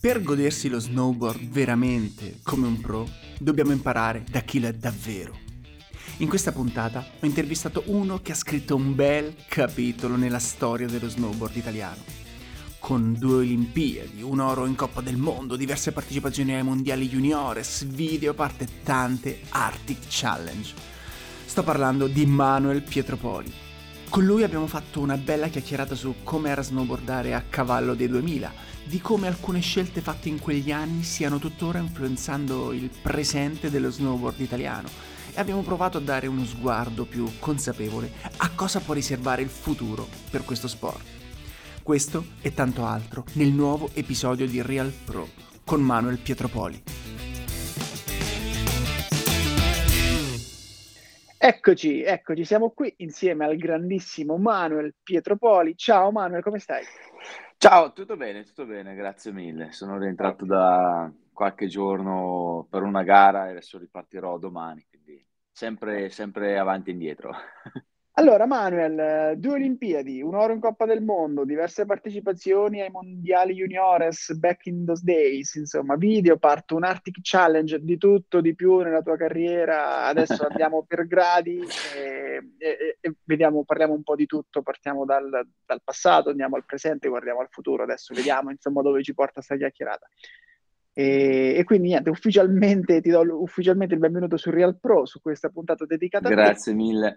Per 0.00 0.22
godersi 0.22 0.68
lo 0.68 0.78
snowboard 0.78 1.48
veramente 1.48 2.38
come 2.42 2.66
un 2.66 2.80
pro, 2.80 3.08
dobbiamo 3.38 3.72
imparare 3.72 4.24
da 4.30 4.40
chi 4.40 4.60
lo 4.60 4.68
è 4.68 4.72
davvero. 4.72 5.36
In 6.18 6.28
questa 6.28 6.52
puntata 6.52 7.04
ho 7.20 7.26
intervistato 7.26 7.82
uno 7.86 8.22
che 8.22 8.32
ha 8.32 8.36
scritto 8.36 8.74
un 8.74 8.94
bel 8.94 9.34
capitolo 9.48 10.16
nella 10.16 10.38
storia 10.38 10.86
dello 10.86 11.08
snowboard 11.08 11.56
italiano. 11.56 12.25
Con 12.86 13.16
due 13.18 13.38
Olimpiadi, 13.38 14.22
un 14.22 14.38
oro 14.38 14.64
in 14.64 14.76
Coppa 14.76 15.00
del 15.00 15.16
Mondo, 15.16 15.56
diverse 15.56 15.90
partecipazioni 15.90 16.54
ai 16.54 16.62
mondiali 16.62 17.08
juniores, 17.08 17.84
video, 17.84 18.32
parte 18.32 18.68
tante 18.84 19.40
Arctic 19.48 20.04
Challenge. 20.08 20.72
Sto 21.46 21.64
parlando 21.64 22.06
di 22.06 22.24
Manuel 22.26 22.82
Pietropoli. 22.82 23.52
Con 24.08 24.24
lui 24.24 24.44
abbiamo 24.44 24.68
fatto 24.68 25.00
una 25.00 25.16
bella 25.16 25.48
chiacchierata 25.48 25.96
su 25.96 26.14
come 26.22 26.50
era 26.50 26.62
snowboardare 26.62 27.34
a 27.34 27.42
cavallo 27.42 27.94
dei 27.94 28.06
2000, 28.06 28.52
di 28.84 29.00
come 29.00 29.26
alcune 29.26 29.58
scelte 29.58 30.00
fatte 30.00 30.28
in 30.28 30.38
quegli 30.38 30.70
anni 30.70 31.02
stiano 31.02 31.40
tuttora 31.40 31.80
influenzando 31.80 32.70
il 32.70 32.88
presente 33.02 33.68
dello 33.68 33.90
snowboard 33.90 34.38
italiano 34.38 34.88
e 35.34 35.40
abbiamo 35.40 35.62
provato 35.62 35.98
a 35.98 36.02
dare 36.02 36.28
uno 36.28 36.44
sguardo 36.44 37.04
più 37.04 37.28
consapevole 37.40 38.12
a 38.36 38.50
cosa 38.50 38.78
può 38.78 38.94
riservare 38.94 39.42
il 39.42 39.48
futuro 39.48 40.06
per 40.30 40.44
questo 40.44 40.68
sport. 40.68 41.15
Questo 41.86 42.24
e 42.42 42.52
tanto 42.52 42.84
altro 42.84 43.22
nel 43.34 43.52
nuovo 43.52 43.90
episodio 43.94 44.44
di 44.48 44.60
Real 44.60 44.90
Pro 44.90 45.28
con 45.64 45.80
Manuel 45.80 46.18
Pietropoli. 46.18 46.82
Eccoci, 51.38 52.02
eccoci, 52.02 52.44
siamo 52.44 52.70
qui 52.70 52.92
insieme 52.96 53.44
al 53.44 53.56
grandissimo 53.56 54.36
Manuel 54.36 54.96
Pietropoli. 55.00 55.76
Ciao 55.76 56.10
Manuel, 56.10 56.42
come 56.42 56.58
stai? 56.58 56.82
Ciao, 57.56 57.92
tutto 57.92 58.16
bene, 58.16 58.42
tutto 58.42 58.66
bene, 58.66 58.96
grazie 58.96 59.30
mille. 59.30 59.70
Sono 59.70 59.96
rientrato 59.96 60.44
da 60.44 61.08
qualche 61.32 61.68
giorno 61.68 62.66
per 62.68 62.82
una 62.82 63.04
gara 63.04 63.46
e 63.46 63.50
adesso 63.50 63.78
ripartirò 63.78 64.38
domani, 64.38 64.84
quindi 64.88 65.24
sempre, 65.52 66.10
sempre 66.10 66.58
avanti 66.58 66.90
e 66.90 66.94
indietro. 66.94 67.32
Allora, 68.18 68.46
Manuel, 68.46 69.36
due 69.36 69.52
Olimpiadi, 69.56 70.22
un 70.22 70.34
oro 70.34 70.54
in 70.54 70.58
Coppa 70.58 70.86
del 70.86 71.02
Mondo, 71.02 71.44
diverse 71.44 71.84
partecipazioni 71.84 72.80
ai 72.80 72.88
mondiali 72.88 73.52
juniores 73.52 74.32
back 74.38 74.64
in 74.66 74.86
those 74.86 75.02
days, 75.04 75.54
insomma, 75.56 75.96
video, 75.96 76.38
parto 76.38 76.76
un 76.76 76.84
Arctic 76.84 77.18
Challenge, 77.20 77.78
di 77.78 77.98
tutto, 77.98 78.40
di 78.40 78.54
più 78.54 78.78
nella 78.78 79.02
tua 79.02 79.18
carriera. 79.18 80.04
Adesso 80.06 80.46
andiamo 80.48 80.82
per 80.88 81.06
gradi 81.06 81.58
e, 81.94 82.52
e, 82.56 82.96
e, 82.98 83.14
vediamo, 83.22 83.64
parliamo 83.64 83.92
un 83.92 84.02
po' 84.02 84.14
di 84.14 84.24
tutto, 84.24 84.62
partiamo 84.62 85.04
dal, 85.04 85.28
dal, 85.66 85.80
passato, 85.84 86.30
andiamo 86.30 86.56
al 86.56 86.64
presente, 86.64 87.10
guardiamo 87.10 87.40
al 87.40 87.48
futuro, 87.50 87.82
adesso 87.82 88.14
vediamo 88.14 88.50
insomma 88.50 88.80
dove 88.80 89.02
ci 89.02 89.12
porta 89.12 89.34
questa 89.34 89.56
chiacchierata. 89.56 90.08
E, 90.94 91.54
e, 91.54 91.64
quindi 91.64 91.88
niente, 91.88 92.08
ufficialmente 92.08 93.02
ti 93.02 93.10
do 93.10 93.42
ufficialmente 93.42 93.92
il 93.92 94.00
benvenuto 94.00 94.38
su 94.38 94.48
Real 94.48 94.78
Pro, 94.80 95.04
su 95.04 95.20
questa 95.20 95.50
puntata 95.50 95.84
dedicata 95.84 96.30
Grazie 96.30 96.42
a 96.42 96.46
te. 96.46 96.52
Grazie 96.52 96.72
mille. 96.72 97.16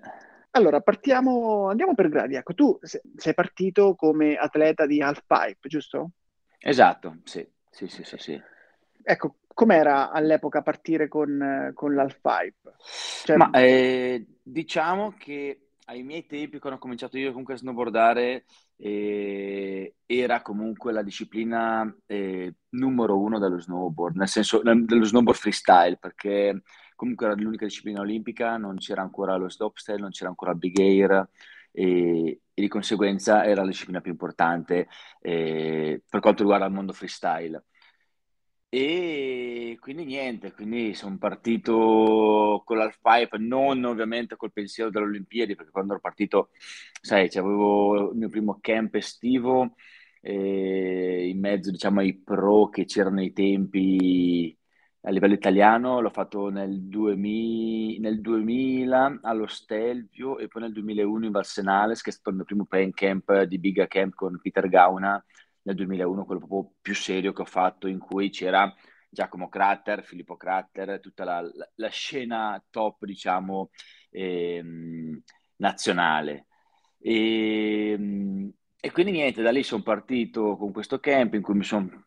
Allora, 0.52 0.81
partiamo, 0.81 1.69
andiamo 1.69 1.94
per 1.94 2.09
gradi. 2.09 2.36
Ecco, 2.36 2.53
tu 2.53 2.80
sei 2.81 3.33
partito 3.33 3.95
come 3.95 4.36
atleta 4.36 4.86
di 4.86 5.02
half 5.02 5.23
pipe, 5.25 5.67
giusto? 5.67 6.11
Esatto, 6.58 7.17
sì, 7.23 7.47
sì, 7.69 7.88
sì, 7.88 8.03
sì. 8.03 8.17
sì. 8.17 8.41
Ecco, 9.02 9.36
com'era 9.53 10.11
all'epoca 10.11 10.61
partire 10.61 11.08
con, 11.08 11.72
con 11.73 11.94
l'half 11.94 12.19
pipe? 12.22 12.75
Cioè... 13.23 13.38
Ma 13.38 13.50
eh, 13.52 14.25
diciamo 14.41 15.14
che 15.17 15.69
ai 15.86 16.03
miei 16.03 16.25
tempi, 16.25 16.59
quando 16.59 16.78
ho 16.78 16.81
cominciato 16.81 17.17
io 17.17 17.30
comunque 17.30 17.56
a 17.56 17.58
snowboardare, 17.58 18.45
eh, 18.78 19.95
era 20.06 20.41
comunque 20.41 20.91
la 20.91 21.01
disciplina 21.01 21.91
eh, 22.06 22.53
numero 22.69 23.19
uno 23.19 23.40
dello 23.40 23.59
snowboard, 23.59 24.16
nel 24.16 24.28
senso 24.28 24.62
dello 24.62 25.03
snowboard 25.03 25.40
freestyle, 25.40 25.97
perché 25.97 26.62
comunque 27.00 27.28
era 27.28 27.36
l'unica 27.36 27.64
disciplina 27.64 28.02
olimpica, 28.02 28.58
non 28.58 28.76
c'era 28.78 29.02
ancora 29.02 29.38
lo 29.38 29.50
slopestyle, 29.50 30.00
non 30.00 30.10
c'era 30.10 30.28
ancora 30.28 30.52
il 30.52 30.58
big 30.58 30.78
air 30.80 31.30
e, 31.72 32.42
e, 32.54 32.62
di 32.62 32.68
conseguenza 32.68 33.46
era 33.46 33.62
la 33.62 33.68
disciplina 33.68 34.02
più 34.02 34.12
importante 34.12 34.90
eh, 35.22 36.04
per 36.10 36.20
quanto 36.20 36.42
riguarda 36.42 36.66
il 36.66 36.74
mondo 36.74 36.92
freestyle. 36.92 37.64
E 38.68 39.78
quindi 39.80 40.04
niente, 40.04 40.52
quindi 40.52 40.94
sono 40.94 41.18
partito 41.18 42.62
con 42.66 42.78
l'halfpipe, 42.78 43.38
non 43.38 43.84
ovviamente 43.86 44.36
col 44.36 44.52
pensiero 44.52 44.90
delle 44.90 45.06
Olimpiadi, 45.06 45.56
perché 45.56 45.72
quando 45.72 45.94
ero 45.94 46.02
partito, 46.02 46.50
sai, 47.02 47.30
avevo 47.34 48.12
il 48.12 48.18
mio 48.18 48.28
primo 48.30 48.60
camp 48.62 48.94
estivo, 48.96 49.76
eh, 50.22 51.30
in 51.30 51.40
mezzo 51.40 51.72
diciamo 51.72 52.02
ai 52.02 52.20
pro 52.20 52.68
che 52.70 52.84
c'erano 52.84 53.20
ai 53.22 53.31
tempi 53.31 54.59
a 55.02 55.12
livello 55.12 55.34
italiano, 55.34 56.02
l'ho 56.02 56.10
fatto 56.10 56.50
nel 56.50 56.82
2000, 56.82 58.00
nel 58.02 58.20
2000 58.20 59.20
allo 59.22 59.48
Stelvio 59.48 60.38
e 60.38 60.48
poi 60.48 60.64
nel 60.64 60.74
2001 60.74 61.26
in 61.26 61.32
Valsenales, 61.32 62.02
che 62.02 62.10
è 62.10 62.14
stato 62.14 62.30
il 62.30 62.36
mio 62.36 62.46
primo 62.46 62.66
pain 62.66 62.92
camp 62.92 63.44
di 63.44 63.60
Biga 63.60 63.88
Camp 63.88 64.14
con 64.14 64.40
Peter 64.42 64.68
Gauna 64.68 65.24
nel 65.64 65.76
2001, 65.76 66.26
quello 66.26 66.40
proprio 66.46 66.74
più 66.82 66.94
serio 66.96 67.32
che 67.34 67.42
ho 67.42 67.46
fatto, 67.46 67.88
in 67.88 68.00
cui 68.00 68.30
c'era 68.30 68.74
Giacomo 69.10 69.48
Crater, 69.50 70.04
Filippo 70.04 70.36
Crater, 70.36 71.00
tutta 71.00 71.24
la, 71.24 71.42
la, 71.42 71.70
la 71.76 71.90
scena 71.90 72.62
top, 72.70 73.06
diciamo, 73.06 73.70
ehm, 74.12 75.22
nazionale. 75.58 76.48
E, 77.00 77.92
ehm, 77.92 78.52
e 78.81 78.92
quindi 78.92 79.12
niente, 79.12 79.42
da 79.42 79.52
lì 79.52 79.64
sono 79.64 79.81
partito 79.84 80.56
con 80.58 80.72
questo 80.72 81.00
camp 81.00 81.34
in 81.34 81.42
cui 81.42 81.56
mi 81.56 81.64
sono 81.64 82.06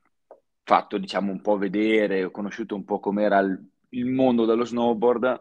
fatto 0.65 0.99
diciamo 0.99 1.33
un 1.33 1.41
po' 1.41 1.56
vedere, 1.56 2.25
ho 2.25 2.31
conosciuto 2.31 2.75
un 2.75 2.84
po' 2.84 3.00
com'era 3.00 3.39
il, 3.41 3.71
il 3.91 4.06
mondo 4.06 4.45
dello 4.45 4.65
snowboard 4.65 5.41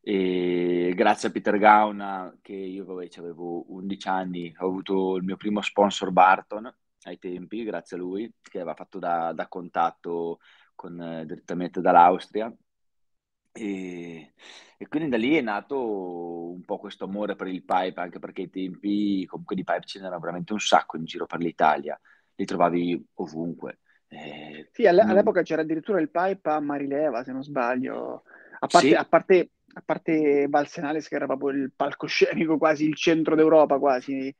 e 0.00 0.92
grazie 0.94 1.28
a 1.28 1.32
Peter 1.32 1.58
Gauna 1.58 2.36
che 2.40 2.52
io 2.54 2.84
vabbè, 2.84 3.08
avevo 3.18 3.72
11 3.72 4.08
anni, 4.08 4.54
ho 4.58 4.66
avuto 4.66 5.16
il 5.16 5.24
mio 5.24 5.36
primo 5.36 5.60
sponsor 5.60 6.12
Barton 6.12 6.72
ai 7.06 7.18
tempi, 7.18 7.64
grazie 7.64 7.96
a 7.96 8.00
lui, 8.00 8.32
che 8.40 8.58
aveva 8.58 8.74
fatto 8.74 8.98
da, 8.98 9.32
da 9.32 9.48
contatto 9.48 10.38
con, 10.74 11.00
eh, 11.00 11.26
direttamente 11.26 11.80
dall'Austria. 11.80 12.54
E, 13.52 14.34
e, 14.76 14.88
quindi 14.88 15.08
da 15.08 15.16
lì 15.16 15.34
è 15.34 15.40
nato 15.40 16.52
un 16.52 16.62
po' 16.64 16.78
questo 16.78 17.04
amore 17.04 17.34
per 17.36 17.46
il 17.48 17.64
pipe, 17.64 18.00
anche 18.00 18.18
perché 18.18 18.42
ai 18.42 18.50
tempi 18.50 19.24
comunque 19.26 19.56
di 19.56 19.64
pipe 19.64 19.86
ce 19.86 20.00
n'era 20.00 20.18
veramente 20.18 20.52
un 20.52 20.60
sacco 20.60 20.96
in 20.96 21.04
giro 21.04 21.26
per 21.26 21.40
l'Italia, 21.40 21.98
li 22.34 22.44
trovavi 22.44 23.06
ovunque. 23.14 23.80
Eh, 24.08 24.68
sì, 24.72 24.86
all'epoca 24.86 25.42
c'era 25.42 25.62
addirittura 25.62 26.00
il 26.00 26.10
pipe 26.10 26.50
a 26.50 26.60
Marileva, 26.60 27.24
se 27.24 27.32
non 27.32 27.42
sbaglio. 27.42 28.22
A 28.58 28.66
parte, 28.66 28.88
sì. 28.88 28.94
a 28.94 29.04
parte, 29.04 29.50
a 29.74 29.82
parte 29.84 30.46
Valsenales, 30.48 31.08
che 31.08 31.14
era 31.14 31.26
proprio 31.26 31.50
il 31.50 31.72
palcoscenico, 31.74 32.58
quasi 32.58 32.86
il 32.86 32.96
centro 32.96 33.34
d'Europa, 33.34 33.78
quasi. 33.78 34.34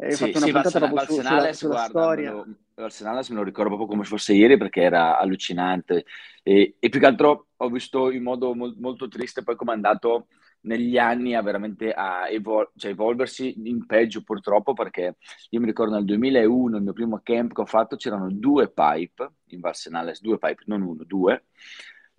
Hai 0.00 0.10
sì, 0.10 0.16
fatto 0.16 0.38
una 0.38 0.46
sì, 0.46 0.52
puntata 0.52 0.78
Valsena, 0.78 0.86
proprio 0.88 1.16
Valsenales, 1.16 1.56
su, 1.56 1.66
sulla, 1.66 1.84
sulla 1.84 2.00
storia. 2.00 2.30
Me 2.30 2.36
lo, 2.36 2.46
Valsenales 2.74 3.28
me 3.30 3.36
lo 3.36 3.42
ricordo 3.42 3.70
proprio 3.70 3.88
come 3.88 4.04
se 4.04 4.10
fosse 4.10 4.32
ieri 4.34 4.56
perché 4.56 4.82
era 4.82 5.18
allucinante. 5.18 6.04
E, 6.42 6.76
e 6.78 6.88
più 6.88 7.00
che 7.00 7.06
altro 7.06 7.48
ho 7.56 7.68
visto 7.68 8.10
in 8.10 8.22
modo 8.22 8.54
mo- 8.54 8.74
molto 8.78 9.08
triste 9.08 9.42
poi 9.42 9.56
come 9.56 9.72
è 9.72 9.74
andato 9.74 10.28
negli 10.62 10.98
anni 10.98 11.34
a 11.34 11.42
veramente 11.42 11.92
a 11.92 12.28
evol- 12.28 12.70
cioè 12.76 12.90
evolversi 12.90 13.54
in 13.68 13.86
peggio 13.86 14.22
purtroppo 14.22 14.72
perché 14.72 15.16
io 15.50 15.60
mi 15.60 15.66
ricordo 15.66 15.94
nel 15.94 16.04
2001 16.04 16.76
il 16.76 16.82
mio 16.82 16.92
primo 16.92 17.20
camp 17.22 17.52
che 17.52 17.60
ho 17.60 17.66
fatto 17.66 17.96
c'erano 17.96 18.30
due 18.30 18.70
pipe 18.70 19.30
in 19.46 19.60
Valsenales, 19.60 20.20
due 20.20 20.38
pipe, 20.38 20.62
non 20.66 20.82
uno, 20.82 21.04
due. 21.04 21.44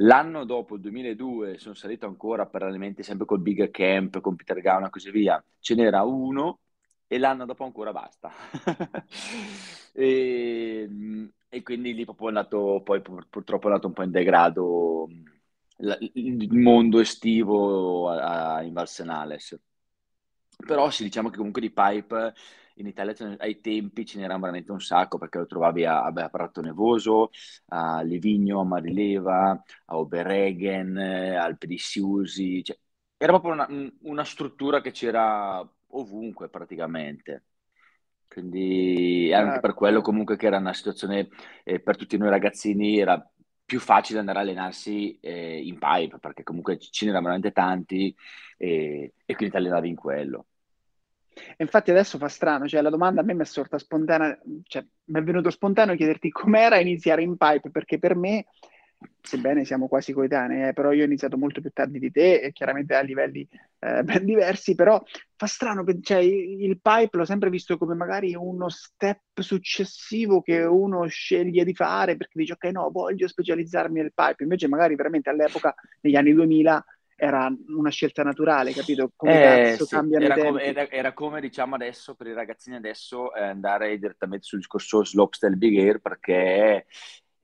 L'anno 0.02 0.46
dopo, 0.46 0.76
il 0.76 0.82
2002, 0.82 1.58
sono 1.58 1.74
salito 1.74 2.06
ancora 2.06 2.46
parallelamente 2.46 3.04
sempre 3.04 3.26
col 3.26 3.42
Big 3.42 3.70
Camp, 3.70 4.22
con 4.22 4.36
Peter 4.36 4.62
Gauna 4.62 4.88
e 4.88 4.90
così 4.90 5.12
via. 5.12 5.44
Ce 5.60 5.76
n'era 5.76 6.04
uno 6.04 6.60
e 7.06 7.18
l'anno 7.18 7.46
dopo 7.46 7.66
ancora 7.66 7.92
basta. 7.92 8.32
e, 9.92 10.90
e, 11.50 11.64
quindi 11.64 11.94
lì 11.94 12.06
proprio 12.06 12.28
è 12.28 12.30
andato, 12.30 12.82
poi 12.84 13.02
purtroppo 13.02 13.68
è 13.68 13.72
andato 13.72 13.88
un 13.88 13.94
po' 13.94 14.04
in 14.04 14.12
degrado 14.12 15.08
il 15.80 16.54
mondo 16.54 17.00
estivo 17.00 18.10
a, 18.10 18.62
in 18.62 18.74
Valsenales. 18.74 19.60
Però 20.66 20.90
sì, 20.90 21.04
diciamo 21.04 21.30
che 21.30 21.38
comunque 21.38 21.62
di 21.62 21.72
pipe 21.72 22.34
in 22.76 22.88
Italia 22.88 23.14
ai 23.40 23.60
tempi 23.60 24.06
ce 24.06 24.20
n'era 24.20 24.38
veramente 24.38 24.72
un 24.72 24.82
sacco 24.82 25.18
perché 25.18 25.38
lo 25.38 25.46
trovavi 25.46 25.86
a, 25.86 26.04
a 26.06 26.30
Prato 26.30 26.62
Nevoso, 26.62 27.30
a 27.68 28.02
Livigno, 28.02 28.62
a 28.62 28.66
Marileva, 28.66 29.52
a 29.86 29.98
Oberegen, 29.98 30.98
al 30.98 31.58
Pedisiusi. 31.58 32.64
Cioè, 32.64 32.78
era 33.18 33.38
proprio 33.40 33.54
una, 33.54 33.68
una 34.02 34.24
struttura 34.24 34.82
che 34.82 34.92
c'era 34.92 35.66
ovunque 35.88 36.50
praticamente. 36.50 37.46
Quindi 38.28 39.34
anche 39.34 39.60
per 39.60 39.74
quello 39.74 40.02
comunque 40.02 40.38
che 40.38 40.46
era 40.46 40.58
una 40.58 40.74
situazione 40.74 41.30
eh, 41.64 41.80
per 41.82 41.98
tutti 41.98 42.16
noi 42.16 42.30
ragazzini 42.30 43.00
era 43.00 43.20
più 43.70 43.80
facile 43.80 44.18
andare 44.18 44.40
a 44.40 44.42
allenarsi 44.42 45.16
eh, 45.22 45.62
in 45.64 45.78
pipe, 45.78 46.18
perché 46.18 46.42
comunque 46.42 46.80
ce 46.80 47.06
n'erano 47.06 47.26
veramente 47.26 47.52
tanti 47.52 48.16
e, 48.58 49.14
e 49.24 49.36
quindi 49.36 49.54
ti 49.54 49.58
allenavi 49.62 49.88
in 49.88 49.96
quello. 49.96 50.48
Infatti 51.58 51.92
adesso 51.92 52.18
fa 52.18 52.30
strano, 52.30 52.68
cioè 52.68 52.82
la 52.82 52.90
domanda 52.90 53.22
a 53.22 53.24
me 53.24 53.36
mi 53.36 53.44
è 53.44 53.46
sorta 53.46 53.78
spontanea, 53.78 54.40
cioè 54.64 54.84
mi 55.06 55.20
è 55.20 55.24
venuto 55.24 55.52
spontaneo 55.52 55.96
chiederti 55.96 56.32
com'era 56.32 56.80
iniziare 56.80 57.22
in 57.22 57.38
pipe, 57.38 57.70
perché 57.70 58.00
per 58.00 58.16
me 58.16 58.48
sebbene 59.22 59.64
siamo 59.64 59.88
quasi 59.88 60.12
coetanei, 60.12 60.70
eh, 60.70 60.74
però 60.74 60.92
io 60.92 61.04
ho 61.04 61.06
iniziato 61.06 61.38
molto 61.38 61.62
più 61.62 61.72
tardi 61.72 62.00
di 62.00 62.12
te 62.12 62.40
e 62.40 62.52
chiaramente 62.52 62.96
a 62.96 63.02
livelli 63.02 63.48
eh, 63.80 64.04
ben 64.04 64.26
diversi, 64.26 64.76
però 64.76 65.02
fa 65.36 65.46
strano, 65.46 65.86
cioè, 66.02 66.18
il 66.18 66.80
pipe 66.82 67.18
l'ho 67.18 67.26
sempre 67.26 67.50
visto 67.50 67.78
come 67.78 67.96
magari 67.96 68.36
uno 68.36 68.70
step 68.70 69.40
successivo 69.40 70.42
che 70.42 70.64
uno 70.64 71.08
sceglie 71.08 71.64
di 71.64 71.74
fare 71.74 72.18
perché 72.18 72.40
dice 72.40 72.54
ok 72.54 72.66
no, 72.66 72.90
voglio 72.92 73.28
specializzarmi 73.28 74.02
nel 74.02 74.14
pipe, 74.14 74.44
invece 74.44 74.68
magari 74.68 74.96
veramente 74.96 75.30
all'epoca, 75.30 75.74
negli 76.02 76.16
anni 76.16 76.34
2000, 76.34 76.84
era 77.22 77.54
una 77.68 77.90
scelta 77.90 78.24
naturale, 78.24 78.72
capito? 78.72 79.12
Come 79.14 79.72
eh, 79.72 79.78
sì. 79.78 79.96
era 80.10 80.38
come, 80.38 80.64
era, 80.64 80.90
era, 80.90 81.14
come 81.14 81.42
diciamo 81.42 81.76
adesso 81.76 82.16
per 82.16 82.28
i 82.28 82.34
ragazzini 82.34 82.78
adesso 82.78 83.34
eh, 83.36 83.44
andare 83.44 83.98
direttamente 83.98 84.46
sul 84.46 84.60
discorso 84.60 85.04
slopestyle 85.04 85.58
big 85.58 85.78
air 85.78 86.00
perché 86.00 86.86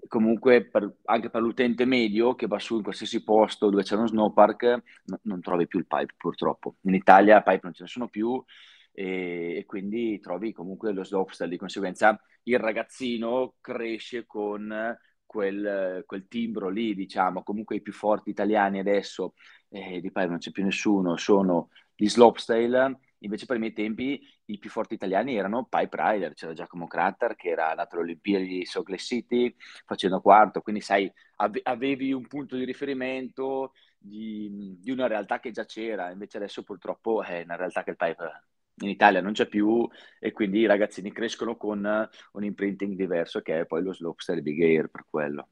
comunque 0.07 0.65
per, 0.65 0.97
anche 1.05 1.29
per 1.29 1.41
l'utente 1.41 1.85
medio 1.85 2.35
che 2.35 2.47
va 2.47 2.59
su 2.59 2.77
in 2.77 2.83
qualsiasi 2.83 3.23
posto 3.23 3.69
dove 3.69 3.83
c'è 3.83 3.95
uno 3.95 4.07
snowpark 4.07 4.83
no, 5.05 5.19
non 5.23 5.41
trovi 5.41 5.67
più 5.67 5.79
il 5.79 5.87
pipe 5.87 6.13
purtroppo. 6.17 6.75
In 6.81 6.93
Italia 6.93 7.41
pipe 7.41 7.61
non 7.63 7.73
ce 7.73 7.83
ne 7.83 7.89
sono 7.89 8.07
più 8.07 8.43
e, 8.91 9.57
e 9.57 9.65
quindi 9.65 10.19
trovi 10.19 10.53
comunque 10.53 10.93
lo 10.93 11.03
slopestyle, 11.03 11.49
di 11.49 11.57
conseguenza 11.57 12.19
il 12.43 12.59
ragazzino 12.59 13.55
cresce 13.59 14.25
con 14.25 14.97
quel, 15.25 16.03
quel, 16.05 16.27
timbro 16.27 16.69
lì, 16.69 16.95
diciamo, 16.95 17.43
comunque 17.43 17.77
i 17.77 17.81
più 17.81 17.91
forti 17.91 18.29
italiani 18.29 18.79
adesso, 18.79 19.33
eh, 19.69 19.99
di 19.99 20.11
pipe 20.11 20.27
non 20.27 20.37
c'è 20.37 20.51
più 20.51 20.63
nessuno, 20.63 21.17
sono 21.17 21.69
gli 21.95 22.07
slopestyle 22.07 22.99
Invece 23.19 23.45
per 23.45 23.55
i 23.57 23.59
miei 23.59 23.73
tempi 23.73 24.21
i 24.45 24.57
più 24.57 24.69
forti 24.69 24.93
italiani 24.93 25.35
erano 25.35 25.65
Pipe 25.65 25.97
Rider, 25.97 26.33
c'era 26.33 26.53
Giacomo 26.53 26.87
Cratter 26.87 27.35
che 27.35 27.49
era 27.49 27.73
nato 27.73 27.95
alle 27.95 28.03
Olimpiadi 28.03 28.45
di 28.45 28.67
Lake 28.73 28.97
City 28.97 29.55
facendo 29.85 30.21
quarto, 30.21 30.61
quindi 30.61 30.81
sai, 30.81 31.11
ave- 31.37 31.61
avevi 31.63 32.13
un 32.13 32.27
punto 32.27 32.55
di 32.55 32.65
riferimento 32.65 33.73
di, 33.97 34.77
di, 34.79 34.91
una 34.91 35.07
realtà 35.07 35.39
che 35.39 35.51
già 35.51 35.65
c'era, 35.65 36.11
invece 36.11 36.37
adesso 36.37 36.63
purtroppo 36.63 37.23
è 37.23 37.41
una 37.43 37.55
realtà 37.55 37.83
che 37.83 37.91
il 37.91 37.95
Pipe 37.97 38.43
in 38.79 38.89
Italia 38.89 39.21
non 39.21 39.33
c'è 39.33 39.47
più 39.47 39.87
e 40.19 40.31
quindi 40.31 40.59
i 40.59 40.65
ragazzini 40.65 41.11
crescono 41.11 41.55
con 41.55 42.09
un 42.33 42.43
imprinting 42.43 42.95
diverso 42.95 43.41
che 43.41 43.61
è 43.61 43.65
poi 43.65 43.81
lo 43.83 43.93
slopestyle 43.93 44.41
big 44.41 44.61
air 44.61 44.89
per 44.89 45.05
quello. 45.09 45.47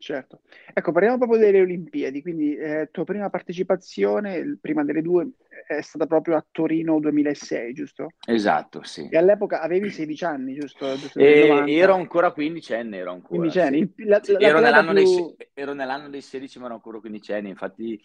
Certo. 0.00 0.40
Ecco, 0.72 0.92
parliamo 0.92 1.18
proprio 1.18 1.38
delle 1.38 1.60
Olimpiadi, 1.60 2.22
quindi 2.22 2.56
eh, 2.56 2.88
tua 2.90 3.04
prima 3.04 3.28
partecipazione, 3.28 4.56
prima 4.58 4.82
delle 4.82 5.02
due, 5.02 5.32
è 5.66 5.82
stata 5.82 6.06
proprio 6.06 6.36
a 6.36 6.46
Torino 6.50 6.98
2006, 7.00 7.74
giusto? 7.74 8.06
Esatto, 8.26 8.82
sì. 8.82 9.06
E 9.10 9.18
all'epoca 9.18 9.60
avevi 9.60 9.90
16 9.90 10.24
anni, 10.24 10.54
giusto? 10.54 10.96
giusto 10.96 11.18
e, 11.18 11.66
ero 11.66 11.92
ancora 11.92 12.32
quindicenne, 12.32 12.96
ero 12.96 13.10
ancora. 13.10 13.40
Quindicenne. 13.40 13.90
Sì. 13.94 14.04
La, 14.04 14.22
la, 14.24 14.38
ero, 14.38 14.60
nell'anno 14.60 14.92
più... 14.94 15.34
dei, 15.36 15.48
ero, 15.52 15.74
nell'anno 15.74 16.08
dei, 16.08 16.22
16, 16.22 16.58
ma 16.58 16.64
ero 16.64 16.74
ancora 16.76 16.98
quindicenne, 16.98 17.50
infatti 17.50 18.00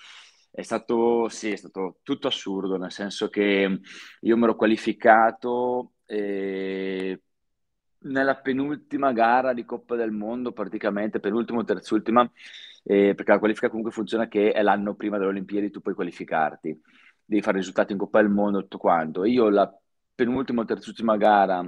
è 0.51 0.63
stato, 0.63 1.29
sì, 1.29 1.51
è 1.51 1.55
stato 1.55 1.99
tutto 2.03 2.27
assurdo, 2.27 2.75
nel 2.75 2.91
senso 2.91 3.29
che 3.29 3.79
io 4.19 4.37
mi 4.37 4.43
ero 4.43 4.55
qualificato... 4.57 5.93
Eh, 6.05 7.21
nella 8.05 8.35
penultima 8.35 9.11
gara 9.11 9.53
di 9.53 9.65
Coppa 9.65 9.95
del 9.95 10.11
Mondo, 10.11 10.51
praticamente, 10.51 11.19
penultimo, 11.19 11.63
terzultima, 11.63 12.29
eh, 12.83 13.13
perché 13.15 13.31
la 13.31 13.39
qualifica 13.39 13.67
comunque 13.67 13.91
funziona 13.91 14.27
che 14.27 14.51
è 14.51 14.61
l'anno 14.61 14.95
prima 14.95 15.17
delle 15.17 15.29
Olimpiadi, 15.29 15.71
tu 15.71 15.81
puoi 15.81 15.95
qualificarti, 15.95 16.79
devi 17.23 17.41
fare 17.41 17.57
risultati 17.57 17.93
in 17.93 17.97
Coppa 17.97 18.21
del 18.21 18.29
Mondo, 18.29 18.61
tutto 18.61 18.77
quanto. 18.77 19.25
io 19.25 19.49
la 19.49 19.71
penultima, 20.13 20.65
terzultima 20.65 21.17
gara 21.17 21.63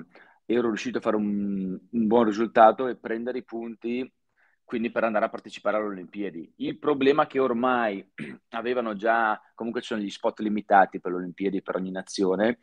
ero 0.45 0.67
riuscito 0.67 0.99
a 0.99 1.01
fare 1.01 1.17
un, 1.17 1.77
un 1.91 2.07
buon 2.07 2.23
risultato 2.25 2.87
e 2.87 2.95
prendere 2.95 3.39
i 3.39 3.43
punti 3.43 4.09
quindi 4.67 4.91
per 4.91 5.05
andare 5.05 5.23
a 5.23 5.29
partecipare 5.29 5.77
alle 5.77 5.85
Olimpiadi. 5.85 6.55
Il 6.57 6.77
problema 6.77 7.23
è 7.23 7.27
che 7.27 7.39
ormai 7.39 8.05
avevano 8.51 8.97
già, 8.97 9.41
comunque 9.55 9.79
ci 9.79 9.87
sono 9.87 10.01
gli 10.01 10.09
spot 10.09 10.41
limitati 10.41 10.99
per 10.99 11.11
le 11.11 11.19
Olimpiadi 11.19 11.61
per 11.61 11.77
ogni 11.77 11.89
nazione 11.89 12.59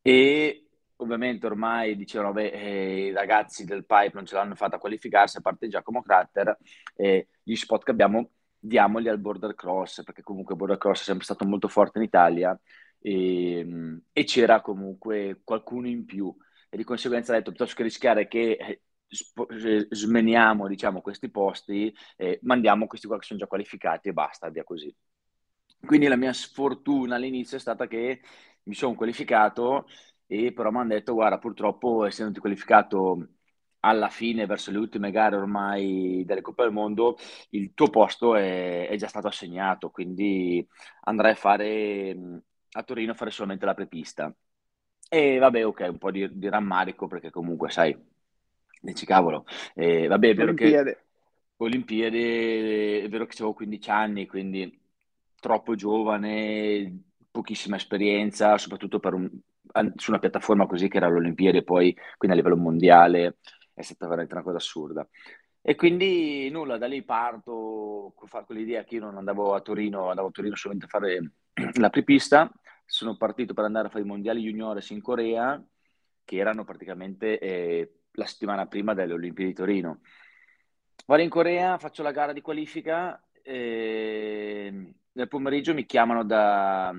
e 0.00 0.63
ovviamente 0.96 1.46
ormai 1.46 1.96
dicevano, 1.96 2.32
beh, 2.32 2.50
eh, 2.50 3.06
i 3.06 3.12
ragazzi 3.12 3.64
del 3.64 3.84
Pipe 3.84 4.12
non 4.14 4.26
ce 4.26 4.34
l'hanno 4.34 4.54
fatta 4.54 4.76
a 4.76 4.78
qualificarsi, 4.78 5.38
a 5.38 5.40
parte 5.40 5.68
Giacomo 5.68 6.02
Cratter, 6.02 6.56
eh, 6.96 7.28
gli 7.42 7.54
spot 7.54 7.84
che 7.84 7.90
abbiamo 7.90 8.30
diamoli 8.58 9.08
al 9.08 9.18
border 9.18 9.54
cross, 9.54 10.02
perché 10.02 10.22
comunque 10.22 10.54
border 10.54 10.78
cross 10.78 11.00
è 11.00 11.04
sempre 11.04 11.24
stato 11.24 11.44
molto 11.44 11.68
forte 11.68 11.98
in 11.98 12.04
Italia 12.04 12.58
e, 12.98 14.00
e 14.12 14.24
c'era 14.24 14.60
comunque 14.60 15.40
qualcuno 15.44 15.88
in 15.88 16.04
più 16.06 16.34
e 16.70 16.76
di 16.76 16.84
conseguenza 16.84 17.32
ha 17.32 17.36
detto 17.36 17.50
piuttosto 17.50 17.76
che 17.76 17.82
rischiare 17.82 18.26
che 18.26 18.52
eh, 18.52 18.82
eh, 19.06 19.86
smeniamo 19.90 20.66
diciamo, 20.66 21.00
questi 21.00 21.30
posti, 21.30 21.94
eh, 22.16 22.38
mandiamo 22.42 22.86
questi 22.86 23.06
qua 23.06 23.18
che 23.18 23.26
sono 23.26 23.38
già 23.38 23.46
qualificati 23.46 24.08
e 24.08 24.12
basta, 24.12 24.48
via 24.48 24.64
così. 24.64 24.94
Quindi 25.84 26.08
la 26.08 26.16
mia 26.16 26.32
sfortuna 26.32 27.16
all'inizio 27.16 27.58
è 27.58 27.60
stata 27.60 27.86
che 27.86 28.22
mi 28.64 28.74
sono 28.74 28.94
qualificato 28.94 29.86
e 30.26 30.52
però 30.52 30.70
mi 30.70 30.78
hanno 30.78 30.94
detto 30.94 31.14
guarda 31.14 31.38
purtroppo 31.38 32.04
essendoti 32.04 32.40
qualificato 32.40 33.28
alla 33.80 34.08
fine 34.08 34.46
verso 34.46 34.70
le 34.70 34.78
ultime 34.78 35.10
gare 35.10 35.36
ormai 35.36 36.22
delle 36.24 36.40
Coppe 36.40 36.62
del 36.62 36.72
Mondo 36.72 37.16
il 37.50 37.72
tuo 37.74 37.90
posto 37.90 38.34
è, 38.34 38.88
è 38.88 38.96
già 38.96 39.08
stato 39.08 39.28
assegnato 39.28 39.90
quindi 39.90 40.66
andrai 41.02 41.32
a 41.32 41.36
fare 41.36 42.16
a 42.72 42.82
Torino 42.82 43.12
a 43.12 43.14
fare 43.14 43.30
solamente 43.30 43.66
la 43.66 43.74
prepista 43.74 44.34
e 45.08 45.38
vabbè 45.38 45.66
ok 45.66 45.86
un 45.90 45.98
po' 45.98 46.10
di, 46.10 46.26
di 46.38 46.48
rammarico 46.48 47.06
perché 47.06 47.30
comunque 47.30 47.70
sai 47.70 47.96
dici 48.80 49.04
cavolo 49.04 49.44
eh, 49.74 50.06
vabbè 50.06 50.28
è 50.30 50.34
vero 50.34 50.52
Olimpiade. 50.52 50.94
che 50.94 51.02
Olimpiadi 51.56 52.98
è 53.00 53.08
vero 53.08 53.26
che 53.26 53.34
avevo 53.34 53.52
15 53.52 53.90
anni 53.90 54.26
quindi 54.26 54.80
troppo 55.38 55.74
giovane 55.74 57.02
pochissima 57.30 57.76
esperienza 57.76 58.56
soprattutto 58.56 58.98
per 58.98 59.12
un, 59.12 59.30
su 59.96 60.10
una 60.10 60.18
piattaforma 60.18 60.66
così 60.66 60.88
che 60.88 60.98
era 60.98 61.08
l'Olimpiade 61.08 61.62
poi, 61.62 61.96
quindi 62.16 62.36
a 62.36 62.40
livello 62.40 62.60
mondiale 62.60 63.38
è 63.72 63.82
stata 63.82 64.06
veramente 64.06 64.34
una 64.34 64.42
cosa 64.42 64.56
assurda. 64.56 65.06
E 65.66 65.74
quindi 65.76 66.50
nulla, 66.50 66.76
da 66.76 66.86
lì 66.86 67.02
parto 67.02 68.12
con 68.14 68.28
l'idea 68.48 68.84
che 68.84 68.96
io 68.96 69.00
non 69.00 69.16
andavo 69.16 69.54
a 69.54 69.60
Torino, 69.60 70.10
andavo 70.10 70.28
a 70.28 70.30
Torino 70.30 70.56
solamente 70.56 70.86
a 70.86 70.88
fare 70.88 71.32
la 71.80 71.90
prepista, 71.90 72.52
sono 72.84 73.16
partito 73.16 73.54
per 73.54 73.64
andare 73.64 73.86
a 73.86 73.90
fare 73.90 74.04
i 74.04 74.06
mondiali 74.06 74.42
juniores 74.42 74.90
in 74.90 75.00
Corea, 75.00 75.62
che 76.22 76.36
erano 76.36 76.64
praticamente 76.64 77.38
eh, 77.38 78.00
la 78.12 78.26
settimana 78.26 78.66
prima 78.66 78.94
delle 78.94 79.14
Olimpiadi 79.14 79.50
di 79.50 79.56
Torino. 79.56 80.00
Vado 81.06 81.22
in 81.22 81.30
Corea, 81.30 81.78
faccio 81.78 82.02
la 82.02 82.12
gara 82.12 82.32
di 82.32 82.40
qualifica, 82.40 83.22
e 83.42 84.94
nel 85.12 85.28
pomeriggio 85.28 85.74
mi 85.74 85.86
chiamano 85.86 86.24
da, 86.24 86.94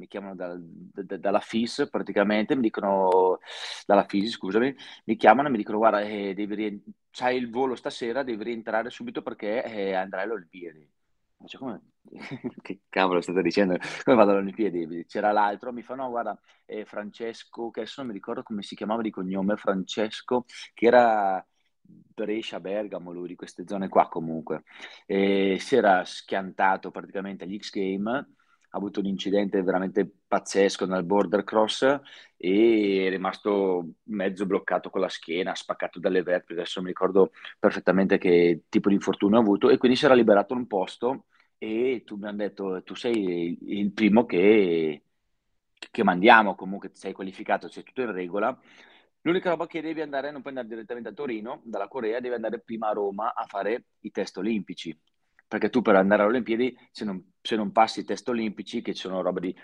mi 0.00 0.08
chiamano 0.08 0.34
da, 0.34 0.56
da, 0.58 1.16
dalla 1.18 1.40
FIS 1.40 1.88
praticamente, 1.90 2.56
mi 2.56 2.62
dicono, 2.62 3.38
dalla 3.86 4.04
FIS 4.04 4.32
scusami, 4.32 4.74
mi 5.04 5.16
chiamano 5.16 5.48
e 5.48 5.50
mi 5.50 5.58
dicono 5.58 5.76
guarda, 5.78 6.00
eh, 6.00 6.32
devi 6.34 6.82
c'hai 7.10 7.36
il 7.36 7.50
volo 7.50 7.74
stasera, 7.74 8.22
devi 8.22 8.42
rientrare 8.42 8.88
subito 8.90 9.22
perché 9.22 9.62
eh, 9.62 9.92
andrai 9.92 10.24
alle 10.24 10.32
Olimpiadi. 10.32 10.88
Cioè, 11.44 11.60
come? 11.60 11.80
che 12.62 12.80
cavolo 12.88 13.20
state 13.20 13.42
dicendo? 13.42 13.76
Come 14.04 14.16
vado 14.16 14.30
alle 14.30 14.40
Olimpiadi? 14.40 15.04
C'era 15.06 15.32
l'altro, 15.32 15.72
mi 15.72 15.82
fa 15.82 15.94
no 15.94 16.08
guarda, 16.08 16.38
eh, 16.64 16.84
Francesco, 16.86 17.70
che 17.70 17.80
adesso 17.80 18.00
non 18.00 18.10
mi 18.10 18.16
ricordo 18.16 18.42
come 18.42 18.62
si 18.62 18.74
chiamava 18.74 19.02
di 19.02 19.10
cognome, 19.10 19.56
Francesco, 19.56 20.44
che 20.74 20.86
era... 20.86 21.44
Brescia, 21.82 22.60
Bergamo, 22.60 23.10
lui 23.10 23.26
di 23.26 23.34
queste 23.34 23.64
zone 23.66 23.88
qua 23.88 24.08
comunque, 24.08 24.62
e 25.06 25.56
si 25.58 25.74
era 25.74 26.04
schiantato 26.04 26.92
praticamente 26.92 27.42
agli 27.42 27.58
X 27.58 27.70
Game 27.72 28.34
avuto 28.70 29.00
un 29.00 29.06
incidente 29.06 29.62
veramente 29.62 30.08
pazzesco 30.26 30.86
nel 30.86 31.04
border 31.04 31.44
cross 31.44 31.82
e 32.36 33.06
è 33.06 33.10
rimasto 33.10 33.94
mezzo 34.04 34.46
bloccato 34.46 34.90
con 34.90 35.00
la 35.00 35.08
schiena, 35.08 35.54
spaccato 35.54 35.98
dalle 35.98 36.22
vertebre, 36.22 36.62
adesso 36.62 36.80
mi 36.80 36.88
ricordo 36.88 37.32
perfettamente 37.58 38.18
che 38.18 38.64
tipo 38.68 38.88
di 38.88 38.94
infortunio 38.94 39.38
ha 39.38 39.40
avuto. 39.40 39.70
E 39.70 39.78
quindi 39.78 39.96
si 39.96 40.04
era 40.04 40.14
liberato 40.14 40.54
un 40.54 40.66
posto 40.66 41.26
e 41.58 42.02
tu 42.04 42.16
mi 42.16 42.26
hanno 42.28 42.38
detto 42.38 42.82
tu 42.82 42.94
sei 42.94 43.58
il 43.60 43.92
primo 43.92 44.24
che, 44.26 45.04
che 45.90 46.04
mandiamo, 46.04 46.54
comunque 46.54 46.90
sei 46.94 47.12
qualificato, 47.12 47.68
c'è 47.68 47.82
tutto 47.82 48.02
in 48.02 48.12
regola. 48.12 48.58
L'unica 49.22 49.50
roba 49.50 49.66
che 49.66 49.82
devi 49.82 50.00
andare, 50.00 50.30
non 50.30 50.40
puoi 50.40 50.54
andare 50.54 50.74
direttamente 50.74 51.10
a 51.10 51.12
Torino, 51.12 51.60
dalla 51.64 51.88
Corea, 51.88 52.20
devi 52.20 52.34
andare 52.34 52.60
prima 52.60 52.88
a 52.88 52.92
Roma 52.92 53.34
a 53.34 53.44
fare 53.46 53.84
i 54.00 54.10
test 54.10 54.38
olimpici. 54.38 54.98
Perché 55.46 55.68
tu 55.68 55.82
per 55.82 55.96
andare 55.96 56.22
alle 56.22 56.30
Olimpiadi, 56.30 56.76
se 56.90 57.04
non, 57.04 57.29
se 57.40 57.56
non 57.56 57.72
passi 57.72 58.00
i 58.00 58.04
test 58.04 58.28
olimpici, 58.28 58.82
che 58.82 58.94
sono 58.94 59.22
roba 59.22 59.40
di... 59.40 59.54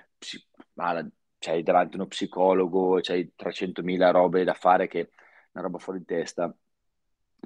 Ah, 0.76 1.06
c'hai 1.38 1.62
davanti 1.62 1.97
uno 1.97 2.06
psicologo, 2.06 2.99
c'hai 3.00 3.33
300.000 3.37 4.11
robe 4.11 4.45
da 4.45 4.54
fare 4.54 4.88
che 4.88 5.00
è 5.00 5.09
una 5.52 5.64
roba 5.64 5.78
fuori 5.78 6.00
di 6.00 6.04
testa. 6.04 6.54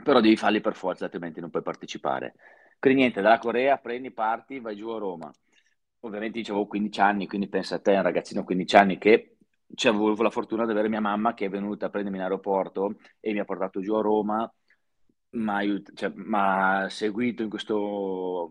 però 0.03 0.21
devi 0.21 0.37
farli 0.37 0.61
per 0.61 0.75
forza, 0.75 1.05
altrimenti 1.05 1.41
non 1.41 1.51
puoi 1.51 1.63
partecipare. 1.63 2.35
Quindi 2.79 3.01
niente, 3.01 3.21
dalla 3.21 3.39
Corea 3.39 3.77
prendi, 3.79 4.11
parti, 4.13 4.61
vai 4.61 4.77
giù 4.77 4.89
a 4.89 4.99
Roma. 4.99 5.31
Ovviamente 6.01 6.41
avevo 6.41 6.67
15 6.67 7.01
anni, 7.01 7.27
quindi 7.27 7.49
pensa 7.49 7.77
a 7.77 7.79
te, 7.81 7.93
un 7.93 8.03
ragazzino 8.03 8.41
di 8.41 8.47
15 8.47 8.77
anni 8.77 8.99
che 8.99 9.37
cioè, 9.75 9.93
avevo 9.93 10.23
la 10.23 10.31
fortuna 10.31 10.65
di 10.65 10.71
avere 10.73 10.89
mia 10.89 11.01
mamma 11.01 11.35
che 11.35 11.47
è 11.47 11.49
venuta 11.51 11.87
a 11.87 11.91
prendermi 11.91 12.19
in 12.19 12.25
aeroporto 12.25 12.97
e 13.21 13.33
mi 13.33 13.39
ha 13.39 13.45
portato 13.45 13.81
giù 13.81 13.95
a 13.95 14.01
Roma, 14.01 14.53
mi 15.31 15.51
ha 15.51 15.81
cioè, 15.95 16.91
seguito 16.91 17.43
in 17.43 17.51
questo 17.51 18.51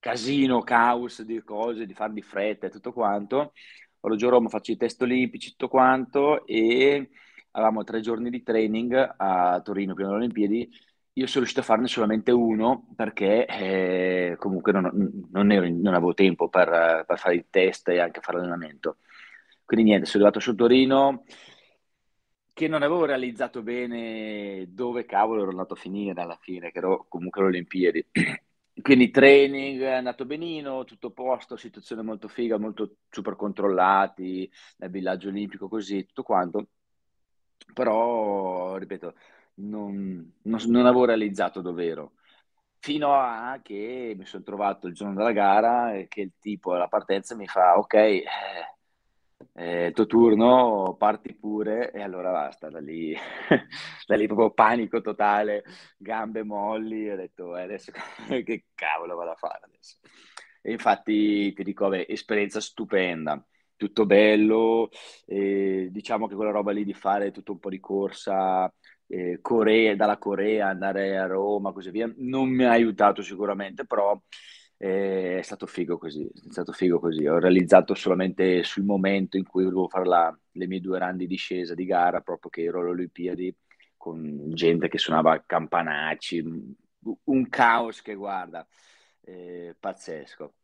casino, 0.00 0.62
caos 0.62 1.22
di 1.22 1.40
cose, 1.44 1.86
di 1.86 1.94
far 1.94 2.10
di 2.10 2.22
fretta 2.22 2.66
e 2.66 2.70
tutto 2.70 2.92
quanto. 2.92 3.52
A 4.00 4.16
Roma, 4.28 4.48
faccio 4.48 4.72
i 4.72 4.76
test 4.76 5.00
olimpici, 5.02 5.50
tutto 5.50 5.68
quanto 5.68 6.46
e 6.46 7.10
avevamo 7.52 7.84
tre 7.84 8.00
giorni 8.00 8.30
di 8.30 8.42
training 8.42 9.14
a 9.18 9.60
Torino 9.62 9.94
prima 9.94 10.08
delle 10.08 10.22
Olimpiadi. 10.22 10.70
Io 11.14 11.26
sono 11.26 11.44
riuscito 11.44 11.60
a 11.60 11.64
farne 11.64 11.86
solamente 11.86 12.30
uno 12.30 12.88
perché 12.96 13.44
eh, 13.46 14.36
comunque 14.38 14.72
non, 14.72 14.90
non, 15.30 15.50
ero, 15.52 15.68
non, 15.68 15.94
avevo 15.94 16.14
tempo 16.14 16.48
per, 16.48 17.04
per, 17.06 17.18
fare 17.18 17.34
i 17.34 17.46
test 17.50 17.88
e 17.88 17.98
anche 17.98 18.20
fare 18.20 18.38
l'allenamento. 18.38 18.98
Quindi 19.64 19.90
niente, 19.90 20.06
sono 20.06 20.24
arrivato 20.24 20.40
su 20.42 20.54
Torino 20.54 21.24
che 22.52 22.68
non 22.68 22.82
avevo 22.82 23.04
realizzato 23.04 23.62
bene 23.62 24.66
dove 24.68 25.04
cavolo 25.04 25.42
ero 25.42 25.50
andato 25.50 25.74
a 25.74 25.76
finire 25.76 26.20
alla 26.20 26.38
fine, 26.40 26.70
che 26.70 26.78
ero 26.78 27.06
comunque 27.08 27.40
alle 27.40 27.50
Olimpiadi. 27.50 28.06
Quindi 28.82 29.10
training 29.10 29.80
è 29.82 29.92
andato 29.92 30.24
benino, 30.24 30.84
tutto 30.84 31.08
a 31.08 31.10
posto, 31.12 31.56
situazione 31.56 32.02
molto 32.02 32.28
figa, 32.28 32.58
molto 32.58 32.96
super 33.08 33.36
controllati, 33.36 34.50
nel 34.78 34.90
villaggio 34.90 35.28
olimpico 35.28 35.68
così, 35.68 36.06
tutto 36.06 36.22
quanto. 36.22 36.68
Però, 37.72 38.76
ripeto, 38.76 39.14
non, 39.54 40.32
non, 40.42 40.60
non 40.66 40.86
avevo 40.86 41.04
realizzato 41.04 41.60
dove. 41.60 42.10
Fino 42.78 43.14
a 43.14 43.60
che 43.62 44.14
mi 44.16 44.24
sono 44.24 44.42
trovato 44.42 44.86
il 44.86 44.94
giorno 44.94 45.14
della 45.14 45.32
gara 45.32 45.94
e 45.94 46.08
che 46.08 46.22
il 46.22 46.32
tipo 46.40 46.72
alla 46.72 46.88
partenza 46.88 47.34
mi 47.36 47.46
fa, 47.46 47.76
ok, 47.78 47.94
eh, 47.94 48.24
eh, 49.54 49.86
il 49.86 49.92
tuo 49.94 50.06
turno, 50.06 50.96
parti 50.98 51.34
pure 51.34 51.90
e 51.92 52.00
allora 52.02 52.30
basta, 52.30 52.68
da 52.68 52.80
lì, 52.80 53.14
da 54.06 54.16
lì 54.16 54.26
proprio 54.26 54.50
panico 54.52 55.00
totale, 55.00 55.64
gambe 55.96 56.42
molli, 56.42 57.10
ho 57.10 57.16
detto 57.16 57.56
eh, 57.56 57.62
adesso 57.62 57.92
che 58.44 58.66
cavolo 58.74 59.16
vado 59.16 59.30
a 59.32 59.36
fare 59.36 59.60
adesso. 59.64 59.96
E 60.62 60.72
infatti 60.72 61.52
ti 61.54 61.62
dico, 61.62 61.88
vabbè, 61.88 62.06
esperienza 62.08 62.60
stupenda, 62.60 63.42
tutto 63.76 64.04
bello, 64.06 64.90
eh, 65.26 65.88
diciamo 65.90 66.26
che 66.26 66.34
quella 66.34 66.50
roba 66.50 66.72
lì 66.72 66.84
di 66.84 66.92
fare 66.92 67.30
tutto 67.30 67.52
un 67.52 67.58
po' 67.58 67.70
di 67.70 67.80
corsa, 67.80 68.72
eh, 69.06 69.38
Corea, 69.40 69.96
dalla 69.96 70.18
Corea 70.18 70.68
andare 70.68 71.18
a 71.18 71.26
Roma, 71.26 71.72
così 71.72 71.90
via, 71.90 72.12
non 72.18 72.48
mi 72.50 72.64
ha 72.64 72.70
aiutato 72.72 73.22
sicuramente, 73.22 73.86
però 73.86 74.20
è 74.82 75.40
stato 75.42 75.66
figo 75.66 75.98
così, 75.98 76.26
è 76.26 76.50
stato 76.50 76.72
figo 76.72 76.98
così. 76.98 77.26
Ho 77.26 77.38
realizzato 77.38 77.94
solamente 77.94 78.62
sul 78.62 78.84
momento 78.84 79.36
in 79.36 79.46
cui 79.46 79.62
dovevo 79.64 79.88
fare 79.88 80.06
la, 80.06 80.38
le 80.52 80.66
mie 80.66 80.80
due 80.80 80.98
run 80.98 81.18
di 81.18 81.26
discesa 81.26 81.74
di 81.74 81.84
gara, 81.84 82.22
proprio 82.22 82.50
che 82.50 82.62
ero 82.62 82.80
alle 82.80 82.90
Olimpiadi, 82.90 83.54
con 83.98 84.50
gente 84.54 84.88
che 84.88 84.96
suonava 84.96 85.42
campanacci, 85.44 86.42
un 87.24 87.48
caos 87.50 88.00
che 88.00 88.14
guarda, 88.14 88.66
eh, 89.20 89.76
pazzesco. 89.78 90.54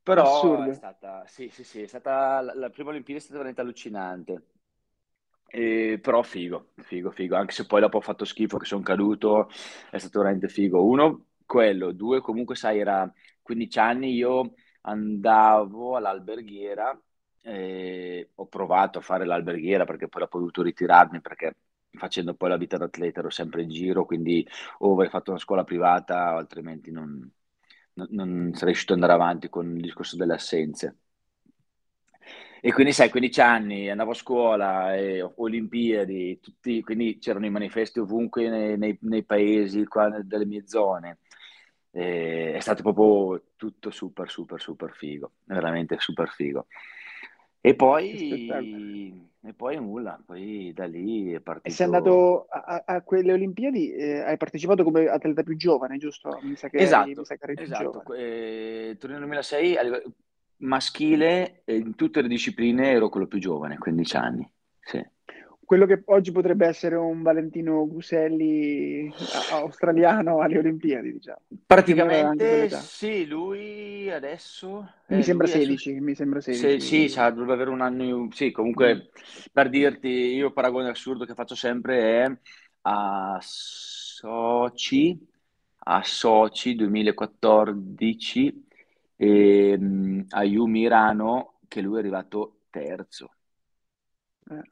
Però 0.00 0.22
Assurdo. 0.22 0.70
è 0.70 0.74
stata, 0.74 1.24
sì, 1.26 1.48
sì, 1.48 1.64
sì, 1.64 1.82
è 1.82 1.86
stata 1.88 2.40
la, 2.40 2.54
la 2.54 2.70
prima 2.70 2.90
Olimpiade 2.90 3.18
è 3.18 3.22
stata 3.22 3.38
veramente 3.38 3.62
allucinante. 3.62 4.42
Eh, 5.48 5.98
però 6.00 6.22
figo, 6.22 6.72
figo, 6.76 7.10
figo, 7.10 7.34
anche 7.34 7.52
se 7.52 7.66
poi 7.66 7.80
dopo 7.80 7.96
ho 7.98 8.00
fatto 8.00 8.24
schifo 8.24 8.58
che 8.58 8.66
sono 8.66 8.82
caduto, 8.82 9.48
è 9.90 9.98
stato 9.98 10.20
veramente 10.20 10.48
figo. 10.48 10.84
Uno, 10.84 11.26
quello, 11.44 11.92
due, 11.92 12.20
comunque 12.20 12.54
sai, 12.56 12.78
era 12.78 13.10
15 13.46 13.78
anni 13.78 14.12
io 14.14 14.54
andavo 14.82 15.96
all'alberghiera, 15.96 17.00
eh, 17.42 18.30
ho 18.34 18.46
provato 18.48 18.98
a 18.98 19.02
fare 19.02 19.24
l'alberghiera 19.24 19.84
perché 19.84 20.08
poi 20.08 20.22
ho 20.22 20.26
potuto 20.28 20.62
ritirarmi 20.62 21.20
perché 21.20 21.56
facendo 21.92 22.34
poi 22.34 22.48
la 22.50 22.56
vita 22.56 22.76
d'atleta 22.76 23.20
ero 23.20 23.30
sempre 23.30 23.62
in 23.62 23.68
giro, 23.70 24.04
quindi 24.04 24.46
o 24.78 24.92
avrei 24.92 25.08
fatto 25.08 25.30
una 25.30 25.40
scuola 25.40 25.64
privata 25.64 26.34
o 26.34 26.38
altrimenti 26.38 26.90
non, 26.90 27.30
non, 27.94 28.08
non 28.10 28.50
sarei 28.52 28.68
riuscito 28.68 28.92
ad 28.94 29.00
andare 29.00 29.20
avanti 29.20 29.48
con 29.48 29.74
il 29.76 29.82
discorso 29.82 30.16
delle 30.16 30.34
assenze. 30.34 30.96
E 32.60 32.72
quindi, 32.72 32.92
sai, 32.92 33.10
15 33.10 33.40
anni, 33.40 33.88
andavo 33.90 34.10
a 34.10 34.14
scuola, 34.14 34.96
eh, 34.96 35.22
Olimpiadi, 35.36 36.40
tutti, 36.40 36.82
quindi 36.82 37.18
c'erano 37.18 37.46
i 37.46 37.50
manifesti 37.50 38.00
ovunque 38.00 38.48
nei, 38.48 38.76
nei, 38.76 38.98
nei 39.02 39.24
paesi 39.24 39.84
qua, 39.86 40.08
delle 40.22 40.46
mie 40.46 40.66
zone. 40.66 41.18
E 41.96 42.52
è 42.52 42.60
stato 42.60 42.82
proprio 42.82 43.52
tutto 43.56 43.90
super, 43.90 44.28
super, 44.28 44.60
super 44.60 44.92
figo, 44.92 45.30
veramente 45.44 45.96
super 45.98 46.28
figo. 46.28 46.66
E 47.58 47.74
poi, 47.74 48.50
e 49.40 49.52
poi 49.54 49.76
nulla, 49.76 50.20
poi 50.24 50.72
da 50.74 50.84
lì 50.84 51.32
è 51.32 51.40
partito. 51.40 51.68
E 51.68 51.70
sei 51.70 51.86
andato 51.86 52.48
a, 52.50 52.82
a 52.84 53.00
quelle 53.00 53.32
Olimpiadi, 53.32 53.92
eh, 53.94 54.20
hai 54.20 54.36
partecipato 54.36 54.84
come 54.84 55.06
atleta 55.06 55.42
più 55.42 55.56
giovane, 55.56 55.96
giusto? 55.96 56.38
Mi 56.42 56.54
sa 56.54 56.68
che 56.68 56.76
esatto, 56.76 57.10
eri, 57.10 57.24
sa 57.24 57.36
che 57.36 57.50
eri 57.50 57.62
esatto. 57.62 58.12
Eh, 58.12 58.96
Torino 59.00 59.20
2006, 59.20 59.76
maschile, 60.58 61.62
in 61.64 61.94
tutte 61.94 62.20
le 62.20 62.28
discipline 62.28 62.90
ero 62.90 63.08
quello 63.08 63.26
più 63.26 63.38
giovane, 63.38 63.78
15 63.78 64.16
anni. 64.16 64.50
Sì 64.80 65.02
quello 65.66 65.84
che 65.84 66.02
oggi 66.06 66.30
potrebbe 66.30 66.66
essere 66.66 66.94
un 66.94 67.22
Valentino 67.22 67.86
Guselli 67.88 69.12
australiano 69.50 70.40
alle 70.40 70.58
Olimpiadi, 70.58 71.12
diciamo. 71.12 71.40
Praticamente 71.66 72.70
sì, 72.70 73.26
lui 73.26 74.10
adesso... 74.10 74.88
Mi, 75.08 75.18
eh, 75.18 75.22
sembra, 75.22 75.46
16, 75.48 75.90
adesso... 75.90 76.04
mi 76.04 76.14
sembra 76.14 76.40
16, 76.40 76.80
Sì, 76.80 77.08
sì, 77.08 77.18
dovrebbe 77.18 77.52
avere 77.52 77.70
un 77.70 77.80
anno... 77.80 78.04
In... 78.04 78.32
Sì, 78.32 78.52
comunque, 78.52 78.94
mm. 78.94 79.00
per 79.52 79.68
dirti, 79.68 80.08
io 80.08 80.46
il 80.46 80.52
paragone 80.52 80.88
assurdo 80.88 81.24
che 81.24 81.34
faccio 81.34 81.56
sempre 81.56 82.24
è 82.24 82.38
a 82.82 83.38
Sochi, 83.40 85.18
a 85.78 86.02
Sochi 86.04 86.76
2014, 86.76 88.66
e, 89.16 89.70
ehm, 89.70 90.26
a 90.28 90.44
Yu 90.44 90.64
Mirano, 90.66 91.58
che 91.66 91.80
lui 91.80 91.96
è 91.96 91.98
arrivato 91.98 92.60
terzo. 92.70 93.35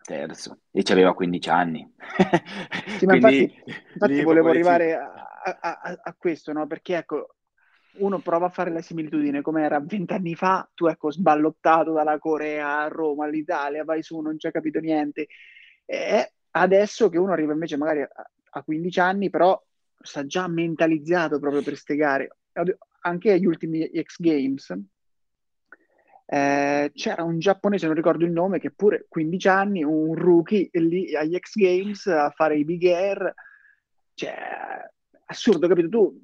Terzo 0.03 0.61
e 0.71 0.83
aveva 0.91 1.15
15 1.15 1.49
anni. 1.51 1.95
Sì, 2.99 3.07
ma 3.07 3.15
infatti, 3.17 3.63
infatti 3.95 4.23
volevo 4.23 4.51
arrivare 4.51 4.95
a, 4.95 5.59
a, 5.61 5.99
a, 6.03 6.15
questo, 6.17 6.53
no? 6.53 6.67
Perché 6.67 6.97
ecco, 6.97 7.37
uno 7.99 8.19
prova 8.19 8.47
a 8.47 8.51
fare 8.51 8.71
la 8.71 8.81
similitudine 8.81 9.43
come 9.43 9.63
era 9.63 9.81
vent'anni 9.81 10.35
fa, 10.35 10.69
tu 10.75 10.87
ecco 10.87 11.11
sballottato 11.11 11.93
dalla 11.93 12.19
Corea 12.19 12.81
a 12.81 12.89
Roma, 12.89 13.25
all'Italia, 13.25 13.85
vai 13.85 14.03
su, 14.03 14.21
non 14.21 14.39
ci 14.39 14.47
hai 14.47 14.53
capito 14.53 14.79
niente. 14.81 15.27
E 15.85 16.33
adesso 16.53 17.09
che 17.09 17.19
uno 17.19 17.33
arriva 17.33 17.53
invece 17.53 17.77
magari 17.77 18.03
a, 18.03 18.09
a 18.51 18.63
15 18.63 19.01
anni, 19.01 19.31
però 19.31 19.61
sta 20.01 20.25
già 20.27 20.47
mentalizzato 20.49 21.39
proprio 21.39 21.63
per 21.63 21.77
ste 21.77 21.97
gare. 21.97 22.37
Anche 23.01 23.33
agli 23.33 23.47
ultimi 23.47 23.91
X 24.03 24.17
Games, 24.19 24.73
eh, 26.27 26.91
c'era 26.95 27.23
un 27.23 27.39
giapponese, 27.39 27.87
non 27.87 27.95
ricordo 27.95 28.25
il 28.25 28.33
nome, 28.33 28.59
che 28.59 28.71
pure 28.71 29.07
15 29.09 29.49
anni, 29.49 29.85
un 29.85 30.15
rookie 30.15 30.69
lì 30.73 31.15
agli 31.15 31.37
X 31.39 31.57
Games 31.57 32.07
a 32.07 32.31
fare 32.31 32.57
i 32.57 32.65
big 32.65 32.85
air. 32.85 33.35
Cioè, 34.15 34.35
assurdo, 35.27 35.69
capito? 35.69 35.89
Tu 35.89 36.23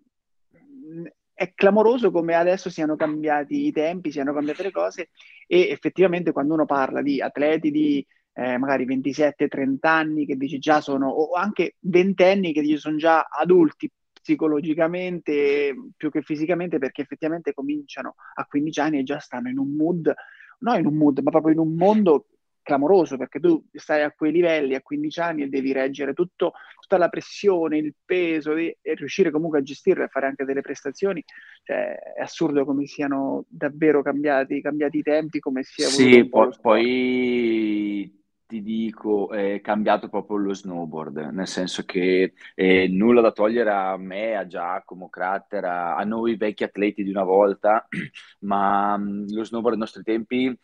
è 1.41 1.55
clamoroso 1.55 2.11
come 2.11 2.35
adesso 2.35 2.69
siano 2.69 2.97
cambiati 2.97 3.67
i 3.67 3.73
tempi, 3.73 4.11
siano 4.11 4.35
cambiate 4.35 4.63
le 4.63 4.71
cose 4.71 5.09
e 5.47 5.69
effettivamente 5.71 6.33
quando 6.33 6.53
uno 6.53 6.67
parla 6.67 7.01
di 7.01 7.21
atleti 7.23 7.71
di 7.71 8.07
eh, 8.35 8.59
magari 8.59 8.87
27-30 8.87 9.79
anni 9.81 10.27
che 10.27 10.37
dici 10.37 10.59
già 10.59 10.81
sono, 10.81 11.09
o 11.09 11.33
anche 11.33 11.77
ventenni 11.81 12.53
che 12.53 12.61
dici 12.61 12.77
sono 12.77 12.97
già 12.97 13.23
adulti, 13.23 13.91
psicologicamente 14.21 15.75
più 15.97 16.11
che 16.11 16.23
fisicamente 16.23 16.79
perché 16.79 17.03
effettivamente 17.03 17.53
cominciano 17.53 18.15
a 18.35 18.45
15 18.45 18.81
anni 18.81 18.99
e 18.99 19.03
già 19.03 19.19
stanno 19.19 19.49
in 19.49 19.59
un 19.59 19.75
mood, 19.75 20.13
non 20.61 20.79
in 20.79 20.87
un 20.87 20.95
mood, 20.95 21.21
ma 21.21 21.31
proprio 21.31 21.53
in 21.53 21.59
un 21.59 21.75
mondo 21.75 22.27
clamoroso 22.63 23.17
perché 23.17 23.41
tu 23.41 23.65
stai 23.73 24.03
a 24.03 24.13
quei 24.13 24.31
livelli 24.31 24.75
a 24.75 24.83
15 24.83 25.21
anni 25.21 25.43
e 25.43 25.49
devi 25.49 25.73
reggere 25.73 26.13
tutto, 26.13 26.53
tutta 26.81 26.99
la 26.99 27.09
pressione, 27.09 27.79
il 27.79 27.95
peso 28.05 28.55
e, 28.55 28.79
riuscire 28.83 29.31
comunque 29.31 29.59
a 29.59 29.63
gestirlo 29.63 30.05
e 30.05 30.09
fare 30.09 30.27
anche 30.27 30.45
delle 30.45 30.61
prestazioni. 30.61 31.25
Cioè, 31.65 31.95
è 32.17 32.21
assurdo 32.21 32.65
come 32.65 32.87
siano 32.87 33.45
davvero 33.49 34.03
cambiati, 34.03 34.61
cambiati 34.61 34.99
i 34.99 35.03
tempi, 35.03 35.41
come 35.41 35.63
sia 35.63 35.87
Sì, 35.87 36.29
poi, 36.29 36.51
poi 36.61 38.20
ti 38.51 38.63
dico, 38.63 39.31
è 39.31 39.61
cambiato 39.61 40.09
proprio 40.09 40.37
lo 40.39 40.53
snowboard, 40.53 41.19
nel 41.33 41.47
senso 41.47 41.85
che 41.85 42.33
eh, 42.57 42.89
nulla 42.89 43.21
da 43.21 43.31
togliere 43.31 43.71
a 43.71 43.97
me, 43.97 44.35
a 44.35 44.47
Giacomo, 44.49 45.09
Crater, 45.09 45.65
a, 45.65 46.03
noi 46.05 46.37
vecchi 46.37 46.65
atleti 46.65 47.05
di 47.05 47.11
una 47.11 47.23
volta, 47.23 47.87
ma 48.41 48.97
mh, 48.97 49.33
lo 49.33 49.45
snowboard 49.45 49.75
ai 49.75 49.81
nostri 49.81 50.03
tempi 50.03 50.59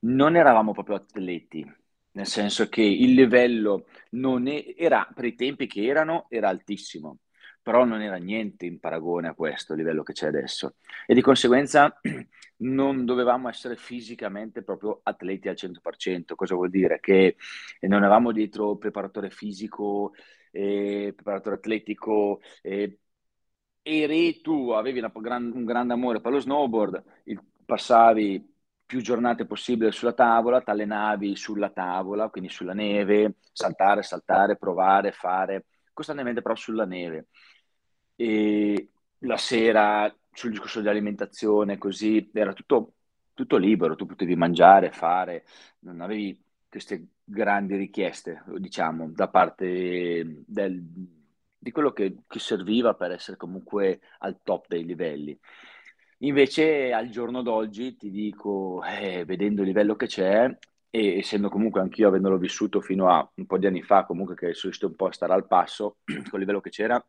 non 0.00 0.36
eravamo 0.36 0.72
proprio 0.72 0.96
atleti, 0.96 1.64
nel 2.12 2.26
senso 2.26 2.68
che 2.68 2.82
il 2.82 3.14
livello 3.14 3.86
non 4.10 4.46
è, 4.46 4.74
era, 4.76 5.08
per 5.12 5.24
i 5.24 5.34
tempi 5.34 5.66
che 5.66 5.84
erano, 5.84 6.26
era 6.28 6.48
altissimo, 6.48 7.18
però 7.66 7.84
non 7.84 8.00
era 8.00 8.14
niente 8.14 8.64
in 8.64 8.78
paragone 8.78 9.26
a 9.26 9.34
questo 9.34 9.74
livello 9.74 10.04
che 10.04 10.12
c'è 10.12 10.28
adesso. 10.28 10.76
E 11.04 11.14
di 11.14 11.20
conseguenza 11.20 11.98
non 12.58 13.04
dovevamo 13.04 13.48
essere 13.48 13.74
fisicamente 13.74 14.62
proprio 14.62 15.00
atleti 15.02 15.48
al 15.48 15.56
100%. 15.56 16.36
Cosa 16.36 16.54
vuol 16.54 16.70
dire? 16.70 17.00
Che 17.00 17.34
non 17.80 18.04
avevamo 18.04 18.30
dietro 18.30 18.76
preparatore 18.76 19.30
fisico, 19.30 20.12
eh, 20.52 21.12
preparatore 21.12 21.56
atletico, 21.56 22.40
eh, 22.62 23.00
eri 23.82 24.40
tu, 24.42 24.70
avevi 24.70 25.00
una, 25.00 25.10
un 25.12 25.64
grande 25.64 25.92
amore 25.92 26.20
per 26.20 26.30
lo 26.30 26.38
snowboard, 26.38 27.02
il, 27.24 27.42
passavi 27.64 28.48
più 28.86 29.00
giornate 29.00 29.44
possibile 29.44 29.90
sulla 29.90 30.12
tavola, 30.12 30.60
ti 30.60 30.70
allenavi 30.70 31.34
sulla 31.34 31.70
tavola, 31.70 32.28
quindi 32.28 32.48
sulla 32.48 32.74
neve, 32.74 33.38
saltare, 33.52 34.04
saltare, 34.04 34.56
provare, 34.56 35.10
fare, 35.10 35.66
costantemente 35.92 36.42
però 36.42 36.54
sulla 36.54 36.84
neve. 36.84 37.26
E 38.16 38.88
la 39.20 39.36
sera 39.36 40.14
sul 40.32 40.50
discorso 40.50 40.80
di 40.80 40.88
alimentazione, 40.88 41.78
così 41.78 42.30
era 42.32 42.52
tutto, 42.52 42.94
tutto 43.34 43.56
libero, 43.56 43.96
tu 43.96 44.06
potevi 44.06 44.36
mangiare, 44.36 44.90
fare, 44.90 45.44
non 45.80 46.00
avevi 46.00 46.42
queste 46.68 47.06
grandi 47.24 47.76
richieste, 47.76 48.42
diciamo, 48.58 49.10
da 49.10 49.28
parte 49.28 50.42
del, 50.46 50.82
di 51.58 51.70
quello 51.70 51.92
che, 51.92 52.18
che 52.26 52.38
serviva 52.38 52.94
per 52.94 53.12
essere 53.12 53.36
comunque 53.36 54.00
al 54.18 54.40
top 54.42 54.66
dei 54.68 54.84
livelli. 54.84 55.38
Invece 56.20 56.92
al 56.92 57.08
giorno 57.10 57.42
d'oggi 57.42 57.96
ti 57.96 58.10
dico, 58.10 58.82
eh, 58.84 59.24
vedendo 59.26 59.60
il 59.62 59.66
livello 59.68 59.96
che 59.96 60.06
c'è, 60.06 60.56
e 60.88 61.18
essendo 61.18 61.48
comunque 61.50 61.80
anch'io 61.80 62.08
avendolo 62.08 62.38
vissuto 62.38 62.80
fino 62.80 63.08
a 63.10 63.30
un 63.34 63.46
po' 63.46 63.58
di 63.58 63.66
anni 63.66 63.82
fa, 63.82 64.04
comunque 64.04 64.34
che 64.34 64.54
sono 64.54 64.72
riuscito 64.72 64.86
un 64.86 64.96
po' 64.96 65.06
a 65.06 65.12
stare 65.12 65.34
al 65.34 65.46
passo 65.46 65.98
con 66.04 66.16
il 66.16 66.38
livello 66.38 66.60
che 66.60 66.70
c'era, 66.70 67.04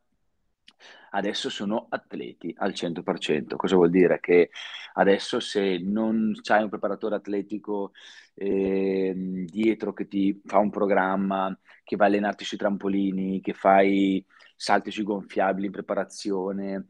adesso 1.12 1.50
sono 1.50 1.88
atleti 1.90 2.54
al 2.58 2.74
100%. 2.74 3.56
Cosa 3.56 3.76
vuol 3.76 3.90
dire? 3.90 4.20
Che 4.20 4.50
adesso 4.94 5.40
se 5.40 5.78
non 5.80 6.34
c'hai 6.42 6.64
un 6.64 6.70
preparatore 6.70 7.16
atletico 7.16 7.92
eh, 8.36 9.14
dietro 9.46 9.94
che 9.94 10.08
ti 10.08 10.42
fa 10.46 10.58
un 10.60 10.70
programma, 10.70 11.58
che 11.84 11.96
va 11.96 12.06
a 12.06 12.08
allenarti 12.08 12.46
sui 12.46 12.58
trampolini, 12.58 13.42
che 13.42 13.54
fai 13.54 14.24
salti 14.56 14.92
sui 14.92 15.04
gonfiabili 15.04 15.68
in 15.68 15.72
preparazione, 15.72 16.88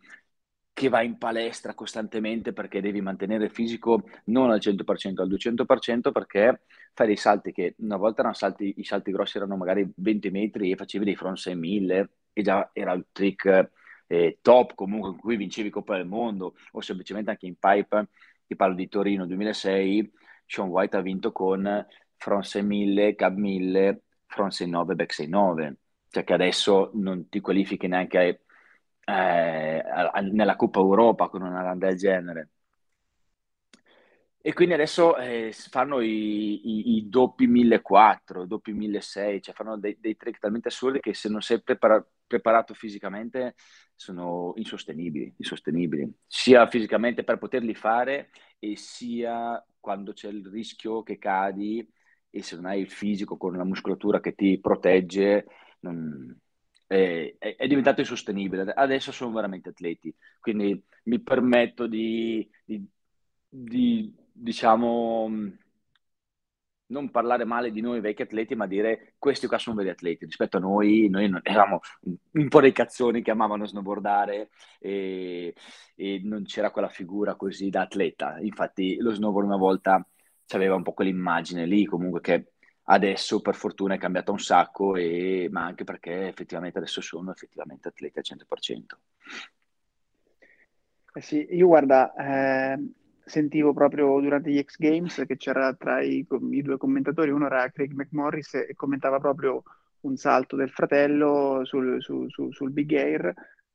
che 0.73 0.89
va 0.89 1.01
in 1.01 1.17
palestra 1.17 1.73
costantemente 1.73 2.53
perché 2.53 2.81
devi 2.81 3.01
mantenere 3.01 3.45
il 3.45 3.51
fisico 3.51 4.03
non 4.25 4.51
al 4.51 4.59
100%, 4.59 5.23
al 5.23 5.27
200% 5.27 6.11
perché 6.11 6.61
fai 6.93 7.07
dei 7.07 7.17
salti 7.17 7.51
che 7.51 7.73
una 7.79 7.97
volta 7.97 8.19
erano 8.19 8.35
salti, 8.35 8.75
i 8.77 8.83
salti 8.83 9.11
grossi 9.11 9.37
erano 9.37 9.55
magari 9.57 9.91
20 9.95 10.29
metri 10.29 10.71
e 10.71 10.75
facevi 10.75 11.03
dei 11.05 11.15
front 11.15 11.37
6000 11.37 12.07
e 12.31 12.41
già 12.43 12.69
era 12.73 12.93
il 12.93 13.07
trick 13.11 13.71
eh, 14.07 14.39
top 14.41 14.73
comunque 14.75 15.09
in 15.11 15.17
cui 15.17 15.35
vincevi 15.35 15.69
Coppa 15.69 15.95
del 15.97 16.05
Mondo 16.05 16.55
o 16.71 16.81
semplicemente 16.81 17.31
anche 17.31 17.45
in 17.45 17.55
pipe, 17.57 18.09
ti 18.45 18.55
parlo 18.55 18.75
di 18.75 18.87
Torino 18.87 19.25
2006, 19.25 20.11
Sean 20.45 20.69
White 20.69 20.97
ha 20.97 21.01
vinto 21.01 21.31
con 21.31 21.85
front 22.15 22.43
6000, 22.43 23.15
cab 23.15 23.37
1000, 23.37 24.01
front 24.25 24.51
69, 24.51 24.95
back 24.95 25.13
69, 25.13 25.77
cioè 26.09 26.23
che 26.23 26.33
adesso 26.33 26.91
non 26.93 27.29
ti 27.29 27.39
qualifichi 27.41 27.87
neanche 27.87 28.43
eh, 29.05 29.83
nella 30.31 30.55
Coppa 30.55 30.79
Europa 30.79 31.29
con 31.29 31.41
una 31.41 31.61
run 31.61 31.77
del 31.79 31.95
genere. 31.97 32.49
E 34.39 34.53
quindi 34.53 34.73
adesso 34.75 35.17
eh, 35.17 35.51
fanno 35.51 35.99
i, 35.99 36.07
i, 36.07 36.97
i, 36.97 37.09
doppi 37.09 37.47
1400, 37.47 38.45
doppi 38.45 38.71
1600, 38.71 39.41
cioè 39.41 39.53
fanno 39.53 39.77
dei, 39.77 39.97
dei 39.99 40.15
trick 40.15 40.39
talmente 40.39 40.69
assurdi 40.69 41.01
che 41.01 41.13
se 41.13 41.27
non 41.27 41.41
sei 41.41 41.61
prepara- 41.61 42.05
preparato 42.27 42.73
fisicamente 42.73 43.55
sono 43.95 44.53
insostenibili, 44.57 45.33
insostenibili, 45.37 46.11
sia 46.27 46.67
fisicamente 46.67 47.23
per 47.23 47.37
poterli 47.37 47.73
fare 47.73 48.29
e 48.59 48.75
sia 48.75 49.63
quando 49.79 50.13
c'è 50.13 50.29
il 50.29 50.45
rischio 50.45 51.01
che 51.01 51.17
cadi 51.17 51.87
e 52.29 52.41
se 52.43 52.55
non 52.55 52.65
hai 52.65 52.81
il 52.81 52.91
fisico 52.91 53.37
con 53.37 53.55
la 53.55 53.63
muscolatura 53.63 54.19
che 54.19 54.35
ti 54.35 54.59
protegge, 54.59 55.45
non, 55.79 56.37
è, 56.85 57.35
è, 57.37 57.67
diventato 57.67 58.01
insostenibile. 58.01 58.71
Adesso 58.73 59.11
sono 59.11 59.33
veramente 59.33 59.69
atleti, 59.69 60.13
quindi 60.39 60.81
mi 61.03 61.19
permetto 61.21 61.87
di, 61.87 62.47
di, 62.63 62.85
di 63.47 64.13
diciamo, 64.31 65.29
non 66.87 67.09
parlare 67.09 67.43
male 67.45 67.71
di 67.71 67.81
noi 67.81 67.99
vecchi 67.99 68.21
atleti, 68.21 68.55
ma 68.55 68.67
dire 68.67 69.13
questi 69.17 69.47
qua 69.47 69.57
sono 69.57 69.75
veri 69.75 69.89
atleti. 69.89 70.25
Rispetto 70.25 70.57
a 70.57 70.59
noi, 70.59 71.07
noi 71.09 71.29
eravamo 71.43 71.79
un 72.31 72.47
po' 72.47 72.61
dei 72.61 72.71
cazzoni 72.71 73.21
che 73.21 73.31
amavano 73.31 73.65
snowboardare 73.65 74.49
e, 74.79 75.53
e 75.95 76.21
non 76.23 76.43
c'era 76.43 76.71
quella 76.71 76.89
figura 76.89 77.35
così 77.35 77.69
da 77.69 77.81
atleta. 77.81 78.39
Infatti 78.39 78.97
lo 78.97 79.11
snowboard 79.11 79.47
una 79.47 79.57
volta 79.57 80.05
aveva 80.49 80.75
un 80.75 80.83
po' 80.83 80.93
quell'immagine 80.93 81.65
lì, 81.65 81.85
comunque 81.85 82.21
che 82.21 82.51
adesso 82.89 83.41
per 83.41 83.55
fortuna 83.55 83.95
è 83.95 83.97
cambiata 83.97 84.31
un 84.31 84.39
sacco, 84.39 84.95
e, 84.95 85.49
ma 85.51 85.65
anche 85.65 85.83
perché 85.83 86.27
effettivamente 86.27 86.77
adesso 86.77 87.01
sono 87.01 87.31
effettivamente 87.31 87.89
atleti 87.89 88.19
al 88.19 88.25
100%. 88.25 88.99
Eh 91.13 91.21
sì, 91.21 91.47
io 91.49 91.67
guarda, 91.67 92.13
eh, 92.13 92.77
sentivo 93.27 93.73
proprio 93.73 94.19
durante 94.19 94.49
gli 94.49 94.61
X 94.61 94.77
Games 94.77 95.23
che 95.27 95.37
c'era 95.37 95.73
tra 95.73 96.01
i, 96.01 96.25
i, 96.51 96.61
due 96.61 96.77
commentatori, 96.77 97.29
uno 97.29 97.45
era 97.45 97.69
Craig 97.69 97.91
McMorris 97.91 98.55
e 98.55 98.73
commentava 98.75 99.19
proprio 99.19 99.63
un 100.01 100.15
salto 100.15 100.55
del 100.55 100.69
fratello 100.69 101.61
sul, 101.65 102.01
su, 102.01 102.27
su, 102.29 102.51
sul 102.51 102.71
Big 102.71 102.91
Air, 102.93 103.33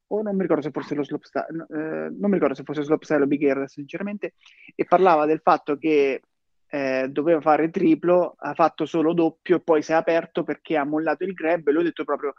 o 0.09 0.23
non 0.23 0.35
mi 0.35 0.43
ricordo 0.43 0.62
se 0.62 0.71
fosse 0.71 0.95
lo 0.95 1.05
slopestyle, 1.05 1.67
eh, 1.71 2.11
non 2.11 2.29
mi 2.29 2.35
ricordo 2.35 2.55
se 2.55 2.65
fosse 2.65 2.83
slopestyle 2.83 3.23
o 3.23 3.27
Big 3.27 3.43
Air 3.43 3.69
sinceramente, 3.69 4.35
e 4.75 4.85
parlava 4.85 5.27
del 5.27 5.41
fatto 5.43 5.77
che 5.77 6.23
eh, 6.69 7.09
doveva 7.11 7.41
fare 7.43 7.71
triplo, 7.71 8.35
ha 8.38 8.55
fatto 8.55 8.87
solo 8.87 9.12
doppio 9.12 9.57
e 9.57 9.61
poi 9.61 9.83
si 9.83 9.93
è 9.93 9.95
aperto 9.95 10.43
perché 10.43 10.79
ha 10.79 10.85
mollato 10.85 11.25
il 11.25 11.35
grab 11.35 11.69
e 11.69 11.73
lui 11.73 11.83
ha 11.83 11.85
detto 11.85 12.05
proprio, 12.05 12.33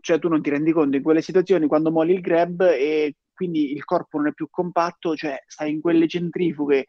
cioè 0.00 0.18
tu 0.18 0.28
non 0.28 0.40
ti 0.40 0.48
rendi 0.48 0.72
conto 0.72 0.96
in 0.96 1.02
quelle 1.02 1.20
situazioni 1.20 1.66
quando 1.66 1.90
molli 1.90 2.14
il 2.14 2.22
grab 2.22 2.62
e 2.62 3.14
quindi 3.36 3.72
il 3.72 3.84
corpo 3.84 4.16
non 4.16 4.28
è 4.28 4.32
più 4.32 4.48
compatto, 4.50 5.14
cioè 5.14 5.44
stai 5.46 5.70
in 5.70 5.80
quelle 5.80 6.08
centrifughe, 6.08 6.86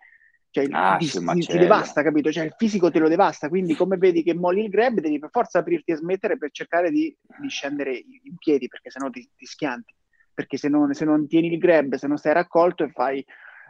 cioè 0.49 0.65
ah, 0.71 0.95
ti, 0.97 1.07
ti, 1.07 1.45
ti, 1.45 1.57
devasta, 1.57 2.01
capito? 2.01 2.31
Cioè 2.31 2.45
il 2.45 2.55
fisico 2.57 2.89
te 2.89 2.99
lo 2.99 3.09
devasta, 3.09 3.49
quindi 3.49 3.75
come 3.75 3.97
vedi 3.97 4.23
che 4.23 4.33
molli 4.33 4.63
il 4.63 4.69
grab 4.69 4.99
devi 4.99 5.19
per 5.19 5.29
forza 5.29 5.59
aprirti 5.59 5.91
e 5.91 5.97
smettere 5.97 6.37
per 6.37 6.51
cercare 6.51 6.89
di, 6.89 7.15
di 7.39 7.49
scendere 7.49 7.91
in 7.91 8.37
piedi, 8.37 8.67
perché 8.67 8.89
sennò 8.89 9.09
ti, 9.09 9.29
ti 9.35 9.45
schianti, 9.45 9.93
perché 10.33 10.57
se 10.57 10.69
non, 10.69 10.93
se 10.93 11.05
non 11.05 11.27
tieni 11.27 11.51
il 11.51 11.59
grab, 11.59 11.95
se 11.95 12.07
non 12.07 12.17
stai 12.17 12.33
raccolto 12.33 12.85
e 12.85 12.89
fai 12.89 13.23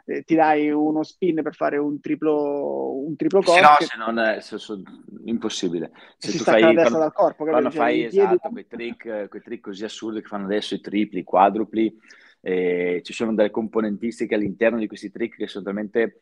eh, 0.09 0.23
ti 0.23 0.35
dai 0.35 0.71
uno 0.71 1.03
spin 1.03 1.41
per 1.43 1.53
fare 1.53 1.77
un 1.77 1.99
triplo, 1.99 2.95
un 3.05 3.17
triplo 3.17 3.41
corpo. 3.41 3.61
no, 3.61 3.75
se 3.79 3.97
non 3.97 4.19
è 4.19 4.39
se, 4.39 4.57
se, 4.57 4.81
impossibile. 5.25 5.91
Se 6.17 6.31
si 6.31 6.37
tu 6.37 6.43
fai, 6.45 6.61
quando, 6.61 6.97
dal 6.97 7.11
corpo, 7.11 7.43
quando 7.43 7.69
cioè, 7.69 7.77
fai 7.77 8.03
esatto, 8.05 8.49
quei 8.49 8.65
trick, 8.65 9.27
quei 9.27 9.41
trick 9.41 9.63
così 9.63 9.83
assurdi 9.83 10.21
che 10.21 10.27
fanno 10.27 10.45
adesso 10.45 10.75
i 10.75 10.79
tripli, 10.79 11.19
i 11.19 11.23
quadrupli, 11.25 11.93
eh, 12.47 13.01
ci 13.03 13.11
sono 13.11 13.33
delle 13.35 13.51
componentistiche 13.51 14.35
all'interno 14.35 14.79
di 14.79 14.87
questi 14.87 15.11
trick 15.11 15.35
che 15.35 15.47
sono 15.47 15.65
talmente 15.65 16.21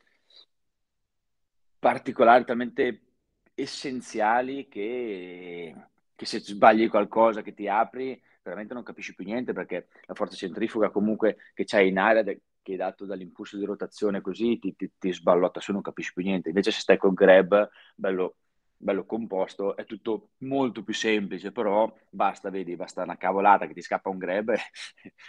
particolari, 1.77 2.45
talmente 2.45 3.01
essenziali 3.53 4.67
che, 4.67 5.75
che 6.15 6.25
se 6.25 6.39
sbagli 6.39 6.89
qualcosa 6.89 7.43
che 7.43 7.53
ti 7.53 7.67
apri 7.67 8.19
veramente 8.41 8.73
non 8.73 8.81
capisci 8.81 9.13
più 9.13 9.23
niente 9.23 9.53
perché 9.53 9.87
la 10.07 10.15
forza 10.15 10.35
centrifuga 10.35 10.89
comunque 10.89 11.37
che 11.53 11.63
c'hai 11.63 11.89
in 11.89 11.99
aria 11.99 12.23
che 12.23 12.41
è 12.73 12.75
dato 12.75 13.05
dall'impulso 13.05 13.57
di 13.57 13.65
rotazione 13.65 14.21
così 14.21 14.57
ti, 14.57 14.75
ti, 14.75 14.91
ti 14.97 15.13
sballotta 15.13 15.59
su 15.59 15.71
non 15.71 15.81
capisci 15.83 16.11
più 16.11 16.23
niente. 16.23 16.49
Invece 16.49 16.71
se 16.71 16.79
stai 16.79 16.97
col 16.97 17.13
grab 17.13 17.69
bello 17.93 18.37
bello 18.77 19.05
composto, 19.05 19.75
è 19.75 19.85
tutto 19.85 20.29
molto 20.39 20.83
più 20.83 20.93
semplice, 20.93 21.51
però 21.51 21.91
basta, 22.09 22.49
vedi, 22.49 22.75
basta 22.75 23.03
una 23.03 23.17
cavolata 23.17 23.67
che 23.67 23.73
ti 23.73 23.81
scappa 23.81 24.09
un 24.09 24.17
grab 24.17 24.49
e, 24.53 24.61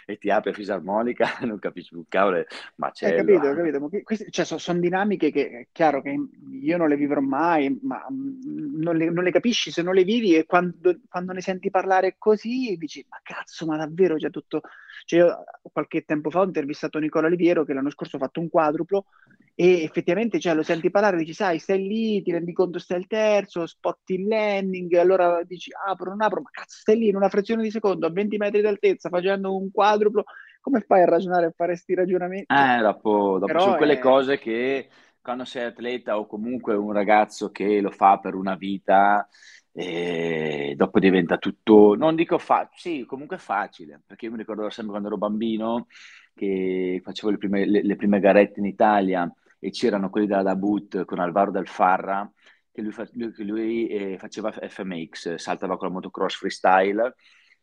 e 0.05 0.17
ti 0.17 0.29
apre 0.29 0.53
fisarmonica, 0.53 1.37
non 1.45 1.59
capisci 1.59 1.93
più 1.93 2.05
cavolo, 2.07 2.43
ma 2.75 2.91
c'è... 2.91 3.11
Hai 3.11 3.17
capito, 3.17 3.47
hai 3.47 3.55
capito. 3.55 4.03
Queste, 4.03 4.29
cioè, 4.29 4.45
sono, 4.45 4.59
sono, 4.59 4.79
dinamiche 4.79 5.31
che 5.31 5.49
è 5.49 5.67
chiaro 5.71 6.01
che 6.01 6.15
io 6.61 6.77
non 6.77 6.89
le 6.89 6.95
vivrò 6.95 7.21
mai, 7.21 7.79
ma 7.81 8.05
mm, 8.11 8.81
non 8.81 8.95
le, 8.95 9.09
non 9.09 9.23
le 9.23 9.31
capisci 9.31 9.71
se 9.71 9.81
non 9.81 9.93
le 9.93 10.03
vivi 10.03 10.35
e 10.35 10.45
quando, 10.45 10.99
quando, 11.09 11.33
ne 11.33 11.41
senti 11.41 11.69
parlare 11.69 12.15
così 12.17 12.75
dici, 12.77 13.05
ma 13.09 13.19
cazzo, 13.23 13.65
ma 13.65 13.77
davvero 13.77 14.15
c'è 14.15 14.29
tutto... 14.29 14.61
Cioè, 15.05 15.19
io 15.19 15.43
qualche 15.71 16.03
tempo 16.03 16.29
fa 16.29 16.41
ho 16.41 16.45
intervistato 16.45 16.99
Nicola 16.99 17.27
Oliviero 17.27 17.63
che 17.63 17.73
l'anno 17.73 17.89
scorso 17.89 18.17
ha 18.17 18.19
fatto 18.19 18.41
un 18.41 18.49
quadruplo 18.49 19.05
e 19.59 19.81
effettivamente 19.81 20.39
cioè, 20.39 20.53
lo 20.53 20.61
senti 20.61 20.91
parlare, 20.91 21.17
dici, 21.17 21.33
sai, 21.33 21.57
stai 21.57 21.81
lì, 21.81 22.21
ti 22.21 22.31
rendi 22.31 22.53
conto 22.53 22.77
stai 22.77 22.97
al 22.97 23.07
terzo, 23.07 23.65
spotti 23.65 24.13
il 24.13 24.27
landing, 24.27 24.93
allora 24.93 25.41
dici, 25.43 25.71
apro, 25.87 26.11
non 26.11 26.21
apro, 26.21 26.41
ma 26.41 26.49
cazzo, 26.51 26.77
stai 26.77 26.99
lì 26.99 27.07
in 27.07 27.15
una 27.15 27.27
frazione 27.27 27.63
di 27.63 27.71
secondo, 27.71 28.05
a 28.05 28.11
20 28.11 28.37
metri 28.37 28.61
d'altezza, 28.61 29.09
facendo 29.09 29.57
un 29.57 29.71
quadruplo, 29.71 30.25
come 30.61 30.81
fai 30.81 31.01
a 31.01 31.05
ragionare, 31.05 31.47
a 31.47 31.53
fare 31.55 31.71
questi 31.71 31.95
ragionamenti? 31.95 32.53
Eh, 32.53 32.81
dopo, 32.83 33.39
dopo 33.39 33.59
sono 33.59 33.77
quelle 33.77 33.93
è... 33.93 33.99
cose 33.99 34.37
che 34.37 34.89
quando 35.19 35.43
sei 35.43 35.63
atleta 35.63 36.19
o 36.19 36.27
comunque 36.27 36.75
un 36.75 36.91
ragazzo 36.91 37.49
che 37.49 37.81
lo 37.81 37.89
fa 37.89 38.19
per 38.19 38.35
una 38.35 38.53
vita, 38.53 39.27
e 39.73 40.75
dopo 40.77 40.99
diventa 40.99 41.39
tutto, 41.39 41.95
non 41.95 42.13
dico 42.13 42.37
facile, 42.37 42.75
sì, 42.99 43.05
comunque 43.07 43.39
facile, 43.39 44.03
perché 44.05 44.25
io 44.25 44.31
mi 44.33 44.37
ricordo 44.37 44.69
sempre 44.69 44.91
quando 44.91 45.07
ero 45.07 45.17
bambino 45.17 45.87
che 46.35 47.01
facevo 47.03 47.31
le 47.31 47.37
prime, 47.39 47.65
le, 47.65 47.81
le 47.81 47.95
prime 47.95 48.19
garette 48.19 48.59
in 48.59 48.67
Italia 48.67 49.27
e 49.59 49.71
c'erano 49.71 50.09
quelli 50.09 50.27
della 50.27 50.43
Dabut 50.43 51.05
con 51.05 51.19
Alvaro 51.19 51.51
Del 51.51 51.67
Farra, 51.67 52.29
che 52.71 52.81
lui, 52.81 52.91
fa, 52.91 53.07
lui, 53.13 53.33
lui 53.45 53.87
eh, 53.87 54.17
faceva 54.17 54.51
FMX, 54.51 55.35
saltava 55.35 55.77
con 55.77 55.87
la 55.87 55.93
motocross 55.93 56.35
freestyle 56.35 57.15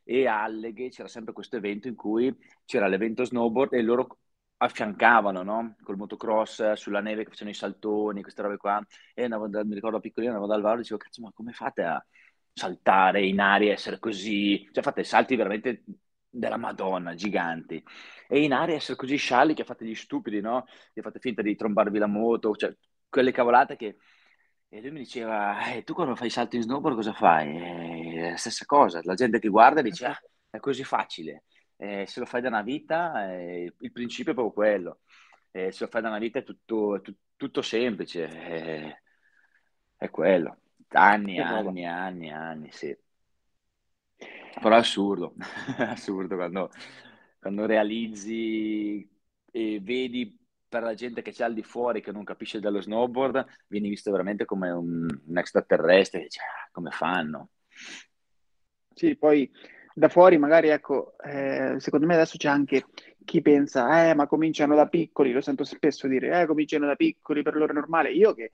e 0.03 0.27
a 0.27 0.43
Alleghe 0.43 0.91
c'era 0.91 1.09
sempre 1.09 1.33
questo 1.33 1.57
evento 1.57 1.89
in 1.89 1.95
cui 1.95 2.35
c'era 2.65 2.87
l'evento 2.89 3.25
snowboard 3.25 3.73
e 3.73 3.83
loro 3.83 4.19
affiancavano, 4.59 5.43
no? 5.43 5.77
Col 5.83 5.97
motocross 5.97 6.73
sulla 6.73 7.01
neve 7.01 7.25
che 7.25 7.31
facevano 7.31 7.55
i 7.55 7.59
saltoni, 7.59 8.23
queste 8.23 8.43
robe 8.43 8.57
qua. 8.57 8.85
E 9.15 9.25
andavo 9.25 9.49
da, 9.49 9.65
mi 9.65 9.75
ricordo 9.75 10.01
piccolino, 10.01 10.33
andavo 10.33 10.51
dal 10.51 10.63
Varo 10.63 10.77
e 10.77 10.81
dicevo, 10.81 10.99
cazzo, 10.99 11.23
ma 11.23 11.31
come 11.35 11.53
fate 11.53 11.83
a 11.83 12.05
saltare 12.53 13.25
in 13.27 13.41
aria, 13.41 13.73
essere 13.73 13.99
così? 13.99 14.69
Cioè 14.73 14.83
fate 14.83 15.05
salti 15.05 15.37
veramente 15.37 15.85
della 16.35 16.57
Madonna, 16.57 17.15
giganti. 17.15 17.83
E 18.29 18.43
in 18.43 18.53
aria 18.53 18.77
essere 18.77 18.97
così 18.97 19.17
scialli 19.17 19.55
che 19.55 19.65
fate 19.65 19.85
gli 19.85 19.95
stupidi, 19.95 20.41
no? 20.41 20.67
Che 20.93 21.03
fate 21.03 21.19
finta 21.19 21.43
di 21.43 21.57
trombarvi 21.57 21.99
la 21.99 22.07
moto, 22.07 22.55
cioè 22.55 22.75
quelle 23.09 23.33
cavolate 23.33 23.77
che... 23.77 23.97
E 24.69 24.81
lui 24.81 24.91
mi 24.91 24.99
diceva, 25.01 25.73
eh, 25.73 25.85
tu 25.85 25.95
quando 25.95 26.17
fai 26.17 26.31
salti 26.31 26.57
in 26.57 26.63
snowboard 26.63 26.97
cosa 26.97 27.13
fai? 27.13 28.31
La 28.31 28.37
stessa 28.37 28.65
cosa, 28.65 29.01
la 29.05 29.15
gente 29.15 29.39
che 29.39 29.49
guarda 29.49 29.81
dice, 29.83 30.07
ah, 30.07 30.21
è 30.51 30.59
così 30.59 30.83
facile 30.83 31.45
eh, 31.77 32.07
se 32.07 32.21
lo 32.21 32.27
fai 32.27 32.41
da 32.41 32.49
una 32.49 32.63
vita, 32.63 33.31
eh, 33.33 33.73
il 33.79 33.93
principio 33.93 34.33
è 34.33 34.35
proprio 34.35 34.55
quello. 34.55 35.01
Eh, 35.51 35.73
se 35.73 35.85
lo 35.85 35.91
fai 35.91 36.03
da 36.03 36.09
una 36.09 36.19
vita 36.19 36.39
è 36.39 36.43
tutto, 36.43 37.01
tu, 37.03 37.15
tutto 37.37 37.63
semplice, 37.63 38.29
eh, 38.29 39.03
è 39.97 40.11
quello. 40.11 40.59
Anni, 40.89 41.39
anni, 41.41 41.85
anni, 41.87 42.31
anni, 42.31 42.71
sì. 42.73 42.97
Però 44.61 44.75
è 44.75 44.79
assurdo, 44.79 45.35
assurdo 45.79 46.37
quando, 46.37 46.71
quando 47.39 47.67
realizzi 47.67 49.09
e 49.51 49.81
vedi 49.81 50.39
per 50.69 50.83
la 50.83 50.95
gente 50.95 51.23
che 51.23 51.31
c'è 51.31 51.45
al 51.45 51.55
di 51.55 51.63
fuori 51.63 52.01
che 52.01 52.11
non 52.11 52.25
capisce 52.25 52.61
dello 52.61 52.81
snowboard, 52.81 53.47
vieni 53.69 53.89
visto 53.89 54.11
veramente 54.11 54.45
come 54.45 54.71
un, 54.71 55.07
un 55.27 55.39
extraterrestre, 55.39 56.23
ah, 56.23 56.69
come 56.73 56.91
fanno? 56.91 57.51
Sì, 58.95 59.17
poi 59.17 59.51
da 59.95 60.09
fuori 60.09 60.39
magari, 60.39 60.69
ecco, 60.69 61.17
eh, 61.19 61.77
secondo 61.79 62.07
me 62.07 62.15
adesso 62.15 62.37
c'è 62.37 62.49
anche 62.49 62.87
chi 63.25 63.41
pensa, 63.41 64.09
eh, 64.09 64.15
ma 64.15 64.27
cominciano 64.27 64.75
da 64.75 64.89
piccoli, 64.89 65.33
lo 65.33 65.41
sento 65.41 65.63
spesso 65.65 66.09
dire, 66.09 66.41
eh, 66.41 66.47
cominciano 66.47 66.87
da 66.87 66.97
piccoli, 66.97 67.43
per 67.43 67.55
loro 67.55 67.71
è 67.71 67.75
normale. 67.75 68.13
Io 68.13 68.35
che 68.35 68.51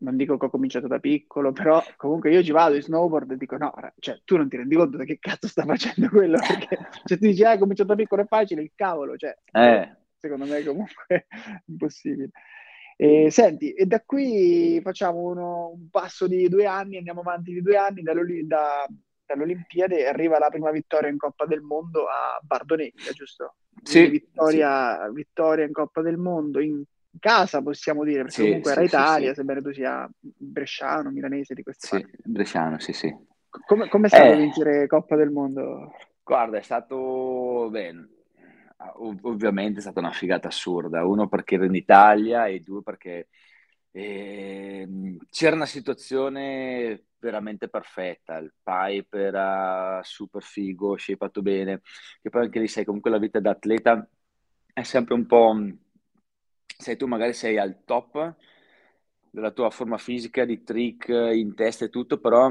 non 0.00 0.16
dico 0.16 0.36
che 0.36 0.46
ho 0.46 0.50
cominciato 0.50 0.86
da 0.86 0.98
piccolo, 0.98 1.52
però 1.52 1.82
comunque 1.96 2.30
io 2.30 2.42
ci 2.42 2.52
vado 2.52 2.74
in 2.74 2.82
snowboard 2.82 3.32
e 3.32 3.36
dico 3.36 3.56
no, 3.56 3.72
cioè 3.98 4.20
tu 4.24 4.36
non 4.36 4.48
ti 4.48 4.56
rendi 4.56 4.76
conto 4.76 4.96
da 4.96 5.04
che 5.04 5.18
cazzo 5.18 5.48
sta 5.48 5.64
facendo 5.64 6.08
quello, 6.08 6.38
perché 6.38 6.78
se 7.04 7.18
ti 7.18 7.28
dici, 7.28 7.42
eh, 7.42 7.58
cominciato 7.58 7.90
da 7.90 7.96
piccolo 7.96 8.22
è 8.22 8.26
facile, 8.26 8.62
il 8.62 8.72
cavolo, 8.74 9.16
cioè, 9.16 9.36
eh. 9.52 9.96
secondo 10.18 10.46
me 10.46 10.62
comunque 10.64 11.04
è 11.06 11.26
impossibile. 11.66 12.30
E, 12.96 13.30
senti, 13.30 13.72
e 13.72 13.86
da 13.86 14.02
qui 14.04 14.78
facciamo 14.82 15.20
uno, 15.20 15.70
un 15.70 15.88
passo 15.88 16.26
di 16.26 16.48
due 16.48 16.66
anni, 16.66 16.98
andiamo 16.98 17.20
avanti 17.20 17.52
di 17.52 17.62
due 17.62 17.76
anni, 17.76 18.02
da, 18.02 18.12
da 18.12 18.86
alle 19.32 19.42
Olimpiadi 19.44 20.02
arriva 20.02 20.38
la 20.38 20.48
prima 20.48 20.70
vittoria 20.70 21.08
in 21.08 21.16
Coppa 21.16 21.46
del 21.46 21.60
Mondo 21.60 22.06
a 22.06 22.38
Bardonecchia, 22.42 23.12
giusto? 23.12 23.54
Sì, 23.82 24.06
vittoria, 24.08 25.06
sì. 25.06 25.14
vittoria, 25.14 25.64
in 25.64 25.72
Coppa 25.72 26.02
del 26.02 26.18
Mondo 26.18 26.60
in 26.60 26.82
casa, 27.18 27.62
possiamo 27.62 28.04
dire, 28.04 28.22
perché 28.22 28.42
sì, 28.42 28.46
comunque 28.46 28.72
era 28.72 28.82
Italia, 28.82 29.34
sebbene 29.34 29.62
tu 29.62 29.72
sia 29.72 30.08
bresciano, 30.18 31.10
milanese 31.10 31.54
di 31.54 31.62
queste 31.62 31.86
sì, 31.86 32.06
bresciano, 32.24 32.78
sì, 32.78 32.92
sì. 32.92 33.14
Come, 33.66 33.88
come 33.88 34.06
è 34.06 34.10
stato 34.10 34.32
eh, 34.32 34.36
vincere 34.36 34.86
Coppa 34.86 35.16
del 35.16 35.30
Mondo? 35.30 35.92
Guarda, 36.22 36.58
è 36.58 36.62
stato, 36.62 37.68
bene, 37.70 38.08
ov- 38.96 39.24
ovviamente 39.24 39.78
è 39.78 39.82
stata 39.82 40.00
una 40.00 40.12
figata 40.12 40.48
assurda, 40.48 41.04
uno 41.04 41.28
perché 41.28 41.56
ero 41.56 41.64
in 41.64 41.74
Italia 41.74 42.46
e 42.46 42.60
due 42.60 42.82
perché 42.82 43.28
eh, 43.90 44.88
c'era 45.30 45.56
una 45.56 45.66
situazione 45.66 47.06
veramente 47.18 47.68
perfetta, 47.68 48.38
il 48.38 48.52
pipe 48.62 49.18
era 49.18 50.00
super 50.02 50.42
figo, 50.42 50.96
shapeato 50.96 51.42
bene, 51.42 51.80
che 52.22 52.30
poi 52.30 52.44
anche 52.44 52.60
lì 52.60 52.68
sai, 52.68 52.84
comunque 52.84 53.10
la 53.10 53.18
vita 53.18 53.40
da 53.40 53.50
atleta 53.50 54.08
è 54.72 54.82
sempre 54.82 55.14
un 55.14 55.26
po', 55.26 55.54
sai 56.80 56.96
tu 56.96 57.06
magari 57.06 57.32
sei 57.32 57.58
al 57.58 57.84
top 57.84 58.34
della 59.30 59.50
tua 59.52 59.70
forma 59.70 59.98
fisica, 59.98 60.44
di 60.44 60.62
trick 60.64 61.08
in 61.08 61.54
testa 61.54 61.84
e 61.84 61.88
tutto, 61.88 62.18
però 62.18 62.50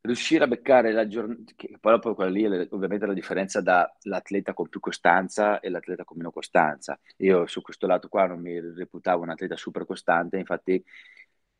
riuscire 0.00 0.44
a 0.44 0.46
beccare 0.46 0.92
la 0.92 1.06
giornata, 1.06 1.52
poi 1.80 1.92
dopo 1.92 2.14
quella 2.14 2.30
lì 2.30 2.42
è 2.44 2.68
ovviamente 2.70 3.06
la 3.06 3.14
differenza 3.14 3.60
dall'atleta 3.62 4.52
con 4.52 4.68
più 4.68 4.80
costanza 4.80 5.60
e 5.60 5.70
l'atleta 5.70 6.04
con 6.04 6.18
meno 6.18 6.30
costanza. 6.30 6.98
Io 7.18 7.46
su 7.46 7.62
questo 7.62 7.86
lato 7.86 8.08
qua 8.08 8.26
non 8.26 8.40
mi 8.40 8.58
reputavo 8.60 9.22
un 9.22 9.30
atleta 9.30 9.56
super 9.56 9.86
costante, 9.86 10.36
infatti 10.38 10.82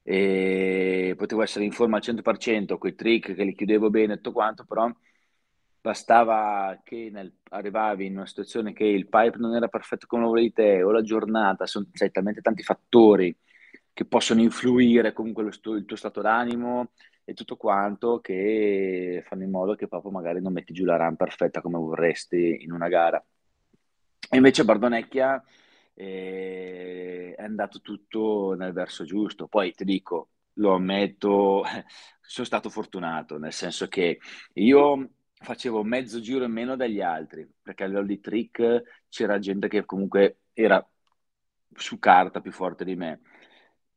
e 0.07 1.14
potevo 1.16 1.42
essere 1.42 1.64
in 1.64 1.73
forma 1.73 1.97
al 1.97 2.03
100%, 2.03 2.77
quei 2.77 2.94
trick 2.94 3.35
che 3.35 3.44
li 3.44 3.55
chiudevo 3.55 3.88
bene 3.88 4.14
e 4.14 4.16
tutto 4.16 4.33
quanto, 4.33 4.64
però 4.64 4.90
bastava 5.85 6.81
che 6.83 7.11
nel, 7.12 7.31
arrivavi 7.51 8.07
in 8.07 8.16
una 8.16 8.25
situazione 8.25 8.73
che 8.73 8.85
il 8.85 9.07
pipe 9.07 9.37
non 9.37 9.55
era 9.55 9.68
perfetto 9.68 10.07
come 10.07 10.23
lo 10.23 10.29
volevi 10.29 10.51
te 10.55 10.83
o 10.83 10.90
la 10.90 11.03
giornata, 11.03 11.66
sono 11.66 11.87
sai, 11.92 12.11
talmente 12.11 12.40
tanti 12.40 12.62
fattori 12.62 13.37
che 13.92 14.07
possono 14.07 14.40
influire 14.40 15.12
comunque 15.12 15.53
sto, 15.53 15.75
il 15.75 15.85
tuo 15.85 15.97
stato 15.97 16.23
d'animo 16.23 16.92
e 17.23 17.35
tutto 17.35 17.57
quanto 17.59 18.20
che 18.20 19.23
fanno 19.27 19.42
in 19.42 19.51
modo 19.51 19.75
che 19.75 19.87
proprio 19.87 20.11
magari 20.11 20.40
non 20.40 20.55
metti 20.55 20.73
giù 20.73 20.87
la 20.87 20.97
run 20.97 21.16
perfetta 21.16 21.61
come 21.61 21.77
vorresti 21.77 22.62
in 22.62 22.73
una 22.73 22.88
gara. 22.88 23.23
E 24.31 24.37
invece 24.37 24.64
Bardonecchia 24.64 25.44
e 25.92 27.35
è 27.37 27.42
andato 27.42 27.83
tutto 27.83 28.55
nel 28.57 28.73
verso 28.73 29.05
giusto. 29.05 29.49
Poi 29.49 29.73
ti 29.75 29.85
dico, 29.85 30.31
lo 30.55 30.73
ammetto, 30.73 31.62
sono 32.23 32.47
stato 32.47 32.70
fortunato, 32.70 33.37
nel 33.38 33.53
senso 33.53 33.87
che 33.87 34.18
io 34.55 35.11
facevo 35.44 35.85
mezzo 35.85 36.20
giro 36.20 36.44
in 36.44 36.52
meno 36.52 36.76
degli 36.76 37.00
altri, 37.00 37.48
perché 37.62 37.85
a 37.85 37.87
livello 37.87 38.07
di 38.07 38.20
trick 38.20 39.04
c'era 39.09 39.38
gente 39.38 39.68
che 39.68 39.85
comunque 39.85 40.40
era 40.52 40.85
su 41.76 41.98
carta 41.98 42.40
più 42.40 42.52
forte 42.52 42.85
di 42.85 42.96
me. 42.96 43.20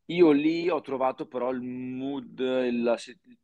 Io 0.10 0.32
lì 0.32 0.70
ho 0.70 0.80
trovato 0.80 1.28
però 1.28 1.50
il 1.52 1.62
mood, 1.62 2.40
il, 2.40 2.96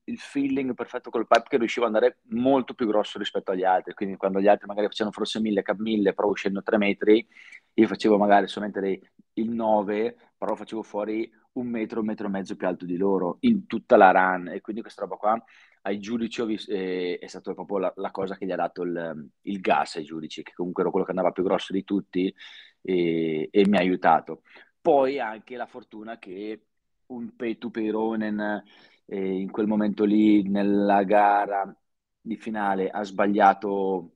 il 0.05 0.17
feeling 0.17 0.73
perfetto 0.73 1.09
col 1.09 1.27
pipe 1.27 1.47
che 1.49 1.57
riuscivo 1.57 1.85
ad 1.85 1.93
andare 1.93 2.19
molto 2.29 2.73
più 2.73 2.87
grosso 2.87 3.19
rispetto 3.19 3.51
agli 3.51 3.65
altri. 3.65 3.93
Quindi 3.93 4.15
quando 4.15 4.39
gli 4.39 4.47
altri 4.47 4.67
magari 4.67 4.87
facevano 4.87 5.13
forse 5.13 5.41
1000 5.41 5.61
cap 5.61 5.77
1000, 5.77 6.13
però 6.13 6.29
uscendo 6.29 6.63
3 6.63 6.77
metri, 6.77 7.27
io 7.73 7.87
facevo 7.87 8.17
magari 8.17 8.47
solamente 8.47 8.79
dei, 8.79 9.01
il 9.33 9.49
9, 9.49 10.15
però 10.37 10.55
facevo 10.55 10.83
fuori 10.83 11.29
un 11.53 11.67
metro, 11.67 11.99
un 11.99 12.05
metro 12.05 12.27
e 12.27 12.29
mezzo 12.29 12.55
più 12.55 12.65
alto 12.65 12.85
di 12.85 12.95
loro 12.95 13.37
in 13.41 13.65
tutta 13.67 13.97
la 13.97 14.11
run. 14.11 14.47
E 14.47 14.61
quindi 14.61 14.81
questa 14.81 15.01
roba 15.01 15.17
qua 15.17 15.43
ai 15.83 15.99
giudici 15.99 16.43
visto, 16.45 16.71
eh, 16.71 17.17
è 17.19 17.27
stata 17.27 17.53
proprio 17.53 17.77
la, 17.77 17.93
la, 17.97 18.11
cosa 18.11 18.35
che 18.37 18.45
gli 18.45 18.51
ha 18.51 18.55
dato 18.55 18.83
il, 18.83 19.29
il, 19.41 19.59
gas 19.59 19.95
ai 19.95 20.03
giudici, 20.03 20.43
che 20.43 20.53
comunque 20.53 20.81
ero 20.81 20.91
quello 20.91 21.05
che 21.05 21.11
andava 21.11 21.31
più 21.31 21.43
grosso 21.43 21.73
di 21.73 21.83
tutti 21.83 22.33
e, 22.81 23.49
e 23.51 23.67
mi 23.67 23.77
ha 23.77 23.79
aiutato. 23.79 24.43
Poi 24.81 25.19
anche 25.19 25.55
la 25.55 25.65
fortuna 25.65 26.19
che 26.19 26.65
un 27.07 27.35
Petu 27.35 27.69
Peironen 27.71 28.63
eh, 29.05 29.39
in 29.39 29.51
quel 29.51 29.67
momento 29.67 30.05
lì 30.05 30.47
nella 30.47 31.03
gara 31.03 31.75
di 32.19 32.37
finale 32.37 32.89
ha 32.89 33.03
sbagliato 33.03 34.11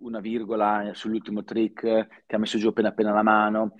una 0.00 0.20
virgola 0.20 0.92
sull'ultimo 0.94 1.44
trick 1.44 2.24
che 2.26 2.34
ha 2.34 2.38
messo 2.38 2.58
giù 2.58 2.68
appena 2.68 2.88
appena 2.88 3.12
la 3.12 3.22
mano. 3.22 3.74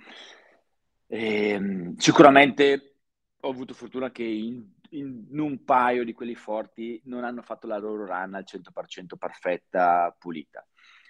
E, 1.07 1.49
ehm, 1.49 1.95
sicuramente 1.97 2.95
ho 3.41 3.49
avuto 3.49 3.73
fortuna 3.73 4.11
che 4.11 4.23
in, 4.23 4.72
in, 4.97 5.39
un 5.39 5.63
paio 5.63 6.03
di 6.03 6.13
quelli 6.13 6.35
forti 6.35 7.01
non 7.05 7.23
hanno 7.23 7.41
fatto 7.41 7.67
la 7.67 7.77
loro 7.77 8.05
run 8.05 8.33
al 8.33 8.45
100% 8.45 9.17
perfetta, 9.17 10.15
pulita. 10.17 10.65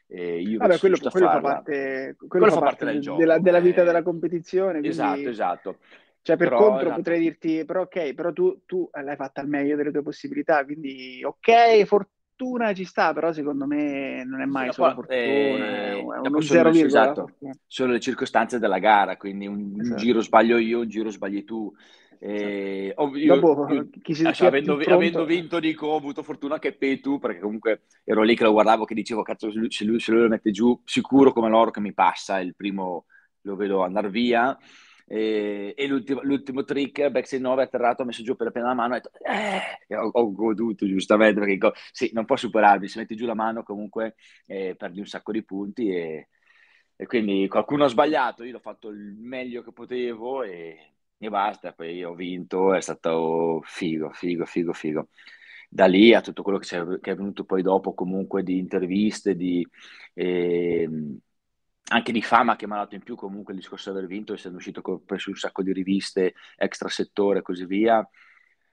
Eh, 0.07 0.41
io 0.41 0.57
Vabbè, 0.59 0.77
quello, 0.79 0.97
quello, 0.97 1.27
fa 1.29 1.39
parte, 1.39 2.15
quello, 2.17 2.27
quello 2.27 2.51
fa 2.51 2.59
parte, 2.59 2.85
parte 2.85 2.99
del 2.99 3.15
della, 3.15 3.39
della, 3.39 3.59
vita 3.59 3.81
eh, 3.81 3.85
della 3.85 4.03
competizione. 4.03 4.79
Quindi... 4.79 4.89
Esatto, 4.89 5.29
esatto. 5.29 5.77
Cioè, 6.21 6.37
per 6.37 6.49
però, 6.49 6.59
contro 6.59 6.85
esatto. 6.85 6.95
potrei 6.95 7.19
dirti, 7.19 7.65
però 7.65 7.81
ok, 7.81 8.13
però 8.13 8.31
tu, 8.31 8.61
tu, 8.65 8.89
l'hai 8.93 9.15
fatta 9.17 9.41
al 9.41 9.47
meglio 9.47 9.75
delle 9.75 9.91
tue 9.91 10.03
possibilità, 10.03 10.63
quindi 10.63 11.21
ok, 11.21 11.83
fortuna 11.83 12.73
ci 12.73 12.85
sta, 12.85 13.11
però 13.11 13.33
secondo 13.33 13.65
me 13.65 14.23
non 14.23 14.39
è 14.39 14.45
mai 14.45 14.67
sì, 14.67 14.75
solo 14.75 14.93
fortuna, 14.93 15.17
eh, 15.17 15.97
è 15.97 16.01
uno 16.01 16.41
zero 16.41 16.69
le, 16.69 16.85
esatto, 16.85 17.31
sono 17.67 17.91
le 17.91 17.99
circostanze 17.99 18.57
della 18.57 18.79
gara, 18.79 19.17
quindi 19.17 19.47
un, 19.47 19.75
esatto. 19.77 19.89
un, 19.89 19.97
giro 19.97 20.21
sbaglio 20.21 20.57
io, 20.57 20.79
un 20.79 20.87
giro 20.87 21.09
sbagli 21.09 21.43
tu. 21.43 21.73
Eh, 22.25 22.95
esatto. 22.95 23.17
io, 23.17 23.35
Dopo, 23.37 23.67
io, 23.73 23.89
chi 24.01 24.13
si, 24.13 24.23
cioè, 24.33 24.47
avendo, 24.47 24.77
avendo, 24.77 25.25
vinto, 25.25 25.59
dico, 25.59 25.87
ho 25.87 25.97
avuto 25.97 26.23
fortuna 26.23 26.57
che 26.57 26.71
Petu, 26.71 27.19
perché 27.19 27.41
comunque 27.41 27.81
ero 28.05 28.21
lì 28.21 28.33
che 28.33 28.45
lo 28.45 28.53
guardavo, 28.53 28.85
che 28.85 28.93
dicevo, 28.93 29.23
cazzo, 29.23 29.51
se 29.51 29.59
lui, 29.83 29.99
se 29.99 30.11
lui 30.13 30.21
lo 30.21 30.29
mette 30.29 30.51
giù, 30.51 30.79
sicuro 30.85 31.33
come 31.33 31.49
l'oro 31.49 31.69
che 31.69 31.81
mi 31.81 31.93
passa, 31.93 32.39
il 32.39 32.55
primo 32.55 33.07
lo 33.41 33.55
vedo 33.57 33.83
andare 33.83 34.09
via 34.09 34.57
E, 35.05 35.73
e 35.75 35.85
l'ultimo, 35.85 36.21
l'ultimo, 36.23 36.63
trick, 36.63 37.09
backside 37.09 37.41
9, 37.41 37.63
atterrato, 37.63 38.03
ho 38.03 38.05
messo 38.05 38.23
giù 38.23 38.37
per 38.37 38.47
appena 38.47 38.67
la 38.67 38.73
mano, 38.73 38.93
ho 38.93 38.99
detto, 39.01 39.11
eh, 39.89 39.95
ho, 39.97 40.09
ho, 40.13 40.31
goduto 40.31 40.87
giustamente, 40.87 41.39
perché 41.39 41.53
dico, 41.55 41.73
sì, 41.91 42.09
non 42.13 42.23
può 42.23 42.37
superarmi, 42.37 42.87
se 42.87 42.99
metti 42.99 43.17
giù 43.17 43.25
la 43.25 43.33
mano 43.33 43.63
comunque 43.63 44.15
eh, 44.45 44.75
perdi 44.77 44.99
un 44.99 45.07
sacco 45.07 45.33
di 45.33 45.43
punti 45.43 45.89
e, 45.89 46.29
e, 46.95 47.05
quindi 47.05 47.49
qualcuno 47.49 47.83
ha 47.83 47.89
sbagliato, 47.89 48.45
io 48.45 48.53
l'ho 48.53 48.59
fatto 48.59 48.87
il 48.87 49.13
meglio 49.19 49.61
che 49.61 49.73
potevo 49.73 50.43
e, 50.43 50.92
e 51.27 51.29
basta, 51.29 51.73
poi 51.73 52.03
ho 52.03 52.13
vinto, 52.13 52.73
è 52.73 52.81
stato 52.81 53.61
figo, 53.63 54.11
figo, 54.11 54.45
figo, 54.45 54.73
figo 54.73 55.09
da 55.73 55.87
lì 55.87 56.13
a 56.13 56.21
tutto 56.21 56.43
quello 56.43 56.59
che, 56.59 56.67
che, 57.01 57.11
è 57.11 57.15
venuto 57.15 57.45
poi 57.45 57.63
dopo 57.63 57.95
comunque 57.95 58.43
di 58.43 58.59
interviste, 58.59 59.35
di, 59.35 59.67
eh, 60.13 60.87
anche 61.89 62.11
di 62.11 62.21
fama 62.21 62.55
che 62.55 62.67
mi 62.67 62.73
ha 62.73 62.77
dato 62.77 62.93
in 62.95 63.01
più 63.01 63.15
comunque 63.15 63.53
il 63.53 63.59
discorso 63.59 63.91
di 63.91 63.97
aver 63.97 64.07
vinto, 64.07 64.33
essendo 64.33 64.57
uscito 64.57 64.81
con, 64.81 65.03
presso 65.03 65.29
un 65.31 65.35
sacco 65.35 65.63
di 65.63 65.73
riviste, 65.73 66.35
extra 66.57 66.89
settore 66.89 67.39
e 67.39 67.41
così 67.41 67.65
via, 67.65 68.07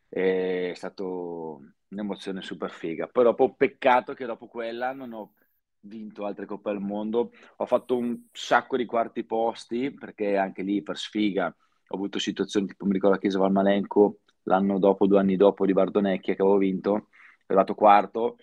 è 0.09 0.73
stato 0.75 1.61
un'emozione 1.89 2.43
super 2.43 2.71
figa. 2.71 3.09
Poi 3.09 3.25
dopo 3.25 3.55
peccato 3.55 4.13
che 4.13 4.27
dopo 4.27 4.47
quella 4.47 4.93
non 4.93 5.13
ho 5.13 5.35
vinto 5.81 6.27
altre 6.27 6.45
coppe 6.45 6.71
del 6.71 6.81
mondo, 6.81 7.33
ho 7.57 7.67
fatto 7.67 7.97
un 7.97 8.29
sacco 8.31 8.77
di 8.77 8.85
quarti 8.85 9.25
posti 9.25 9.91
perché 9.93 10.37
anche 10.37 10.63
lì 10.63 10.83
per 10.83 10.99
sfiga 10.99 11.55
ho 11.93 11.97
avuto 11.97 12.19
situazioni 12.19 12.67
tipo 12.67 12.85
mi 12.87 12.93
ricordo 12.93 13.17
a 13.17 13.19
Chiesa 13.19 13.39
Valmalenco 13.39 14.21
l'anno 14.45 14.79
dopo, 14.79 15.07
due 15.07 15.19
anni 15.19 15.37
dopo 15.37 15.67
di 15.67 15.73
Bardonecchia 15.73 16.35
che 16.35 16.43
avevo 16.43 16.57
vinto, 16.59 16.91
ero 16.95 17.09
arrivato 17.47 17.75
quarto 17.75 18.37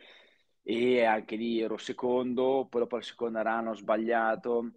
e 0.62 1.04
anche 1.04 1.36
lì 1.36 1.62
ero 1.62 1.78
secondo, 1.78 2.68
poi 2.70 2.82
dopo 2.82 2.98
il 2.98 3.04
secondo 3.04 3.42
run 3.42 3.68
ho 3.68 3.74
sbagliato, 3.74 4.72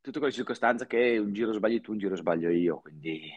tutte 0.00 0.18
quelle 0.18 0.32
circostanze 0.32 0.86
che 0.86 1.18
un 1.18 1.32
giro 1.32 1.52
sbagli 1.52 1.80
tu, 1.80 1.92
un 1.92 1.98
giro 1.98 2.16
sbaglio 2.16 2.48
io, 2.48 2.80
quindi 2.80 3.30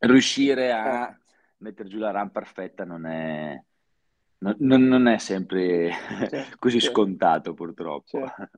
riuscire 0.00 0.72
a 0.72 1.06
certo. 1.06 1.22
mettere 1.58 1.88
giù 1.88 1.98
la 1.98 2.10
run 2.10 2.30
perfetta 2.30 2.84
non 2.84 3.06
è, 3.06 3.62
non, 4.38 4.56
non 4.58 5.06
è 5.06 5.18
sempre 5.18 5.92
certo, 6.28 6.56
così 6.58 6.80
certo. 6.80 6.90
scontato 6.90 7.54
purtroppo. 7.54 8.08
Certo. 8.18 8.50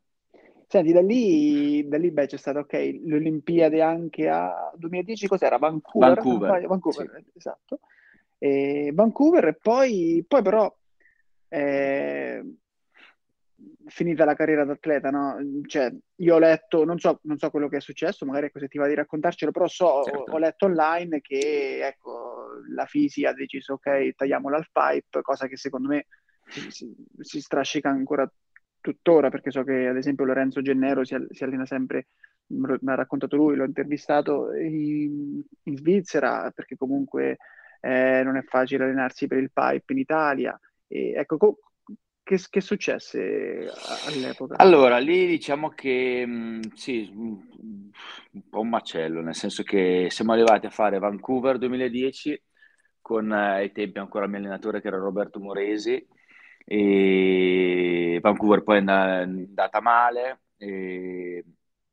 Senti, 0.72 0.90
da 0.92 1.02
lì, 1.02 1.86
da 1.86 1.98
lì 1.98 2.10
beh, 2.10 2.28
c'è 2.28 2.38
stata 2.38 2.60
ok, 2.60 3.00
l'Olimpiade 3.04 3.82
anche 3.82 4.26
a 4.26 4.72
2010, 4.74 5.26
cos'era? 5.26 5.58
Vancouver? 5.58 6.14
Vancouver, 6.14 6.66
Vancouver 6.66 7.10
sì. 7.14 7.30
esatto. 7.36 7.80
E 8.38 8.90
Vancouver 8.94 9.48
e 9.48 9.54
poi, 9.54 10.24
poi 10.26 10.40
però 10.40 10.74
eh, 11.48 12.54
finita 13.84 14.24
la 14.24 14.34
carriera 14.34 14.64
d'atleta, 14.64 15.10
no? 15.10 15.36
Cioè, 15.66 15.94
io 16.16 16.34
ho 16.36 16.38
letto, 16.38 16.86
non 16.86 16.98
so, 16.98 17.20
non 17.24 17.36
so 17.36 17.50
quello 17.50 17.68
che 17.68 17.76
è 17.76 17.80
successo, 17.82 18.24
magari 18.24 18.46
ecco 18.46 18.58
se 18.58 18.68
ti 18.68 18.78
va 18.78 18.86
di 18.86 18.94
raccontarcelo, 18.94 19.52
però 19.52 19.68
so, 19.68 20.04
certo. 20.04 20.20
ho, 20.20 20.32
ho, 20.32 20.38
letto 20.38 20.64
online 20.64 21.20
che 21.20 21.86
ecco, 21.86 22.46
la 22.74 22.86
Fisi 22.86 23.26
ha 23.26 23.34
deciso 23.34 23.74
ok, 23.74 24.14
tagliamo 24.14 24.48
l'half 24.48 24.70
pipe, 24.72 25.20
cosa 25.20 25.46
che 25.48 25.58
secondo 25.58 25.88
me 25.88 26.06
si, 26.48 26.70
si, 26.70 26.94
si 27.20 27.42
strascica 27.42 27.90
ancora 27.90 28.26
tuttora, 28.82 29.30
perché 29.30 29.50
so 29.50 29.64
che 29.64 29.86
ad 29.86 29.96
esempio 29.96 30.26
Lorenzo 30.26 30.60
Gennero 30.60 31.04
si, 31.04 31.16
si 31.30 31.44
allena 31.44 31.64
sempre, 31.64 32.08
mi 32.48 32.66
ha 32.84 32.94
raccontato 32.94 33.36
lui, 33.36 33.56
l'ho 33.56 33.64
intervistato 33.64 34.52
in, 34.52 35.40
in 35.62 35.76
Svizzera, 35.78 36.50
perché 36.54 36.76
comunque 36.76 37.38
eh, 37.80 38.20
non 38.22 38.36
è 38.36 38.42
facile 38.42 38.84
allenarsi 38.84 39.26
per 39.26 39.38
il 39.38 39.50
pipe 39.50 39.92
in 39.94 39.98
Italia. 39.98 40.60
E, 40.86 41.12
ecco, 41.16 41.38
co- 41.38 41.58
che, 42.22 42.38
che 42.50 42.60
successe 42.60 43.70
all'epoca? 44.06 44.56
Allora, 44.56 44.98
lì 44.98 45.26
diciamo 45.26 45.70
che 45.70 46.24
mh, 46.26 46.32
mm, 46.32 46.60
sì, 46.74 47.10
un 47.14 48.48
po' 48.48 48.60
un 48.60 48.68
macello, 48.68 49.22
nel 49.22 49.34
senso 49.34 49.62
che 49.62 50.08
siamo 50.10 50.32
arrivati 50.32 50.66
a 50.66 50.70
fare 50.70 50.98
Vancouver 50.98 51.58
2010 51.58 52.40
con 53.00 53.32
eh, 53.32 53.54
ai 53.54 53.72
tempi 53.72 53.98
ancora 53.98 54.24
il 54.24 54.30
mio 54.30 54.38
allenatore 54.38 54.80
che 54.80 54.88
era 54.88 54.98
Roberto 54.98 55.40
Moresi 55.40 56.06
e 56.64 58.18
Vancouver 58.20 58.62
poi 58.62 58.78
è 58.78 58.80
andata 58.86 59.80
male 59.80 60.42
e, 60.56 61.44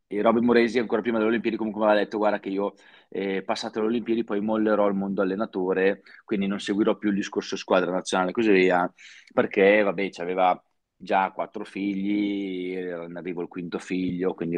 e 0.08 0.22
Robin 0.22 0.44
Moresi 0.46 0.80
ancora 0.80 1.02
prima 1.02 1.18
delle 1.18 1.30
Olimpiadi 1.30 1.58
comunque 1.58 1.82
mi 1.82 1.88
aveva 1.88 2.04
detto 2.04 2.18
guarda 2.18 2.40
che 2.40 2.50
io 2.50 2.74
eh, 3.10 3.44
passate 3.44 3.80
le 3.80 3.86
Olimpiadi 3.88 4.24
poi 4.24 4.40
mollerò 4.42 4.88
il 4.88 4.96
mondo 4.96 5.22
allenatore 5.22 6.02
quindi 6.24 6.48
non 6.48 6.60
seguirò 6.60 6.98
più 6.98 7.10
il 7.10 7.16
discorso 7.16 7.56
squadra 7.56 7.92
nazionale 7.92 8.32
e 8.32 8.34
così 8.34 8.52
via. 8.52 8.92
Perché 9.34 9.82
vabbè 9.84 10.10
aveva 10.18 10.62
già 10.96 11.32
quattro 11.32 11.64
figli 11.64 12.74
era 12.76 13.06
in 13.06 13.16
arrivo 13.16 13.42
il 13.42 13.48
quinto 13.48 13.80
figlio 13.80 14.34
quindi 14.34 14.58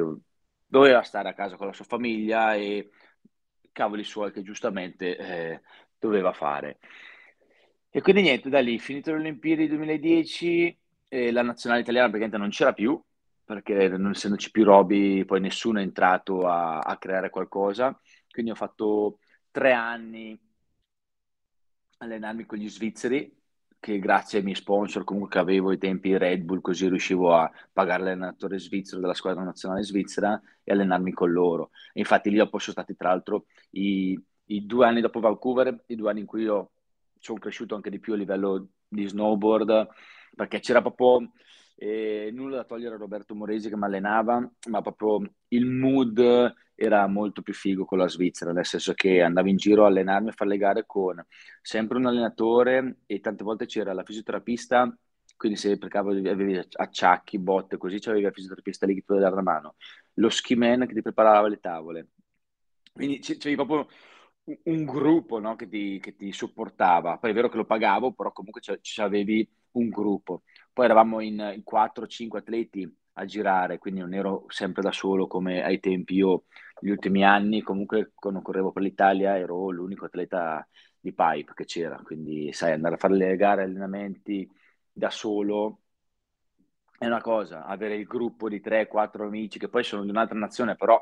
doveva 0.65 1.01
stare 1.03 1.29
a 1.29 1.33
casa 1.33 1.55
con 1.55 1.67
la 1.67 1.73
sua 1.73 1.85
famiglia 1.85 2.55
e 2.55 2.89
cavoli 3.71 4.03
suoi 4.03 4.31
che 4.31 4.41
giustamente 4.41 5.17
eh, 5.17 5.61
doveva 5.99 6.33
fare 6.33 6.79
e 7.93 8.01
quindi 8.01 8.21
niente, 8.21 8.49
da 8.49 8.59
lì, 8.59 8.79
finito 8.79 9.11
le 9.11 9.17
Olimpiadi 9.17 9.67
2010, 9.67 10.77
eh, 11.09 11.31
la 11.31 11.41
nazionale 11.41 11.81
italiana 11.81 12.07
praticamente 12.07 12.41
non 12.41 12.49
c'era 12.49 12.71
più, 12.73 13.01
perché 13.43 13.89
non 13.89 14.11
essendoci 14.11 14.49
più 14.49 14.63
Roby, 14.63 15.25
poi 15.25 15.41
nessuno 15.41 15.79
è 15.79 15.81
entrato 15.81 16.47
a, 16.47 16.79
a 16.79 16.97
creare 16.97 17.29
qualcosa. 17.29 17.99
Quindi 18.29 18.51
ho 18.51 18.55
fatto 18.55 19.19
tre 19.51 19.73
anni 19.73 20.39
allenarmi 21.97 22.45
con 22.45 22.57
gli 22.57 22.69
svizzeri, 22.69 23.29
che 23.77 23.99
grazie 23.99 24.37
ai 24.37 24.43
miei 24.45 24.55
sponsor 24.55 25.03
comunque 25.03 25.39
avevo 25.39 25.71
ai 25.71 25.77
tempi 25.77 26.17
Red 26.17 26.43
Bull, 26.43 26.61
così 26.61 26.87
riuscivo 26.87 27.33
a 27.35 27.51
pagare 27.73 28.03
l'allenatore 28.03 28.57
svizzero 28.57 29.01
della 29.01 29.13
squadra 29.13 29.43
nazionale 29.43 29.83
svizzera 29.83 30.39
e 30.63 30.71
allenarmi 30.71 31.11
con 31.11 31.31
loro. 31.31 31.71
E 31.91 31.99
infatti 31.99 32.29
lì 32.29 32.37
dopo 32.37 32.57
sono 32.57 32.73
stati 32.73 32.95
tra 32.95 33.09
l'altro 33.09 33.47
i, 33.71 34.17
i 34.45 34.65
due 34.65 34.85
anni 34.85 35.01
dopo 35.01 35.19
Vancouver, 35.19 35.83
i 35.87 35.95
due 35.95 36.09
anni 36.09 36.21
in 36.21 36.25
cui 36.25 36.47
ho 36.47 36.71
sono 37.21 37.39
cresciuto 37.39 37.75
anche 37.75 37.89
di 37.89 37.99
più 37.99 38.13
a 38.13 38.17
livello 38.17 38.69
di 38.87 39.07
snowboard, 39.07 39.87
perché 40.35 40.59
c'era 40.59 40.81
proprio 40.81 41.31
eh, 41.75 42.29
nulla 42.33 42.57
da 42.57 42.63
togliere 42.65 42.95
a 42.95 42.97
Roberto 42.97 43.35
Moresi 43.35 43.69
che 43.69 43.77
mi 43.77 43.85
allenava, 43.85 44.49
ma 44.69 44.81
proprio 44.81 45.31
il 45.49 45.65
mood 45.65 46.53
era 46.75 47.05
molto 47.07 47.41
più 47.43 47.53
figo 47.53 47.85
con 47.85 47.99
la 47.99 48.07
Svizzera, 48.07 48.51
nel 48.51 48.65
senso 48.65 48.93
che 48.93 49.21
andavo 49.21 49.47
in 49.47 49.57
giro 49.57 49.83
a 49.83 49.87
allenarmi 49.87 50.29
a 50.29 50.33
fare 50.33 50.49
le 50.49 50.57
gare 50.57 50.83
con 50.85 51.23
sempre 51.61 51.97
un 51.97 52.07
allenatore 52.07 52.97
e 53.05 53.19
tante 53.19 53.43
volte 53.43 53.67
c'era 53.67 53.93
la 53.93 54.03
fisioterapista, 54.03 54.91
quindi 55.37 55.57
se 55.57 55.77
per 55.77 55.89
caso 55.89 56.09
avevi 56.09 56.59
acciacchi, 56.71 57.39
botte, 57.39 57.77
così 57.77 57.99
c'avevi 57.99 58.23
la 58.23 58.31
fisioterapista 58.31 58.85
lì 58.87 58.95
che 58.95 59.03
ti 59.05 59.19
dare 59.19 59.35
la 59.35 59.41
mano, 59.41 59.75
lo 60.15 60.29
ski 60.29 60.55
man 60.55 60.87
che 60.87 60.93
ti 60.93 61.01
preparava 61.01 61.47
le 61.47 61.59
tavole. 61.59 62.07
Quindi 62.93 63.19
c'avevi 63.19 63.55
proprio 63.55 63.87
un 64.43 64.85
gruppo 64.85 65.39
no, 65.39 65.55
che, 65.55 65.67
ti, 65.67 65.99
che, 65.99 66.15
ti, 66.15 66.31
supportava. 66.31 67.17
Poi 67.17 67.31
è 67.31 67.33
vero 67.33 67.49
che 67.49 67.57
lo 67.57 67.65
pagavo, 67.65 68.13
però 68.13 68.31
comunque 68.31 68.61
ci 68.61 69.01
avevi 69.01 69.47
un 69.71 69.89
gruppo. 69.89 70.43
Poi 70.73 70.85
eravamo 70.85 71.19
in, 71.19 71.53
in 71.55 71.63
4-5 71.63 72.39
atleti 72.39 72.97
a 73.13 73.25
girare, 73.25 73.77
quindi 73.77 73.99
non 74.01 74.13
ero 74.13 74.45
sempre 74.47 74.81
da 74.81 74.91
solo 74.91 75.27
come 75.27 75.63
ai 75.63 75.79
tempi. 75.79 76.15
Io, 76.15 76.45
negli 76.81 76.91
ultimi 76.91 77.23
anni, 77.23 77.61
comunque 77.61 78.11
quando 78.15 78.41
correvo 78.41 78.71
per 78.71 78.83
l'Italia, 78.83 79.37
ero 79.37 79.69
l'unico 79.69 80.05
atleta 80.05 80.67
di 80.99 81.13
pipe 81.13 81.53
che 81.53 81.65
c'era. 81.65 82.01
Quindi, 82.03 82.51
sai, 82.53 82.73
andare 82.73 82.95
a 82.95 82.97
fare 82.97 83.15
le 83.15 83.35
gare, 83.35 83.63
allenamenti 83.63 84.49
da 84.91 85.09
solo 85.09 85.81
è 87.01 87.07
una 87.07 87.21
cosa, 87.21 87.65
avere 87.65 87.95
il 87.95 88.05
gruppo 88.05 88.47
di 88.47 88.61
3-4 88.61 89.25
amici 89.25 89.57
che 89.57 89.69
poi 89.69 89.83
sono 89.83 90.03
di 90.03 90.11
un'altra 90.11 90.37
nazione, 90.37 90.75
però 90.75 91.01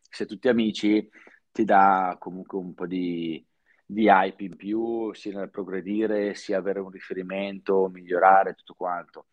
se 0.00 0.24
tutti 0.24 0.46
amici 0.46 1.08
ti 1.52 1.64
dà 1.64 2.16
comunque 2.18 2.58
un 2.58 2.74
po' 2.74 2.86
di, 2.86 3.44
di 3.84 4.06
hype 4.08 4.44
in 4.44 4.56
più, 4.56 5.12
sia 5.14 5.36
nel 5.38 5.50
progredire, 5.50 6.34
sia 6.34 6.58
avere 6.58 6.80
un 6.80 6.90
riferimento, 6.90 7.88
migliorare 7.88 8.54
tutto 8.54 8.74
quanto. 8.74 9.26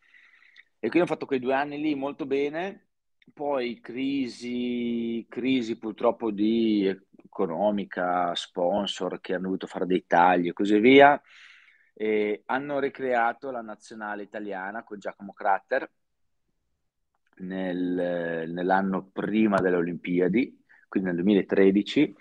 E 0.79 0.89
quindi 0.89 1.01
ho 1.01 1.11
fatto 1.11 1.25
quei 1.25 1.39
due 1.39 1.53
anni 1.53 1.79
lì 1.79 1.95
molto 1.95 2.25
bene, 2.25 2.87
poi 3.33 3.79
crisi, 3.79 5.25
crisi 5.29 5.77
purtroppo 5.77 6.31
di 6.31 6.85
economica, 7.23 8.33
sponsor 8.35 9.19
che 9.21 9.33
hanno 9.33 9.43
dovuto 9.43 9.67
fare 9.67 9.85
dei 9.85 10.05
tagli 10.07 10.47
e 10.47 10.53
così 10.53 10.79
via, 10.79 11.21
e 11.93 12.43
hanno 12.45 12.79
ricreato 12.79 13.51
la 13.51 13.61
nazionale 13.61 14.23
italiana 14.23 14.83
con 14.83 14.99
Giacomo 14.99 15.33
Crater 15.33 15.89
nel, 17.37 18.49
nell'anno 18.49 19.09
prima 19.11 19.59
delle 19.59 19.77
Olimpiadi 19.77 20.65
quindi 20.87 21.09
nel 21.09 21.17
2013, 21.17 22.15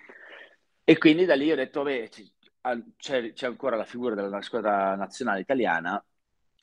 e 0.84 0.98
quindi 0.98 1.24
da 1.24 1.34
lì 1.34 1.50
ho 1.50 1.56
detto, 1.56 1.82
beh, 1.82 2.08
c'è, 2.96 3.32
c'è 3.32 3.46
ancora 3.46 3.76
la 3.76 3.84
figura 3.84 4.14
della 4.14 4.40
squadra 4.42 4.94
nazionale 4.94 5.40
italiana 5.40 6.04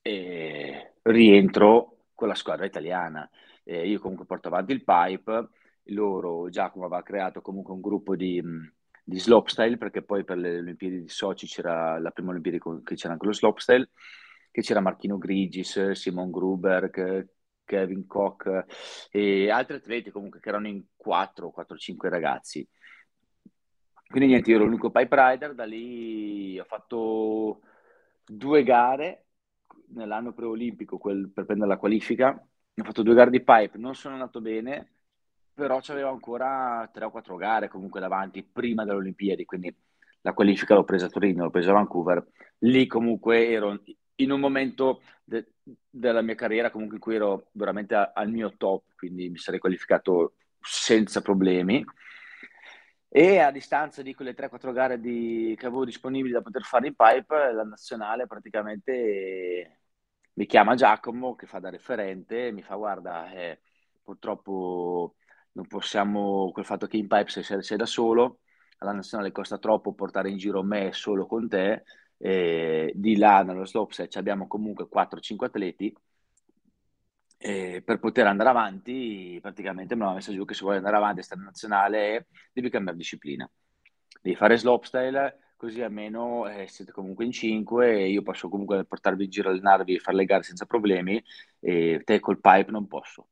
e 0.02 0.94
rientro 1.02 2.06
con 2.14 2.28
la 2.28 2.36
squadra 2.36 2.66
italiana. 2.66 3.30
Eh, 3.64 3.88
io 3.88 4.00
comunque 4.00 4.26
porto 4.26 4.48
avanti 4.50 4.72
il 4.74 4.84
pipe, 4.84 5.50
loro, 5.88 6.50
Giacomo 6.50 6.86
aveva 6.86 7.04
creato 7.04 7.42
comunque 7.42 7.74
un 7.74 7.82
gruppo 7.82 8.16
di, 8.16 8.42
di 9.04 9.20
slopestyle, 9.20 9.78
perché 9.78 10.02
poi 10.04 10.24
per 10.24 10.38
le 10.38 10.60
Olimpiadi 10.60 11.02
di 11.02 11.10
Sochi 11.10 11.48
c'era 11.48 12.00
la 12.00 12.12
prima 12.12 12.32
Olimpiadi 12.32 12.60
che 12.84 12.96
c'era 12.96 13.14
anche 13.14 13.26
lo 13.26 13.34
slopestyle, 13.34 13.90
che 14.52 14.62
c'era 14.62 14.80
Marchino 14.82 15.18
Grigis, 15.18 15.92
Simon 15.92 16.32
Gruber, 16.32 16.90
Kevin 17.66 18.06
Koch 18.06 18.66
e 19.12 19.50
altri 19.50 19.78
atleti 19.78 20.12
comunque 20.12 20.40
che 20.40 20.50
erano 20.50 20.68
in 20.68 20.84
4, 20.96 21.52
4-5 21.52 22.10
ragazzi. 22.10 22.68
Quindi 24.08 24.30
niente, 24.30 24.52
io 24.52 24.58
ero 24.58 24.66
l'unico 24.66 24.92
pipe 24.92 25.16
rider, 25.16 25.56
da 25.56 25.66
lì 25.66 26.60
ho 26.60 26.66
fatto 26.66 27.62
due 28.26 28.64
gare 28.64 29.26
nell'anno 29.88 30.34
preolimpico 30.34 30.98
quel, 30.98 31.30
per 31.30 31.46
prendere 31.46 31.70
la 31.70 31.78
qualifica, 31.78 32.30
ho 32.30 32.84
fatto 32.84 33.02
due 33.02 33.16
gare 33.16 33.32
di 33.32 33.44
pipe, 33.44 33.78
non 33.78 33.96
sono 33.96 34.14
andato 34.14 34.40
bene, 34.40 34.92
però 35.54 35.80
c'avevo 35.82 36.10
ancora 36.10 36.90
tre 36.92 37.06
o 37.06 37.12
quattro 37.12 37.36
gare 37.36 37.70
comunque 37.70 38.00
davanti 38.00 38.44
prima 38.44 38.84
delle 38.86 38.98
Olimpiadi, 38.98 39.46
quindi 39.46 39.76
la 40.22 40.34
qualifica 40.34 40.76
l'ho 40.76 40.84
presa 40.84 41.08
a 41.08 41.10
Torino, 41.10 41.44
l'ho 41.44 41.50
presa 41.50 41.72
a 41.72 41.74
Vancouver, 41.74 42.26
lì 42.60 42.88
comunque 42.88 43.50
ero 43.50 43.82
in 44.16 44.32
un 44.32 44.40
momento 44.40 45.02
de- 45.24 45.54
della 45.90 46.22
mia 46.22 46.36
carriera 46.36 46.70
comunque 46.72 46.96
in 46.98 47.02
cui 47.02 47.16
ero 47.16 47.48
veramente 47.54 47.96
a- 47.96 48.12
al 48.14 48.30
mio 48.30 48.56
top, 48.58 48.94
quindi 48.96 49.30
mi 49.30 49.38
sarei 49.38 49.60
qualificato 49.60 50.36
senza 50.60 51.22
problemi. 51.22 51.84
E 53.16 53.38
a 53.40 53.52
distanza 53.52 54.02
di 54.02 54.14
quelle 54.16 54.34
3-4 54.34 54.72
gare 54.72 55.00
di, 55.00 55.56
che 55.58 55.68
avevo 55.68 55.86
disponibili 55.86 56.34
da 56.34 56.42
poter 56.42 56.64
fare 56.64 56.88
in 56.88 56.96
pipe, 56.96 57.52
la 57.54 57.64
nazionale 57.64 58.26
praticamente 58.26 59.80
mi 60.34 60.46
chiama 60.48 60.74
Giacomo 60.76 61.36
che 61.36 61.46
fa 61.46 61.60
da 61.60 61.70
referente, 61.70 62.52
mi 62.52 62.64
fa 62.64 62.74
guarda, 62.76 63.32
eh, 63.32 63.62
purtroppo 64.02 65.16
non 65.54 65.68
possiamo, 65.68 66.52
quel 66.52 66.66
fatto 66.66 66.88
che 66.88 66.98
in 66.98 67.08
pipe 67.08 67.30
sei, 67.30 67.62
sei 67.62 67.78
da 67.78 67.86
solo, 67.86 68.40
alla 68.80 68.94
nazionale 68.94 69.32
costa 69.32 69.60
troppo 69.60 69.94
portare 69.94 70.30
in 70.32 70.38
giro 70.38 70.64
me 70.64 70.92
solo 70.92 71.28
con 71.28 71.48
te, 71.48 71.84
eh, 72.26 72.94
di 72.96 73.18
là 73.18 73.44
nello 73.44 73.66
slopestyle 73.66 74.10
abbiamo 74.14 74.48
comunque 74.48 74.88
4-5 74.88 75.46
atleti, 75.46 75.94
eh, 77.38 77.82
per 77.84 78.00
poter 78.00 78.28
andare 78.28 78.50
avanti 78.50 79.38
praticamente 79.42 79.96
me 79.96 80.06
l'ha 80.06 80.14
messa 80.14 80.32
giù 80.32 80.46
che 80.46 80.54
se 80.54 80.62
vuoi 80.62 80.78
andare 80.78 80.96
avanti 80.96 81.20
a 81.20 81.24
stare 81.24 81.42
nazionale 81.42 82.28
devi 82.54 82.70
cambiare 82.70 82.98
disciplina, 82.98 83.50
devi 84.22 84.38
fare 84.38 84.58
slopestyle 84.58 85.40
così 85.58 85.82
almeno 85.82 86.48
eh, 86.48 86.66
siete 86.68 86.94
comunque 86.94 87.26
in 87.26 87.32
5 87.34 87.92
e 87.92 88.10
io 88.10 88.22
posso 88.22 88.48
comunque 88.48 88.86
portarvi 88.86 89.26
in 89.26 89.30
giro, 89.30 89.50
allenarvi 89.50 89.96
e 89.96 90.00
fare 90.00 90.16
le 90.16 90.26
gare 90.26 90.44
senza 90.44 90.66
problemi 90.66 91.22
e 91.60 92.02
te 92.06 92.22
col 92.22 92.40
pipe 92.40 92.72
non 92.72 92.88
posso 92.88 93.28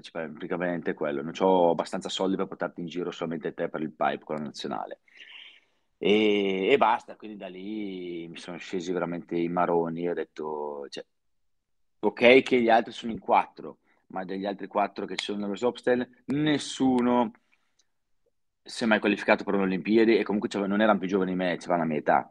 praticamente 0.00 0.94
quello. 0.94 1.22
Non 1.22 1.32
ho 1.38 1.70
abbastanza 1.70 2.08
soldi 2.08 2.36
per 2.36 2.46
portarti 2.46 2.80
in 2.80 2.86
giro 2.86 3.10
solamente 3.10 3.54
te 3.54 3.68
per 3.68 3.80
il 3.80 3.92
pipe 3.92 4.24
con 4.24 4.36
la 4.36 4.42
nazionale. 4.42 5.00
E, 6.04 6.68
e 6.70 6.76
basta, 6.76 7.16
quindi 7.16 7.38
da 7.38 7.48
lì 7.48 8.28
mi 8.28 8.36
sono 8.36 8.58
scesi 8.58 8.92
veramente 8.92 9.36
i 9.36 9.48
maroni. 9.48 10.06
Ho 10.06 10.12
detto, 10.12 10.86
cioè, 10.90 11.02
ok 12.00 12.42
che 12.42 12.60
gli 12.60 12.68
altri 12.68 12.92
sono 12.92 13.10
in 13.12 13.18
quattro, 13.18 13.78
ma 14.08 14.22
degli 14.24 14.44
altri 14.44 14.66
quattro 14.66 15.06
che 15.06 15.16
ci 15.16 15.24
sono 15.24 15.38
nello 15.38 15.56
Slopestyle, 15.56 16.24
nessuno 16.26 17.32
si 18.62 18.84
è 18.84 18.86
mai 18.86 19.00
qualificato 19.00 19.44
per 19.44 19.54
le 19.54 19.62
Olimpiadi 19.62 20.18
e 20.18 20.24
comunque 20.24 20.50
non 20.66 20.82
erano 20.82 20.98
più 20.98 21.08
giovani 21.08 21.30
di 21.30 21.36
me, 21.38 21.56
c'erano 21.56 21.78
la 21.80 21.88
mia 21.88 21.98
età. 21.98 22.30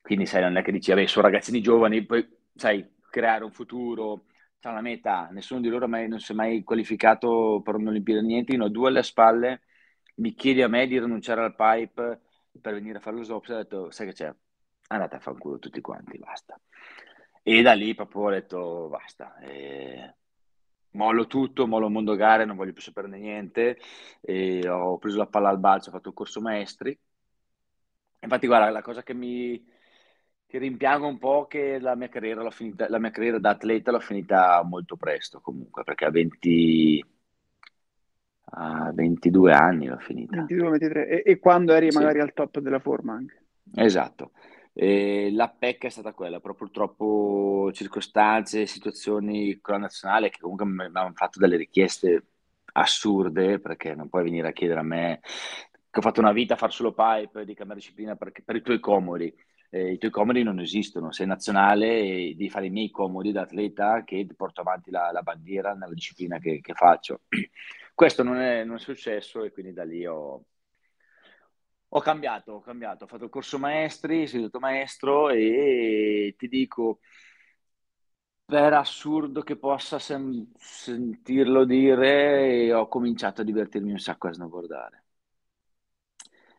Quindi 0.00 0.24
sai, 0.24 0.40
non 0.40 0.56
è 0.56 0.62
che 0.62 0.72
dici, 0.72 0.90
vabbè, 0.90 1.06
sono 1.06 1.26
ragazzini 1.26 1.60
giovani, 1.60 2.06
poi 2.06 2.26
sai, 2.54 2.90
creare 3.10 3.44
un 3.44 3.52
futuro, 3.52 4.24
tra 4.58 4.72
la 4.72 4.80
metà, 4.80 5.28
nessuno 5.30 5.60
di 5.60 5.68
loro 5.68 5.86
mai, 5.88 6.08
non 6.08 6.20
si 6.20 6.32
è 6.32 6.34
mai 6.34 6.62
qualificato 6.62 7.60
per 7.62 7.74
un'Olimpiade 7.74 8.22
niente, 8.22 8.54
io 8.54 8.64
ho 8.64 8.68
due 8.68 8.88
alle 8.88 9.02
spalle, 9.02 9.62
mi 10.16 10.32
chiedi 10.34 10.62
a 10.62 10.68
me 10.68 10.86
di 10.86 10.98
rinunciare 10.98 11.42
al 11.42 11.54
pipe 11.54 12.20
per 12.60 12.74
venire 12.74 12.98
a 12.98 13.00
fare 13.00 13.16
lo 13.16 13.22
slopes, 13.22 13.50
ho 13.50 13.56
detto, 13.56 13.90
sai 13.90 14.06
che 14.06 14.12
c'è? 14.12 14.34
Andate 14.88 15.16
a 15.16 15.20
fare 15.20 15.36
un 15.36 15.40
culo 15.40 15.58
tutti 15.58 15.80
quanti, 15.80 16.18
basta. 16.18 16.58
E 17.42 17.62
da 17.62 17.72
lì 17.72 17.94
proprio 17.94 18.22
ho 18.22 18.30
detto, 18.30 18.88
basta, 18.88 19.38
e... 19.38 20.14
mollo 20.92 21.26
tutto, 21.26 21.66
mollo 21.66 21.88
mondo 21.90 22.14
gare, 22.16 22.44
non 22.44 22.56
voglio 22.56 22.72
più 22.72 22.82
saperne 22.82 23.18
niente, 23.18 23.78
e 24.20 24.68
ho 24.68 24.98
preso 24.98 25.18
la 25.18 25.26
palla 25.26 25.48
al 25.50 25.58
balzo, 25.58 25.90
ho 25.90 25.92
fatto 25.92 26.08
il 26.08 26.14
corso 26.14 26.40
maestri. 26.40 26.98
Infatti, 28.20 28.46
guarda, 28.46 28.70
la 28.70 28.82
cosa 28.82 29.02
che 29.02 29.12
mi, 29.14 29.62
che 30.46 30.58
rimpiango 30.58 31.06
un 31.06 31.18
po' 31.18 31.46
che 31.46 31.78
la 31.78 31.94
mia 31.94 32.08
carriera, 32.08 32.48
finita, 32.50 32.88
la 32.88 32.98
mia 32.98 33.10
carriera 33.10 33.38
da 33.38 33.50
atleta 33.50 33.90
l'ho 33.90 34.00
finita 34.00 34.62
molto 34.62 34.96
presto 34.96 35.40
comunque, 35.40 35.82
perché 35.84 36.04
a 36.06 36.10
20, 36.10 37.04
a 38.54 38.92
22 38.92 39.52
anni 39.52 39.86
l'ho 39.86 39.98
finita. 39.98 40.36
22, 40.36 40.70
23. 40.70 41.08
E, 41.08 41.22
e 41.24 41.38
quando 41.38 41.72
eri 41.72 41.90
sì. 41.90 41.98
magari 41.98 42.20
al 42.20 42.32
top 42.32 42.58
della 42.60 42.78
forma 42.78 43.14
anche. 43.14 43.42
Esatto. 43.74 44.32
E 44.72 45.30
la 45.32 45.48
pecca 45.48 45.86
è 45.86 45.90
stata 45.90 46.12
quella, 46.12 46.40
però 46.40 46.54
purtroppo 46.54 47.70
circostanze, 47.72 48.66
situazioni 48.66 49.58
con 49.60 49.74
la 49.74 49.80
nazionale 49.80 50.30
che 50.30 50.38
comunque 50.40 50.66
mi 50.66 50.84
hanno 50.84 51.12
fatto 51.14 51.38
delle 51.38 51.56
richieste 51.56 52.24
assurde, 52.72 53.60
perché 53.60 53.94
non 53.94 54.08
puoi 54.08 54.24
venire 54.24 54.48
a 54.48 54.52
chiedere 54.52 54.80
a 54.80 54.84
me 54.84 55.20
che 55.90 56.00
ho 56.00 56.02
fatto 56.02 56.20
una 56.20 56.32
vita 56.32 56.54
a 56.54 56.56
far 56.56 56.72
solo 56.72 56.92
pipe 56.92 57.44
di 57.44 57.54
cambiare 57.54 57.80
disciplina 57.80 58.16
per, 58.16 58.32
per 58.44 58.56
i 58.56 58.62
tuoi 58.62 58.80
comodi 58.80 59.32
eh, 59.74 59.90
i 59.90 59.98
tuoi 59.98 60.12
comodi 60.12 60.44
non 60.44 60.60
esistono, 60.60 61.10
sei 61.10 61.26
nazionale 61.26 61.98
e 61.98 62.34
devi 62.36 62.48
fare 62.48 62.66
i 62.66 62.70
miei 62.70 62.90
comodi 62.90 63.32
da 63.32 63.42
atleta 63.42 64.04
che 64.04 64.24
porto 64.36 64.60
avanti 64.60 64.92
la, 64.92 65.10
la 65.10 65.22
bandiera 65.22 65.72
nella 65.72 65.92
disciplina 65.92 66.38
che, 66.38 66.60
che 66.60 66.74
faccio. 66.74 67.22
Questo 67.94 68.22
non 68.22 68.36
è, 68.36 68.62
non 68.64 68.76
è, 68.76 68.78
successo 68.78 69.42
e 69.42 69.50
quindi 69.52 69.72
da 69.72 69.84
lì 69.84 70.04
ho, 70.06 70.44
ho 71.88 72.00
cambiato, 72.00 72.52
ho 72.54 72.60
cambiato, 72.60 73.04
ho 73.04 73.06
fatto 73.06 73.24
il 73.24 73.30
corso 73.30 73.58
maestri, 73.58 74.26
sono 74.26 74.42
diventato 74.42 74.58
maestro 74.60 75.30
e 75.30 76.34
ti 76.36 76.48
dico, 76.48 76.98
per 78.46 78.72
assurdo 78.72 79.42
che 79.42 79.56
possa 79.56 79.98
sem- 79.98 80.50
sentirlo 80.56 81.64
dire, 81.64 82.72
ho 82.72 82.88
cominciato 82.88 83.40
a 83.42 83.44
divertirmi 83.44 83.90
un 83.92 83.98
sacco 83.98 84.28
a 84.28 84.32
snowboardare. 84.32 85.04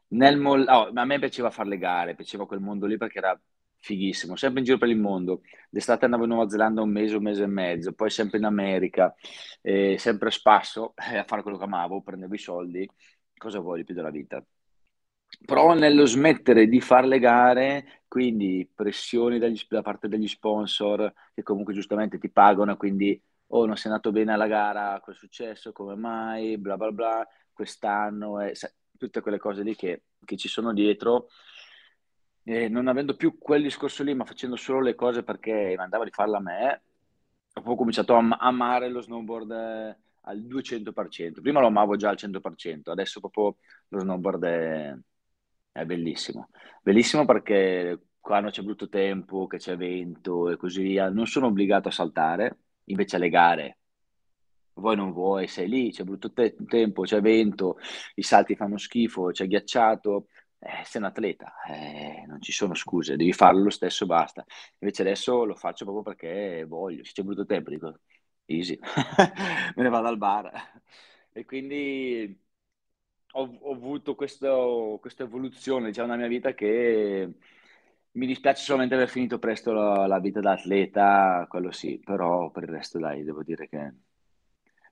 Nel 0.09 0.37
moll- 0.37 0.67
oh, 0.69 0.91
a 0.93 1.05
me 1.05 1.19
piaceva 1.19 1.49
fare 1.51 1.69
le 1.69 1.77
gare, 1.77 2.15
piaceva 2.15 2.45
quel 2.47 2.59
mondo 2.59 2.85
lì 2.85 2.97
perché 2.97 3.17
era 3.19 3.39
fighissimo, 3.85 4.35
sempre 4.35 4.59
in 4.59 4.65
giro 4.65 4.77
per 4.79 4.89
il 4.89 4.97
mondo. 4.97 5.41
D'estate 5.69 6.05
andavo 6.05 6.23
in 6.23 6.29
Nuova 6.29 6.49
Zelanda 6.49 6.81
un 6.81 6.89
mese, 6.89 7.15
un 7.15 7.23
mese 7.23 7.43
e 7.43 7.47
mezzo, 7.47 7.93
poi 7.93 8.09
sempre 8.09 8.39
in 8.39 8.45
America, 8.45 9.13
eh, 9.61 9.97
sempre 9.99 10.29
a 10.29 10.31
spasso 10.31 10.93
eh, 10.95 11.17
a 11.17 11.23
fare 11.23 11.43
quello 11.43 11.57
che 11.57 11.65
amavo, 11.65 12.01
prendevo 12.01 12.33
i 12.33 12.39
soldi, 12.39 12.89
cosa 13.37 13.59
vuoi 13.59 13.83
più 13.83 13.93
della 13.93 14.09
vita? 14.09 14.43
Però 15.45 15.73
nello 15.73 16.05
smettere 16.05 16.67
di 16.67 16.81
fare 16.81 17.07
le 17.07 17.19
gare, 17.19 18.01
quindi 18.07 18.67
pressioni 18.73 19.37
dagli, 19.37 19.59
da 19.69 19.81
parte 19.81 20.07
degli 20.07 20.27
sponsor 20.27 21.13
che 21.33 21.43
comunque 21.43 21.73
giustamente 21.73 22.17
ti 22.17 22.29
pagano, 22.31 22.77
quindi 22.77 23.21
oh 23.47 23.65
non 23.65 23.77
sei 23.77 23.91
andato 23.91 24.11
bene 24.11 24.33
alla 24.33 24.47
gara, 24.47 24.99
cosa 25.01 25.17
è 25.17 25.19
successo, 25.19 25.71
come 25.71 25.95
mai, 25.95 26.57
bla 26.57 26.77
bla 26.77 26.91
bla, 26.91 27.27
quest'anno, 27.53 28.39
eh, 28.41 28.53
tutte 28.97 29.21
quelle 29.21 29.37
cose 29.37 29.61
lì 29.61 29.75
che, 29.75 30.03
che 30.23 30.37
ci 30.37 30.47
sono 30.47 30.73
dietro, 30.73 31.27
e 32.47 32.69
non 32.69 32.87
avendo 32.87 33.15
più 33.15 33.37
quel 33.39 33.63
discorso 33.63 34.03
lì, 34.03 34.13
ma 34.13 34.23
facendo 34.23 34.55
solo 34.55 34.79
le 34.81 34.93
cose 34.95 35.23
perché 35.23 35.73
mandava 35.77 36.03
di 36.03 36.11
farla 36.11 36.37
a 36.37 36.41
me, 36.41 36.81
ho 37.53 37.75
cominciato 37.75 38.15
a 38.15 38.19
amare 38.39 38.89
lo 38.89 39.01
snowboard 39.01 39.51
eh, 39.51 39.97
al 40.21 40.43
200%. 40.45 41.41
Prima 41.41 41.59
lo 41.59 41.67
amavo 41.67 41.95
già 41.95 42.09
al 42.09 42.17
100%, 42.17 42.91
adesso 42.91 43.19
proprio 43.19 43.57
lo 43.89 43.99
snowboard 43.99 44.43
è, 44.45 44.95
è 45.71 45.85
bellissimo. 45.85 46.49
Bellissimo 46.83 47.25
perché 47.25 47.99
quando 48.19 48.49
c'è 48.51 48.61
brutto 48.61 48.89
tempo, 48.89 49.47
che 49.47 49.57
c'è 49.57 49.75
vento 49.75 50.49
e 50.49 50.57
così 50.57 50.83
via, 50.83 51.09
non 51.09 51.25
sono 51.27 51.47
obbligato 51.47 51.87
a 51.87 51.91
saltare, 51.91 52.57
invece 52.85 53.15
alle 53.15 53.29
gare 53.29 53.77
vuoi 54.75 54.95
non 54.95 55.11
vuoi, 55.13 55.47
sei 55.47 55.67
lì, 55.69 55.91
c'è 55.91 56.03
brutto 56.03 56.31
te- 56.33 56.55
tempo, 56.67 57.03
c'è 57.03 57.21
vento, 57.21 57.77
i 58.15 58.23
salti 58.23 58.55
fanno 58.55 58.77
schifo, 58.77 59.27
c'è 59.31 59.47
ghiacciato, 59.47 60.27
eh, 60.59 60.83
sei 60.85 61.01
un 61.01 61.07
atleta, 61.07 61.53
eh, 61.67 62.23
non 62.27 62.41
ci 62.41 62.51
sono 62.51 62.73
scuse, 62.73 63.15
devi 63.15 63.33
farlo 63.33 63.63
lo 63.63 63.69
stesso, 63.69 64.05
basta. 64.05 64.43
Invece 64.79 65.01
adesso 65.03 65.43
lo 65.45 65.55
faccio 65.55 65.85
proprio 65.85 66.03
perché 66.03 66.65
voglio, 66.65 67.03
se 67.03 67.11
c'è 67.13 67.23
brutto 67.23 67.45
tempo 67.45 67.69
dico, 67.69 67.99
easy, 68.45 68.77
me 69.75 69.83
ne 69.83 69.89
vado 69.89 70.07
al 70.07 70.17
bar. 70.17 70.81
E 71.31 71.45
quindi 71.45 72.39
ho, 73.33 73.57
ho 73.61 73.73
avuto 73.73 74.15
questo, 74.15 74.97
questa 75.01 75.23
evoluzione, 75.23 75.87
diciamo, 75.87 76.07
nella 76.07 76.19
mia 76.19 76.27
vita 76.29 76.53
che 76.53 77.33
mi 78.11 78.25
dispiace 78.27 78.63
solamente 78.63 78.95
aver 78.95 79.09
finito 79.09 79.39
presto 79.39 79.73
la, 79.73 80.07
la 80.07 80.19
vita 80.19 80.39
da 80.39 80.51
atleta, 80.53 81.45
quello 81.49 81.71
sì, 81.71 81.99
però 81.99 82.49
per 82.51 82.63
il 82.63 82.69
resto 82.69 82.97
dai, 82.99 83.23
devo 83.23 83.43
dire 83.43 83.67
che 83.67 83.93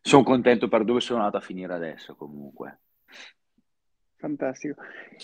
sono 0.01 0.23
contento 0.23 0.67
per 0.67 0.83
dove 0.83 0.99
sono 0.99 1.19
andato 1.19 1.38
a 1.38 1.41
finire 1.41 1.73
adesso 1.73 2.15
comunque. 2.15 2.79
Fantastico. 4.24 4.82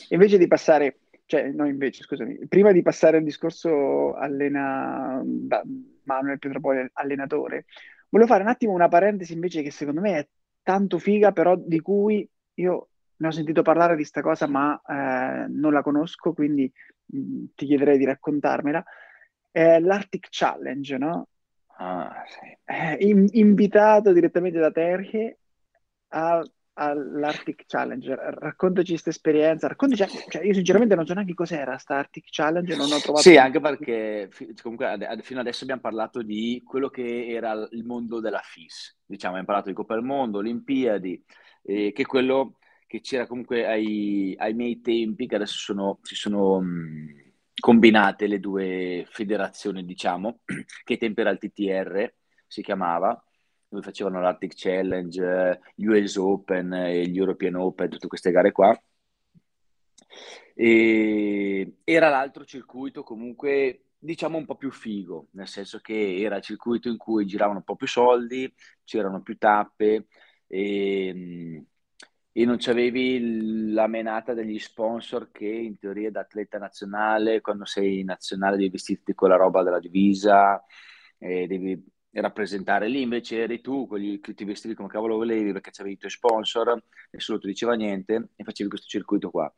Invece 0.10 0.38
di 0.38 0.48
passare, 0.48 1.00
cioè 1.26 1.52
no 1.52 1.66
invece 1.66 2.04
scusami, 2.04 2.48
prima 2.50 2.74
di 2.74 2.82
passare 2.82 3.16
al 3.16 3.24
discorso 3.24 4.14
allena, 4.14 5.22
da 5.24 5.64
Manuel 6.04 6.38
Pietrapoli 6.38 6.86
allenatore, 6.92 7.64
volevo 8.10 8.30
fare 8.30 8.44
un 8.44 8.50
attimo 8.50 8.74
una 8.74 8.90
parentesi 8.90 9.32
invece 9.32 9.62
che 9.62 9.72
secondo 9.72 10.02
me 10.02 10.18
è 10.18 10.28
tanto 10.62 10.98
figa, 10.98 11.32
però 11.32 11.56
di 11.56 11.80
cui 11.80 12.30
io 12.56 12.90
ne 13.16 13.28
ho 13.28 13.32
sentito 13.32 13.62
parlare 13.62 13.92
di 13.92 14.02
questa 14.02 14.20
cosa 14.20 14.48
ma 14.48 14.76
eh, 14.86 15.48
non 15.48 15.72
la 15.72 15.82
conosco, 15.82 16.34
quindi 16.34 16.70
mh, 17.06 17.44
ti 17.56 17.68
chiederei 17.68 17.98
di 17.98 18.04
raccontarmela. 18.04 18.84
È 19.50 19.80
l'Arctic 19.80 20.28
Challenge, 20.30 20.98
no? 20.98 21.28
ah, 21.78 22.22
sì. 22.28 22.58
eh, 22.66 22.98
in, 23.08 23.28
invitato 23.32 24.12
direttamente 24.12 24.60
da 24.60 24.72
Terje 24.72 25.40
a 26.10 26.44
all'Arctic 26.80 27.66
Challenge. 27.68 28.16
Raccontaci 28.16 28.92
questa 28.92 29.10
esperienza. 29.10 29.68
Raccontaci, 29.68 30.06
cioè, 30.30 30.46
io 30.46 30.54
sinceramente 30.54 30.96
non 30.96 31.06
so 31.06 31.14
neanche 31.14 31.34
cos'era 31.34 31.78
sta 31.78 31.98
Arctic 31.98 32.28
Challenge, 32.30 32.76
non 32.76 32.92
ho 32.92 33.00
trovato... 33.00 33.22
Sì, 33.22 33.36
anche 33.36 33.60
perché 33.60 34.30
comunque 34.62 34.88
ad, 34.88 35.22
fino 35.22 35.42
adesso 35.42 35.64
abbiamo 35.64 35.82
parlato 35.82 36.22
di 36.22 36.64
quello 36.66 36.90
che 36.90 37.28
era 37.28 37.68
il 37.72 37.84
mondo 37.84 38.22
della 38.22 38.42
FIS. 38.42 38.98
Diciamo, 39.06 39.34
abbiamo 39.34 39.48
parlato 39.48 39.70
di 39.70 39.76
Coppa 39.76 39.96
del 39.96 40.04
Mondo, 40.04 40.38
Olimpiadi, 40.38 41.22
eh, 41.64 41.92
che 41.92 42.02
è 42.02 42.06
quello 42.06 42.58
che 42.88 43.02
c'era 43.02 43.28
comunque 43.28 43.68
ai, 43.68 44.34
ai 44.38 44.54
miei 44.54 44.80
tempi, 44.80 45.28
che 45.28 45.36
adesso 45.36 45.58
sono, 45.58 46.00
si 46.02 46.16
sono 46.16 46.62
mh, 46.62 47.32
combinate 47.60 48.26
le 48.26 48.40
due 48.40 49.06
federazioni, 49.10 49.84
diciamo, 49.84 50.40
che 50.84 50.94
ai 50.94 50.98
tempi 50.98 51.22
era 51.22 51.30
il 51.30 51.38
TTR, 51.38 52.14
si 52.48 52.64
chiamava, 52.64 53.22
dove 53.70 53.84
facevano 53.84 54.20
l'Arctic 54.20 54.54
Challenge, 54.56 55.60
gli 55.76 55.86
US 55.86 56.16
Open 56.16 56.74
e 56.74 57.08
gli 57.08 57.18
European 57.18 57.56
Open, 57.56 57.90
tutte 57.90 58.08
queste 58.08 58.32
gare 58.32 58.52
qua. 58.52 58.78
E 60.56 61.78
era 61.84 62.10
l'altro 62.10 62.44
circuito 62.44 63.04
comunque 63.04 63.84
diciamo 64.00 64.38
un 64.38 64.46
po' 64.46 64.56
più 64.56 64.72
figo, 64.72 65.28
nel 65.32 65.48
senso 65.48 65.80
che 65.80 66.20
era 66.20 66.38
il 66.38 66.44
circuito 66.44 66.90
in 66.90 66.98
cui 66.98 67.26
giravano 67.26 67.60
un 67.60 67.64
po' 67.64 67.76
più 67.76 67.88
soldi, 67.88 68.52
c'erano 68.84 69.22
più 69.22 69.38
tappe 69.38 70.08
e, 70.48 71.64
e 72.32 72.46
non 72.46 72.58
c'avevi 72.58 73.72
la 73.72 73.88
menata 73.88 74.34
degli 74.34 74.58
sponsor 74.58 75.32
che 75.32 75.48
in 75.48 75.78
teoria 75.78 76.12
da 76.12 76.22
atleta 76.22 76.58
nazionale, 76.58 77.42
quando 77.42 77.66
sei 77.66 78.04
nazionale 78.04 78.58
devi 78.58 78.70
vestirti 78.70 79.14
con 79.14 79.30
la 79.30 79.36
roba 79.36 79.64
della 79.64 79.80
divisa, 79.80 80.64
devi 81.18 81.84
rappresentare 82.12 82.88
lì, 82.88 83.02
invece 83.02 83.42
eri 83.42 83.62
tu, 83.62 83.88
quelli 83.88 84.20
che 84.20 84.34
ti 84.34 84.44
vestivi 84.44 84.74
come 84.74 84.90
cavolo 84.90 85.18
volevi 85.18 85.52
perché 85.52 85.72
c'avevi 85.72 85.96
i 85.96 85.98
tuoi 85.98 86.12
sponsor, 86.12 86.82
nessuno 87.12 87.40
ti 87.40 87.48
diceva 87.48 87.74
niente 87.74 88.30
e 88.36 88.44
facevi 88.44 88.70
questo 88.70 88.88
circuito 88.88 89.30
qua. 89.30 89.52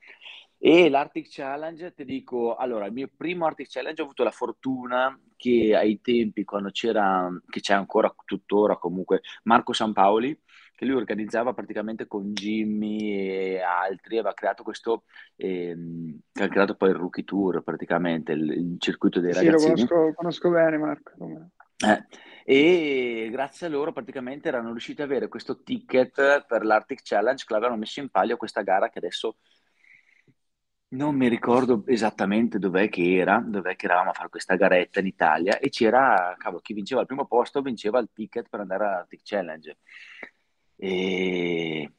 E 0.64 0.90
l'Arctic 0.90 1.28
Challenge, 1.28 1.92
ti 1.92 2.06
dico, 2.06 2.56
allora, 2.56 2.86
il 2.86 2.94
mio 2.94 3.10
primo 3.18 3.48
Arctic 3.48 3.68
Challenge 3.68 4.00
ho 4.00 4.06
avuto 4.06 4.24
la 4.24 4.30
fortuna 4.30 5.20
che 5.36 5.76
ai 5.76 6.02
tempi, 6.02 6.44
quando 6.44 6.70
c'era, 6.70 7.28
che 7.50 7.62
c'è 7.62 7.74
ancora 7.74 8.14
tuttora 8.26 8.78
comunque, 8.78 9.22
Marco 9.44 9.74
Sampaoli, 9.74 10.40
che 10.76 10.86
lui 10.86 10.98
organizzava 10.98 11.54
praticamente 11.54 12.06
con 12.06 12.32
Jimmy 12.34 13.12
e 13.12 13.60
altri, 13.60 14.20
aveva 14.20 14.36
creato 14.36 14.62
questo, 14.62 15.06
ehm, 15.36 16.20
che 16.32 16.44
ha 16.44 16.48
creato 16.48 16.76
poi 16.76 16.90
il 16.90 16.96
Rookie 16.96 17.24
Tour 17.24 17.64
praticamente, 17.64 18.34
il, 18.34 18.52
il 18.52 18.76
circuito 18.78 19.20
dei 19.20 19.34
sì, 19.34 19.46
ragazzini. 19.46 19.78
Sì, 19.78 19.82
lo 19.82 19.88
conosco, 19.88 20.14
conosco 20.14 20.50
bene 20.52 20.78
Marco. 20.78 21.12
Eh, 21.18 22.06
e 22.44 23.30
grazie 23.32 23.68
a 23.68 23.70
loro 23.70 23.92
praticamente 23.94 24.48
erano 24.48 24.72
riusciti 24.72 25.02
ad 25.02 25.10
avere 25.10 25.28
questo 25.28 25.62
ticket 25.62 26.46
per 26.46 26.64
l'Arctic 26.66 27.02
Challenge 27.04 27.44
che 27.46 27.54
l'avevano 27.54 27.78
messo 27.80 28.00
in 28.00 28.10
palio 28.10 28.36
a 28.36 28.38
questa 28.38 28.62
gara 28.62 28.90
che 28.90 29.00
adesso 29.00 29.38
non 30.94 31.16
mi 31.16 31.28
ricordo 31.30 31.84
esattamente 31.88 32.60
dov'è 32.60 32.90
che 32.90 33.16
era, 33.16 33.42
dov'è 33.46 33.76
che 33.76 33.86
eravamo 33.86 34.10
a 34.10 34.14
fare 34.14 34.30
questa 34.30 34.56
garetta 34.56 35.00
in 35.00 35.06
Italia 35.08 35.58
e 35.58 35.70
c'era, 35.70 36.36
cavolo, 36.38 36.62
chi 36.62 36.74
vinceva 36.74 37.02
il 37.02 37.08
primo 37.08 37.26
posto 37.28 37.62
vinceva 37.62 38.00
il 38.00 38.10
ticket 38.14 38.50
per 38.50 38.60
andare 38.60 38.86
all'Arctic 38.86 39.22
Challenge. 39.24 39.78
E 40.76 41.92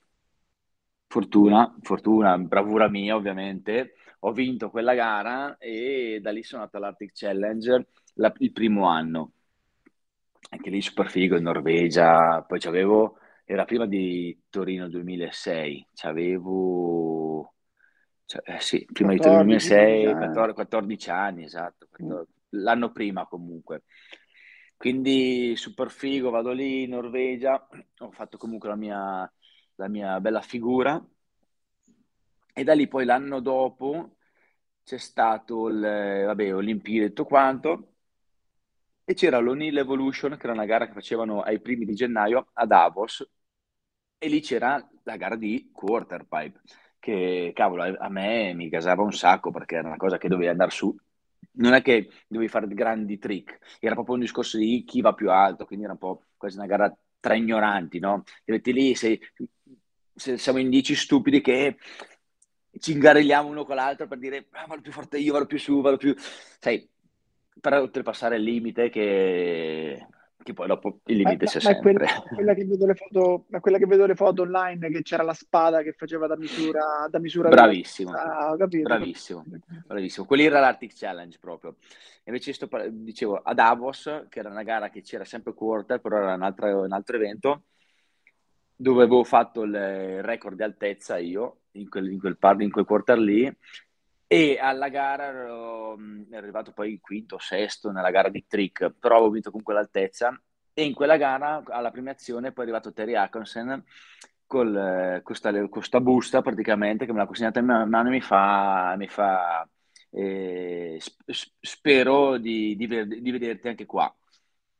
fortuna, 1.07 1.75
fortuna, 1.81 2.37
bravura 2.39 2.89
mia 2.89 3.15
ovviamente, 3.17 3.95
ho 4.21 4.33
vinto 4.33 4.71
quella 4.71 4.95
gara 4.95 5.57
e 5.59 6.19
da 6.23 6.31
lì 6.31 6.43
sono 6.43 6.63
andato 6.63 6.79
all'Arctic 6.79 7.13
Challenge 7.15 7.87
la, 8.15 8.33
il 8.39 8.53
primo 8.53 8.87
anno 8.87 9.33
anche 10.51 10.71
lì 10.71 10.83
super 10.83 11.09
figo 11.09 11.37
in 11.37 11.45
Norvegia, 11.45 12.43
poi 12.43 12.59
c'avevo, 12.59 13.19
era 13.45 13.65
prima 13.65 13.87
di 13.87 14.39
Torino 14.49 14.89
2006, 14.89 15.89
c'avevo, 15.95 17.55
cioè, 18.25 18.43
eh, 18.45 18.61
sì, 18.61 18.87
prima 18.93 19.15
14, 19.15 19.17
di 19.17 19.19
Torino 19.19 19.43
2006, 19.45 20.13
14, 20.13 20.55
14 20.55 21.11
anni, 21.11 21.45
esatto, 21.45 21.87
14, 21.91 22.31
mm. 22.57 22.63
l'anno 22.63 22.93
prima 22.93 23.27
comunque. 23.27 23.85
Quindi 24.77 25.55
super 25.57 25.91
figo, 25.91 26.31
vado 26.31 26.51
lì 26.51 26.83
in 26.83 26.91
Norvegia, 26.91 27.69
ho 27.99 28.11
fatto 28.11 28.37
comunque 28.37 28.69
la 28.69 28.77
mia, 28.77 29.33
la 29.77 29.89
mia 29.89 30.21
bella 30.21 30.41
figura 30.41 31.01
e 32.55 32.65
da 32.65 32.75
lì 32.75 32.87
poi 32.89 33.05
l'anno 33.05 33.41
dopo 33.41 34.17
c'è 34.85 34.99
stato 34.99 35.69
il, 35.69 35.81
vabbè, 35.81 36.55
Olimpiadi 36.55 37.05
e 37.05 37.09
tutto 37.09 37.25
quanto, 37.25 37.92
e 39.05 39.15
c'era 39.15 39.39
l'Onil 39.39 39.79
Evolution, 39.79 40.37
che 40.37 40.45
era 40.45 40.53
una 40.53 40.65
gara 40.65 40.87
che 40.87 40.93
facevano 40.93 41.41
ai 41.43 41.61
primi 41.61 41.85
di 41.85 41.95
gennaio 41.95 42.49
a 42.55 42.67
Davos, 42.67 43.29
e 44.19 44.29
lì 44.29 44.41
c'era 44.41 44.87
la 45.05 45.17
gara 45.17 45.37
di 45.37 45.71
quarterpipe, 45.73 46.61
che 46.99 47.53
cavolo, 47.55 47.83
a 47.83 48.09
me 48.09 48.55
mi 48.55 48.69
gasava 48.69 49.03
un 49.03 49.13
sacco 49.13 49.51
perché 49.51 49.77
era 49.77 49.89
una 49.89 49.97
cosa 49.97 50.19
che 50.19 50.29
dovevi 50.29 50.49
andare 50.49 50.71
su. 50.71 50.95
Non 51.55 51.75
è 51.75 51.83
che 51.83 52.09
dovevi 52.29 52.49
fare 52.49 52.69
grandi 52.69 53.19
trick, 53.19 53.59
era 53.81 53.95
proprio 53.95 54.15
un 54.15 54.21
discorso 54.21 54.59
di 54.59 54.85
chi 54.87 55.01
va 55.01 55.13
più 55.13 55.31
alto, 55.31 55.67
quindi 55.67 55.85
era 55.85 55.95
un 55.95 55.99
po' 55.99 56.25
quasi 56.37 56.57
una 56.57 56.67
gara 56.67 56.97
tra 57.21 57.35
ignoranti, 57.35 57.99
no? 57.99 58.23
Ti 58.45 58.53
metti 58.53 58.73
lì, 58.73 58.95
sei, 58.95 59.21
se 60.15 60.39
siamo 60.39 60.59
in 60.59 60.71
dieci 60.71 60.95
stupidi 60.95 61.41
che 61.41 61.77
ci 62.79 62.93
ingarigliamo 62.93 63.49
uno 63.49 63.65
con 63.65 63.77
l'altro 63.77 64.07
per 64.07 64.19
dire 64.19 64.47
ah, 64.53 64.67
vado 64.67 64.81
più 64.83 64.93
forte 64.93 65.19
io, 65.19 65.33
vado 65.33 65.47
più 65.47 65.59
su, 65.59 65.81
vado 65.81 65.97
più... 65.97 66.15
Sai, 66.17 66.89
per 67.63 67.75
oltrepassare 67.75 68.37
il 68.37 68.43
limite 68.43 68.89
che, 68.89 70.05
che 70.43 70.53
poi 70.53 70.67
dopo 70.67 70.99
il 71.07 71.17
limite 71.19 71.45
ma, 71.45 71.51
c'è 71.51 71.61
ma 71.63 71.73
sempre. 71.73 71.93
Quella, 71.93 72.23
quella, 72.35 72.55
che 72.55 72.65
vedo 72.65 72.87
le 72.87 72.95
foto, 72.97 73.47
quella 73.61 73.79
che 73.79 73.87
vedo 73.87 74.05
le 74.05 74.17
foto 74.17 74.43
online 74.43 74.91
che 74.91 75.03
c'era 75.03 75.23
la 75.23 75.33
spada 75.33 75.83
che 75.83 75.93
faceva 75.93 76.27
da 76.27 76.37
misura, 76.37 77.07
da 77.09 77.21
misura 77.21 77.51
bravissimo, 77.51 78.11
ah, 78.11 78.57
bravissimo, 78.57 79.45
bravissimo. 79.87 80.27
Quelli 80.27 80.45
era 80.45 80.59
l'Arctic 80.59 80.93
Challenge 80.93 81.39
proprio. 81.39 81.77
Invece 82.25 82.53
sto, 82.53 82.69
dicevo 82.91 83.37
a 83.37 83.55
Davos, 83.55 84.27
che 84.29 84.41
era 84.41 84.51
una 84.51 84.65
gara 84.65 84.91
che 84.91 85.03
c'era 85.03 85.25
sempre 85.25 85.55
quarter, 85.55 86.01
però 86.01 86.17
era 86.17 86.35
un 86.35 86.43
altro, 86.43 86.83
un 86.83 86.93
altro 86.93 87.17
evento 87.17 87.63
dove 88.75 89.05
avevo 89.05 89.23
fatto 89.23 89.63
il 89.63 90.23
record 90.25 90.57
di 90.57 90.65
altezza 90.65 91.17
io 91.17 91.59
in 91.73 91.89
quel, 91.89 92.11
in 92.11 92.19
quel, 92.19 92.37
in 92.59 92.71
quel 92.73 92.85
quarter 92.85 93.17
lì 93.17 93.57
e 94.33 94.59
alla 94.59 94.89
gara 94.89 95.27
ero, 95.27 95.99
ero 96.31 96.39
arrivato 96.39 96.73
poi 96.73 96.99
quinto, 97.01 97.37
sesto 97.39 97.91
nella 97.91 98.11
gara 98.11 98.31
di 98.31 98.47
trick, 98.47 98.95
però 98.99 99.17
avevo 99.17 99.33
vinto 99.33 99.51
comunque 99.51 99.75
l'altezza. 99.75 100.41
E 100.73 100.85
in 100.85 100.95
quella 100.95 101.19
gara 101.19 101.63
alla 101.67 101.91
premiazione 101.91 102.51
poi 102.51 102.65
è 102.65 102.69
arrivato 102.69 102.95
Terry 102.95 103.15
Atkinson 103.15 103.85
con 104.47 105.21
questa, 105.23 106.01
busta 106.01 106.41
praticamente 106.41 107.05
che 107.05 107.13
me 107.13 107.19
l'ha 107.19 107.27
consegnata 107.27 107.59
in 107.59 107.67
mano 107.67 108.09
e 108.09 108.11
mi 108.11 108.23
fa, 108.23 108.95
mi 108.97 109.07
fa 109.07 109.69
eh, 110.09 110.99
spero 111.61 112.39
di, 112.39 112.75
di, 112.75 112.87
di, 112.87 113.31
vederti 113.31 113.69
anche 113.69 113.85
qua. 113.85 114.15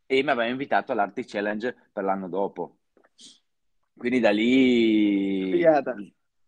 E 0.07 0.23
mi 0.23 0.31
aveva 0.31 0.51
invitato 0.51 0.93
all'Arctic 0.93 1.29
Challenge 1.29 1.77
per 1.93 2.05
l'anno 2.05 2.31
dopo. 2.31 2.79
Quindi 3.95 4.19
da 4.19 4.31
lì 4.31 5.51
Figata. 5.53 5.95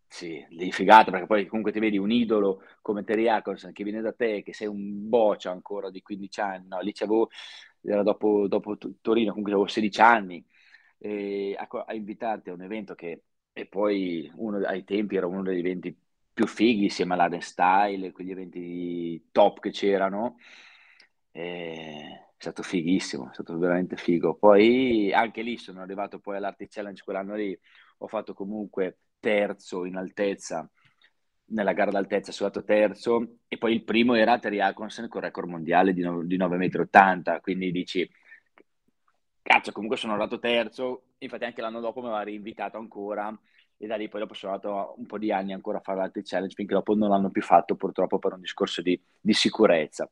Sì, 0.07 0.45
di 0.49 0.71
figata, 0.71 1.11
perché 1.11 1.25
poi 1.25 1.45
comunque 1.45 1.73
ti 1.73 1.79
vedi 1.79 1.97
un 1.97 2.09
idolo 2.11 2.61
come 2.81 3.03
Terry 3.03 3.27
Atkinson 3.27 3.73
che 3.73 3.83
viene 3.83 3.99
da 4.01 4.13
te, 4.13 4.43
che 4.43 4.53
sei 4.53 4.67
un 4.67 5.09
boccia 5.09 5.51
ancora 5.51 5.89
di 5.89 6.01
15 6.01 6.39
anni, 6.39 6.67
no? 6.69 6.79
lì 6.79 6.93
c'avevo, 6.93 7.29
era 7.81 8.01
dopo, 8.01 8.47
dopo 8.47 8.77
Torino, 9.01 9.29
comunque 9.29 9.51
avevo 9.51 9.67
16 9.67 9.99
anni, 10.01 10.45
e 10.97 11.55
a, 11.57 11.67
a, 11.85 11.93
invitarti 11.93 12.49
a 12.49 12.53
un 12.53 12.61
evento 12.61 12.95
che 12.95 13.23
e 13.57 13.65
poi 13.67 14.29
uno, 14.35 14.57
ai 14.65 14.83
tempi 14.83 15.15
era 15.17 15.27
uno 15.27 15.41
degli 15.43 15.59
eventi 15.59 15.97
più 16.33 16.45
fighi 16.47 16.83
insieme 16.85 17.13
all'Aden 17.13 17.41
Style, 17.41 18.11
quegli 18.11 18.31
eventi 18.31 19.29
top 19.31 19.59
che 19.59 19.71
c'erano, 19.71 20.37
è 21.31 22.27
stato 22.37 22.63
fighissimo, 22.63 23.29
è 23.29 23.33
stato 23.33 23.57
veramente 23.57 23.95
figo. 23.97 24.35
Poi 24.35 25.11
anche 25.13 25.41
lì 25.41 25.57
sono 25.57 25.81
arrivato 25.81 26.19
poi 26.19 26.37
all'Arctic 26.37 26.69
Challenge 26.71 27.03
quell'anno 27.03 27.35
lì, 27.35 27.57
ho 27.99 28.07
fatto 28.07 28.33
comunque 28.33 28.99
terzo 29.25 29.85
in 29.85 29.95
altezza, 29.95 30.69
nella 31.45 31.73
gara 31.73 31.89
d'altezza 31.89 32.31
sono 32.31 32.49
stato 32.49 32.63
terzo, 32.63 33.37
e 33.47 33.57
poi 33.57 33.73
il 33.73 33.83
primo 33.83 34.13
era 34.13 34.37
Terry 34.37 34.59
Atkinson 34.59 35.07
con 35.07 35.21
record 35.21 35.49
mondiale 35.49 35.93
di, 35.93 36.01
no, 36.01 36.23
di 36.23 36.37
9,80 36.37 37.37
m, 37.37 37.41
quindi 37.41 37.71
dici, 37.71 38.07
cazzo, 39.41 39.71
comunque 39.71 39.97
sono 39.97 40.13
arrivato 40.13 40.37
terzo, 40.37 41.05
infatti 41.17 41.43
anche 41.43 41.61
l'anno 41.61 41.79
dopo 41.79 42.01
mi 42.01 42.07
aveva 42.07 42.21
rinvitato 42.21 42.77
ancora, 42.77 43.35
e 43.77 43.87
da 43.87 43.95
lì 43.95 44.07
poi 44.09 44.19
dopo 44.21 44.35
sono 44.35 44.53
andato 44.53 44.93
un 44.97 45.07
po' 45.07 45.17
di 45.17 45.31
anni 45.31 45.53
ancora 45.53 45.79
a 45.79 45.81
fare 45.81 45.97
l'altri 45.97 46.21
challenge, 46.23 46.53
finché 46.53 46.75
dopo 46.75 46.93
non 46.93 47.09
l'hanno 47.09 47.31
più 47.31 47.41
fatto 47.41 47.75
purtroppo 47.75 48.19
per 48.19 48.33
un 48.33 48.41
discorso 48.41 48.83
di, 48.83 48.99
di 49.19 49.33
sicurezza. 49.33 50.07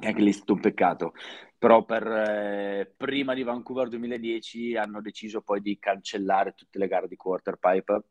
Anche 0.00 0.22
lì 0.22 0.30
è 0.30 0.32
stato 0.32 0.54
un 0.54 0.60
peccato, 0.60 1.12
però 1.58 1.84
per, 1.84 2.06
eh, 2.06 2.94
prima 2.96 3.34
di 3.34 3.42
Vancouver 3.42 3.88
2010 3.88 4.76
hanno 4.76 5.00
deciso 5.00 5.42
poi 5.42 5.60
di 5.60 5.78
cancellare 5.78 6.54
tutte 6.54 6.78
le 6.78 6.88
gare 6.88 7.06
di 7.08 7.16
quarter 7.16 7.56
pipe 7.58 8.04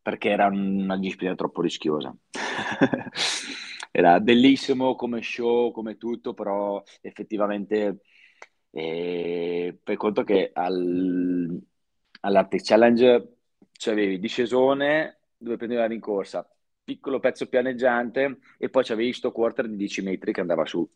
perché 0.00 0.28
era 0.30 0.46
una 0.46 0.96
disciplina 0.98 1.34
troppo 1.34 1.62
rischiosa. 1.62 2.14
era 3.90 4.20
bellissimo 4.20 4.94
come 4.96 5.22
show, 5.22 5.72
come 5.72 5.96
tutto, 5.96 6.34
però 6.34 6.82
effettivamente 7.00 8.00
E 8.70 9.80
fai 9.84 9.96
conto 9.96 10.24
che 10.24 10.50
al, 10.52 11.60
all'Arctic 12.22 12.62
Challenge 12.64 13.36
c'avevi 13.72 14.18
discesone 14.18 15.20
dove 15.36 15.56
prendevi 15.56 15.80
la 15.80 15.86
rincorsa, 15.88 16.48
piccolo 16.84 17.20
pezzo 17.20 17.48
pianeggiante 17.48 18.38
e 18.58 18.70
poi 18.70 18.84
c'avevi 18.84 19.12
sto 19.12 19.32
quarter 19.32 19.68
di 19.68 19.76
10 19.76 20.02
metri 20.02 20.32
che 20.32 20.40
andava 20.40 20.66
su. 20.66 20.88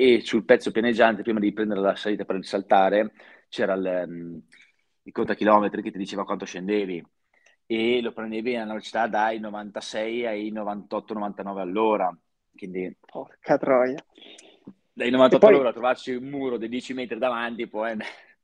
E 0.00 0.22
sul 0.22 0.46
pezzo 0.46 0.70
pianeggiante, 0.70 1.20
prima 1.20 1.40
di 1.40 1.52
prendere 1.52 1.78
la 1.78 1.94
salita 1.94 2.24
per 2.24 2.36
risaltare, 2.36 3.12
c'era 3.50 3.74
il, 3.74 4.04
um, 4.08 4.40
il 5.02 5.12
contachilometri 5.12 5.82
che 5.82 5.90
ti 5.90 5.98
diceva 5.98 6.24
quanto 6.24 6.46
scendevi 6.46 7.06
e 7.66 8.00
lo 8.00 8.14
prendevi 8.14 8.56
a 8.56 8.62
una 8.62 8.72
velocità 8.72 9.06
dai 9.08 9.38
96 9.40 10.26
ai 10.26 10.52
98-99 10.54 11.58
all'ora. 11.58 12.18
Quindi, 12.56 12.96
porca 12.98 13.58
troia. 13.58 14.02
Dai 14.90 15.10
98 15.10 15.38
poi... 15.38 15.54
all'ora 15.54 15.72
trovarsi 15.74 16.14
un 16.14 16.30
muro 16.30 16.56
di 16.56 16.70
10 16.70 16.94
metri 16.94 17.18
davanti, 17.18 17.66
poi 17.66 17.98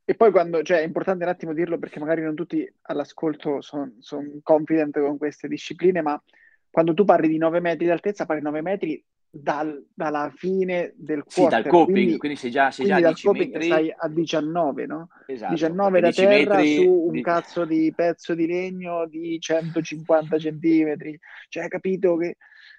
e 0.05 0.15
poi 0.15 0.31
quando, 0.31 0.63
cioè, 0.63 0.81
è 0.81 0.85
importante 0.85 1.25
un 1.25 1.31
attimo 1.31 1.55
dirlo 1.55 1.79
perché 1.79 1.99
magari 1.99 2.21
non 2.21 2.35
tutti 2.35 2.71
all'ascolto 2.83 3.63
sono 3.63 3.95
son 4.01 4.41
confident 4.43 5.01
con 5.01 5.17
queste 5.17 5.49
discipline, 5.49 6.03
ma 6.03 6.23
quando 6.71 6.93
tu 6.93 7.07
parli 7.07 7.29
di 7.29 7.39
9 7.39 7.61
metri 7.61 7.87
di 7.87 7.91
altezza, 7.91 8.27
parli 8.27 8.43
di 8.43 8.47
9 8.47 8.61
metri 8.61 9.05
dal, 9.43 9.87
dalla 9.93 10.33
fine 10.35 10.95
del 10.97 11.25
quarter. 11.25 11.45
Sì, 11.45 11.49
dal 11.49 11.67
coping, 11.67 11.97
quindi, 11.97 12.17
quindi 12.19 12.39
sei 12.39 12.51
già, 12.51 12.71
sei 12.71 12.87
già 12.87 12.97
a 12.97 13.01
10 13.01 13.31
metri. 13.31 13.65
stai 13.65 13.95
a 13.97 14.09
19, 14.09 14.87
no? 14.87 15.09
Esatto, 15.27 15.53
19 15.53 16.01
da 16.01 16.13
terra 16.13 16.57
metri... 16.57 16.75
su 16.75 16.91
un 16.91 17.21
cazzo 17.21 17.65
di 17.65 17.93
pezzo 17.95 18.35
di 18.35 18.47
legno 18.47 19.07
di 19.07 19.39
150 19.39 20.39
centimetri. 20.39 21.19
Cioè, 21.49 21.69
capito 21.69 22.17
che, 22.17 22.37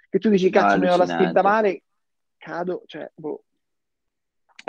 che 0.10 0.20
tu 0.20 0.30
dici, 0.30 0.50
cazzo, 0.50 0.80
mi 0.80 0.88
ho 0.90 0.98
la 0.98 1.06
spinta 1.06 1.42
male, 1.42 1.84
cado, 2.38 2.84
cioè, 2.86 3.10
boh. 3.16 3.44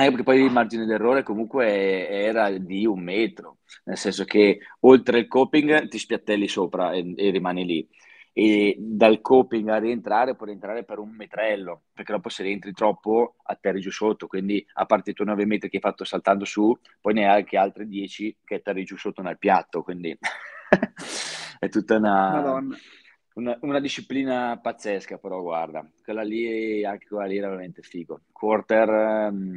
Eh, 0.00 0.10
perché 0.10 0.22
poi 0.22 0.44
il 0.44 0.52
margine 0.52 0.86
d'errore 0.86 1.24
comunque 1.24 2.08
era 2.08 2.56
di 2.56 2.86
un 2.86 3.00
metro, 3.00 3.58
nel 3.84 3.96
senso 3.96 4.24
che 4.24 4.60
oltre 4.80 5.18
il 5.18 5.26
coping 5.26 5.88
ti 5.88 5.98
spiattelli 5.98 6.46
sopra 6.46 6.92
e, 6.92 7.14
e 7.16 7.30
rimani 7.30 7.64
lì. 7.64 7.88
E 8.38 8.76
dal 8.78 9.20
coping 9.20 9.68
a 9.68 9.78
rientrare 9.78 10.36
puoi 10.36 10.50
rientrare 10.50 10.84
per 10.84 11.00
un 11.00 11.10
metrello, 11.10 11.86
perché 11.92 12.12
dopo 12.12 12.28
se 12.28 12.44
rientri 12.44 12.72
troppo 12.72 13.34
atterri 13.42 13.80
giù 13.80 13.90
sotto, 13.90 14.28
quindi 14.28 14.64
a 14.74 14.86
parte 14.86 15.10
i 15.10 15.12
tuoi 15.12 15.26
9 15.26 15.44
metri 15.44 15.68
che 15.68 15.76
hai 15.78 15.82
fatto 15.82 16.04
saltando 16.04 16.44
su, 16.44 16.72
poi 17.00 17.14
ne 17.14 17.28
hai 17.28 17.40
anche 17.40 17.56
altri 17.56 17.88
10 17.88 18.36
che 18.44 18.54
atterri 18.56 18.84
giù 18.84 18.96
sotto 18.96 19.22
nel 19.22 19.38
piatto, 19.38 19.82
quindi 19.82 20.16
è 21.58 21.68
tutta 21.68 21.96
una, 21.96 22.62
una, 23.34 23.58
una, 23.62 23.80
disciplina 23.80 24.56
pazzesca, 24.62 25.18
però 25.18 25.42
guarda, 25.42 25.84
quella 26.04 26.22
lì, 26.22 26.84
anche 26.84 27.08
quella 27.08 27.26
lì 27.26 27.38
era 27.38 27.48
veramente 27.48 27.82
figo. 27.82 28.20
Quarter... 28.30 28.88
Um, 29.32 29.56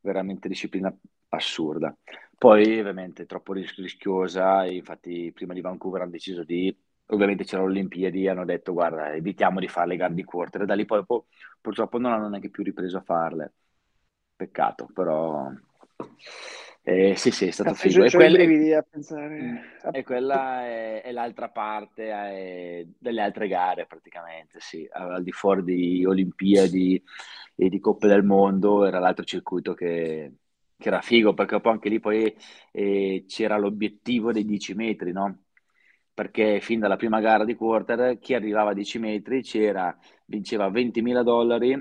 veramente 0.00 0.48
disciplina 0.48 0.94
assurda. 1.30 1.96
Poi 2.36 2.78
ovviamente 2.78 3.26
troppo 3.26 3.52
rischiosa, 3.52 4.64
infatti 4.66 5.32
prima 5.32 5.52
di 5.54 5.60
Vancouver 5.60 6.02
hanno 6.02 6.12
deciso 6.12 6.44
di, 6.44 6.74
ovviamente 7.08 7.44
c'era 7.44 7.62
l'Olimpiadi, 7.62 8.28
hanno 8.28 8.44
detto 8.44 8.72
guarda 8.72 9.12
evitiamo 9.14 9.60
di 9.60 9.68
fare 9.68 9.88
le 9.88 9.96
gare 9.96 10.14
di 10.14 10.24
quarter, 10.24 10.62
e 10.62 10.66
da 10.66 10.74
lì 10.74 10.84
poi 10.84 11.04
purtroppo 11.60 11.98
non 11.98 12.12
hanno 12.12 12.28
neanche 12.28 12.50
più 12.50 12.62
ripreso 12.62 12.98
a 12.98 13.02
farle. 13.02 13.52
Peccato, 14.36 14.88
però... 14.92 15.50
Eh, 16.82 17.16
sì, 17.16 17.30
sì, 17.30 17.46
è 17.46 17.50
stato 17.50 17.72
Cazzo, 17.72 17.88
figo. 17.88 18.04
E, 18.04 18.10
quelle... 18.10 18.46
Mm. 18.46 19.56
e 19.92 20.02
quella 20.04 20.64
è, 20.64 21.02
è 21.02 21.12
l'altra 21.12 21.50
parte 21.50 22.08
è 22.10 22.86
delle 22.98 23.20
altre 23.20 23.48
gare, 23.48 23.86
praticamente, 23.86 24.58
sì. 24.60 24.88
Al 24.90 25.22
di 25.22 25.32
fuori 25.32 25.64
di 25.64 26.04
Olimpiadi 26.06 27.02
e 27.54 27.68
di 27.68 27.78
Coppe 27.80 28.06
del 28.06 28.22
Mondo 28.22 28.86
era 28.86 29.00
l'altro 29.00 29.24
circuito 29.24 29.74
che, 29.74 30.32
che 30.78 30.88
era 30.88 31.02
figo, 31.02 31.34
perché 31.34 31.60
poi 31.60 31.72
anche 31.72 31.88
lì 31.88 32.00
poi 32.00 32.34
eh, 32.72 33.24
c'era 33.26 33.58
l'obiettivo 33.58 34.32
dei 34.32 34.44
10 34.46 34.74
metri, 34.74 35.12
no? 35.12 35.42
Perché 36.18 36.60
fin 36.60 36.80
dalla 36.80 36.96
prima 36.96 37.20
gara 37.20 37.44
di 37.44 37.54
quarter 37.54 38.18
chi 38.18 38.34
arrivava 38.34 38.70
a 38.70 38.74
10 38.74 38.98
metri 38.98 39.40
c'era, 39.40 39.96
vinceva 40.24 40.68
20.000 40.68 41.22
dollari 41.22 41.80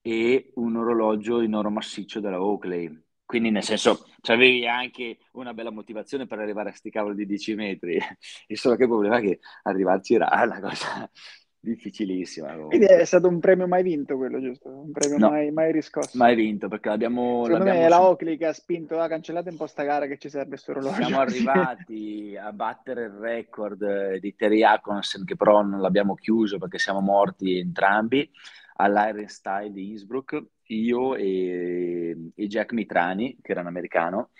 e 0.00 0.50
un 0.56 0.74
orologio 0.74 1.40
in 1.42 1.54
oro 1.54 1.70
massiccio 1.70 2.18
della 2.18 2.42
Oakley. 2.42 2.90
Quindi 3.24 3.50
nel 3.50 3.62
senso, 3.62 4.04
avevi 4.22 4.66
anche 4.66 5.18
una 5.34 5.54
bella 5.54 5.70
motivazione 5.70 6.26
per 6.26 6.40
arrivare 6.40 6.70
a 6.70 6.72
sti 6.72 6.90
cavoli 6.90 7.14
di 7.14 7.26
10 7.26 7.54
metri. 7.54 7.96
Il 8.48 8.58
solo 8.58 8.74
che 8.74 8.86
problema 8.88 9.18
è 9.18 9.20
che 9.20 9.38
arrivarci 9.62 10.14
era 10.14 10.28
una 10.42 10.58
cosa 10.58 11.08
difficilissima. 11.60 12.54
Quindi 12.54 12.86
è 12.86 13.04
stato 13.04 13.28
un 13.28 13.40
premio 13.40 13.66
mai 13.66 13.82
vinto 13.82 14.16
quello, 14.16 14.40
giusto? 14.40 14.68
Un 14.68 14.92
premio 14.92 15.18
no, 15.18 15.30
mai, 15.30 15.50
mai, 15.50 15.72
riscosso. 15.72 16.16
Mai 16.16 16.34
vinto, 16.34 16.68
perché 16.68 16.88
l'abbiamo... 16.88 17.44
Secondo 17.44 17.64
l'abbiamo 17.64 17.78
me 17.80 17.84
è 17.86 17.88
la 17.88 18.02
Oakley 18.02 18.36
che 18.36 18.46
ha 18.46 18.52
spinto, 18.52 18.98
ha 18.98 19.08
cancellato 19.08 19.50
un 19.50 19.56
po' 19.56 19.66
sta 19.66 19.82
gara 19.82 20.06
che 20.06 20.18
ci 20.18 20.28
serve 20.28 20.50
questo 20.50 20.72
orologio. 20.72 21.02
Siamo 21.02 21.20
arrivati 21.20 22.36
a 22.40 22.52
battere 22.52 23.04
il 23.04 23.12
record 23.12 24.16
di 24.18 24.34
Terry 24.34 24.62
Akonsen, 24.62 25.24
che 25.24 25.36
però 25.36 25.62
non 25.62 25.80
l'abbiamo 25.80 26.14
chiuso 26.14 26.58
perché 26.58 26.78
siamo 26.78 27.00
morti 27.00 27.58
entrambi, 27.58 28.30
all'Iron 28.76 29.28
Style 29.28 29.72
di 29.72 29.90
Innsbruck, 29.90 30.42
io 30.66 31.14
e, 31.16 32.30
e 32.34 32.46
Jack 32.46 32.72
Mitrani, 32.72 33.38
che 33.42 33.52
era 33.52 33.60
un 33.60 33.66
americano, 33.66 34.30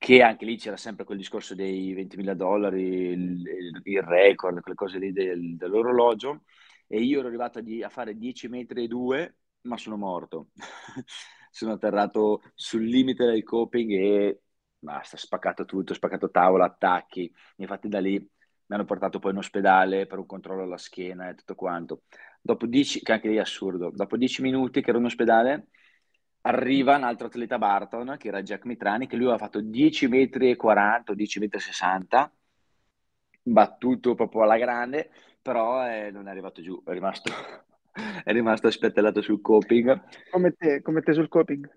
che 0.00 0.22
anche 0.22 0.46
lì 0.46 0.56
c'era 0.56 0.78
sempre 0.78 1.04
quel 1.04 1.18
discorso 1.18 1.54
dei 1.54 1.92
20.000 1.94 2.34
dollari, 2.34 2.82
il, 2.82 3.42
il, 3.84 4.02
record, 4.02 4.60
quelle 4.60 4.74
cose 4.74 4.98
lì 4.98 5.12
del, 5.12 5.56
dell'orologio, 5.56 6.44
e 6.86 7.02
io 7.02 7.18
ero 7.18 7.28
arrivato 7.28 7.58
a, 7.58 7.62
a 7.84 7.88
fare 7.90 8.16
10 8.16 8.48
metri 8.48 8.84
e 8.84 8.88
2, 8.88 9.36
ma 9.62 9.76
sono 9.76 9.98
morto. 9.98 10.48
sono 11.50 11.72
atterrato 11.72 12.40
sul 12.54 12.82
limite 12.86 13.26
del 13.26 13.42
coping 13.42 13.90
e 13.92 14.40
basta, 14.78 15.18
spaccato 15.18 15.66
tutto, 15.66 15.92
spaccato 15.92 16.30
tavola, 16.30 16.64
attacchi. 16.64 17.30
Infatti 17.56 17.88
da 17.88 18.00
lì 18.00 18.18
mi 18.18 18.74
hanno 18.74 18.86
portato 18.86 19.18
poi 19.18 19.32
in 19.32 19.36
ospedale 19.36 20.06
per 20.06 20.18
un 20.18 20.26
controllo 20.26 20.62
alla 20.62 20.78
schiena 20.78 21.28
e 21.28 21.34
tutto 21.34 21.54
quanto. 21.54 22.04
Dopo 22.40 22.64
10, 22.64 23.02
che 23.02 23.12
anche 23.12 23.28
lì 23.28 23.36
è 23.36 23.40
assurdo, 23.40 23.90
dopo 23.92 24.16
10 24.16 24.40
minuti 24.40 24.80
che 24.80 24.88
ero 24.88 24.98
in 24.98 25.04
ospedale, 25.04 25.66
arriva 26.42 26.96
un 26.96 27.04
altro 27.04 27.26
atleta 27.26 27.58
Barton, 27.58 28.16
che 28.18 28.28
era 28.28 28.42
Jack 28.42 28.64
Mitrani, 28.64 29.06
che 29.06 29.16
lui 29.16 29.26
aveva 29.26 29.38
fatto 29.38 29.60
10 29.60 30.08
metri 30.08 30.50
e 30.50 30.56
40 30.56 31.14
10 31.14 31.38
metri 31.40 31.60
60, 31.60 32.32
battuto 33.42 34.14
proprio 34.14 34.42
alla 34.42 34.58
grande, 34.58 35.10
però 35.42 35.86
eh, 35.86 36.10
non 36.10 36.28
è 36.28 36.30
arrivato 36.30 36.62
giù, 36.62 36.82
è 36.84 36.92
rimasto, 36.92 37.32
è 38.24 38.32
rimasto 38.32 38.70
spettellato 38.70 39.20
sul 39.20 39.40
coping. 39.40 40.02
Come 40.30 40.52
te, 40.52 40.82
come 40.82 41.02
te 41.02 41.12
sul 41.12 41.28
coping? 41.28 41.68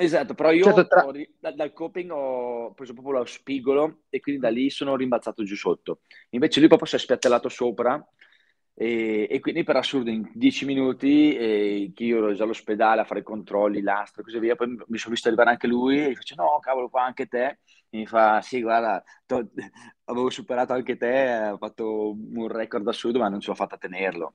Esatto, 0.00 0.34
però 0.34 0.52
io 0.52 0.62
certo, 0.62 0.86
tra... 0.86 1.06
ho, 1.06 1.12
da, 1.40 1.50
dal 1.50 1.72
coping 1.72 2.10
ho 2.12 2.72
preso 2.72 2.92
proprio 2.92 3.18
lo 3.18 3.24
spigolo 3.24 4.02
e 4.10 4.20
quindi 4.20 4.40
da 4.40 4.48
lì 4.48 4.70
sono 4.70 4.94
rimbalzato 4.94 5.42
giù 5.42 5.56
sotto. 5.56 6.02
Invece 6.30 6.60
lui 6.60 6.68
proprio 6.68 6.88
si 6.88 6.94
è 6.94 6.98
spiattellato 7.00 7.48
sopra 7.48 8.06
e, 8.80 9.26
e, 9.28 9.40
quindi 9.40 9.64
per 9.64 9.74
assurdo 9.74 10.08
in 10.08 10.30
dieci 10.34 10.64
minuti 10.64 11.34
eh, 11.34 11.90
che 11.92 12.04
io 12.04 12.18
ero 12.18 12.32
già 12.32 12.44
all'ospedale 12.44 13.00
a 13.00 13.04
fare 13.04 13.20
i 13.20 13.24
controlli, 13.24 13.80
l'astro 13.80 14.22
e 14.22 14.24
così 14.24 14.38
via, 14.38 14.54
poi 14.54 14.68
mi 14.68 14.98
sono 14.98 15.14
visto 15.14 15.26
arrivare 15.26 15.50
anche 15.50 15.66
lui 15.66 16.00
e 16.00 16.14
dice 16.14 16.36
no 16.36 16.60
cavolo 16.60 16.88
qua 16.88 17.02
anche 17.02 17.26
te, 17.26 17.58
e 17.90 17.98
mi 17.98 18.06
fa 18.06 18.40
sì 18.40 18.62
guarda 18.62 19.02
to- 19.26 19.50
avevo 20.06 20.30
superato 20.30 20.74
anche 20.74 20.96
te, 20.96 21.48
ho 21.50 21.56
fatto 21.56 22.12
un 22.12 22.46
record 22.46 22.86
assurdo 22.86 23.18
ma 23.18 23.28
non 23.28 23.40
ce 23.40 23.48
l'ho 23.48 23.56
fatta 23.56 23.74
a 23.74 23.78
tenerlo. 23.78 24.34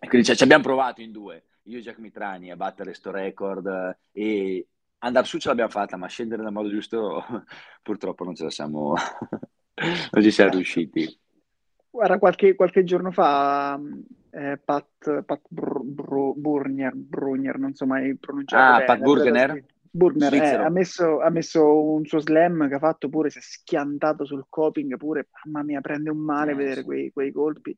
E 0.00 0.08
quindi 0.08 0.26
cioè, 0.26 0.34
ci 0.34 0.42
abbiamo 0.42 0.64
provato 0.64 1.00
in 1.00 1.12
due, 1.12 1.44
io 1.66 1.78
e 1.78 1.80
Jack 1.80 1.98
Mitrani 1.98 2.50
a 2.50 2.56
battere 2.56 2.92
sto 2.92 3.12
record 3.12 3.98
e 4.10 4.66
andare 4.98 5.26
su 5.26 5.38
ce 5.38 5.46
l'abbiamo 5.46 5.70
fatta 5.70 5.96
ma 5.96 6.08
scendere 6.08 6.42
nel 6.42 6.50
modo 6.50 6.70
giusto 6.70 7.24
purtroppo 7.82 8.24
non 8.24 8.34
ce 8.34 8.42
la 8.42 8.50
siamo, 8.50 8.94
non 10.10 10.22
ci 10.22 10.30
siamo 10.32 10.50
riusciti. 10.50 11.20
Guarda, 11.92 12.18
qualche, 12.18 12.54
qualche 12.54 12.84
giorno 12.84 13.10
fa 13.10 13.78
eh, 14.30 14.58
Pat, 14.64 15.24
Pat 15.24 15.42
Br- 15.46 15.82
Br- 15.82 16.32
Burnier, 16.34 16.94
Brunier, 16.94 17.58
non 17.58 17.74
so 17.74 17.84
mai 17.84 18.16
pronunciare 18.16 18.62
Ah, 18.62 18.72
bene, 18.78 18.86
Pat 18.86 18.98
Burgener? 19.02 19.64
Burner 19.90 20.32
eh, 20.32 20.54
ha, 20.54 20.70
messo, 20.70 21.20
ha, 21.20 21.28
messo, 21.28 21.84
un 21.92 22.06
suo 22.06 22.18
slam 22.18 22.66
che 22.66 22.76
ha 22.76 22.78
fatto 22.78 23.10
pure, 23.10 23.28
si 23.28 23.36
è 23.38 23.42
schiantato 23.42 24.24
sul 24.24 24.46
coping 24.48 24.96
pure, 24.96 25.28
mamma 25.44 25.62
mia, 25.62 25.82
prende 25.82 26.08
un 26.08 26.16
male 26.16 26.52
eh, 26.52 26.54
vedere 26.54 26.80
sì. 26.80 26.84
quei, 26.84 27.12
quei, 27.12 27.30
colpi. 27.30 27.76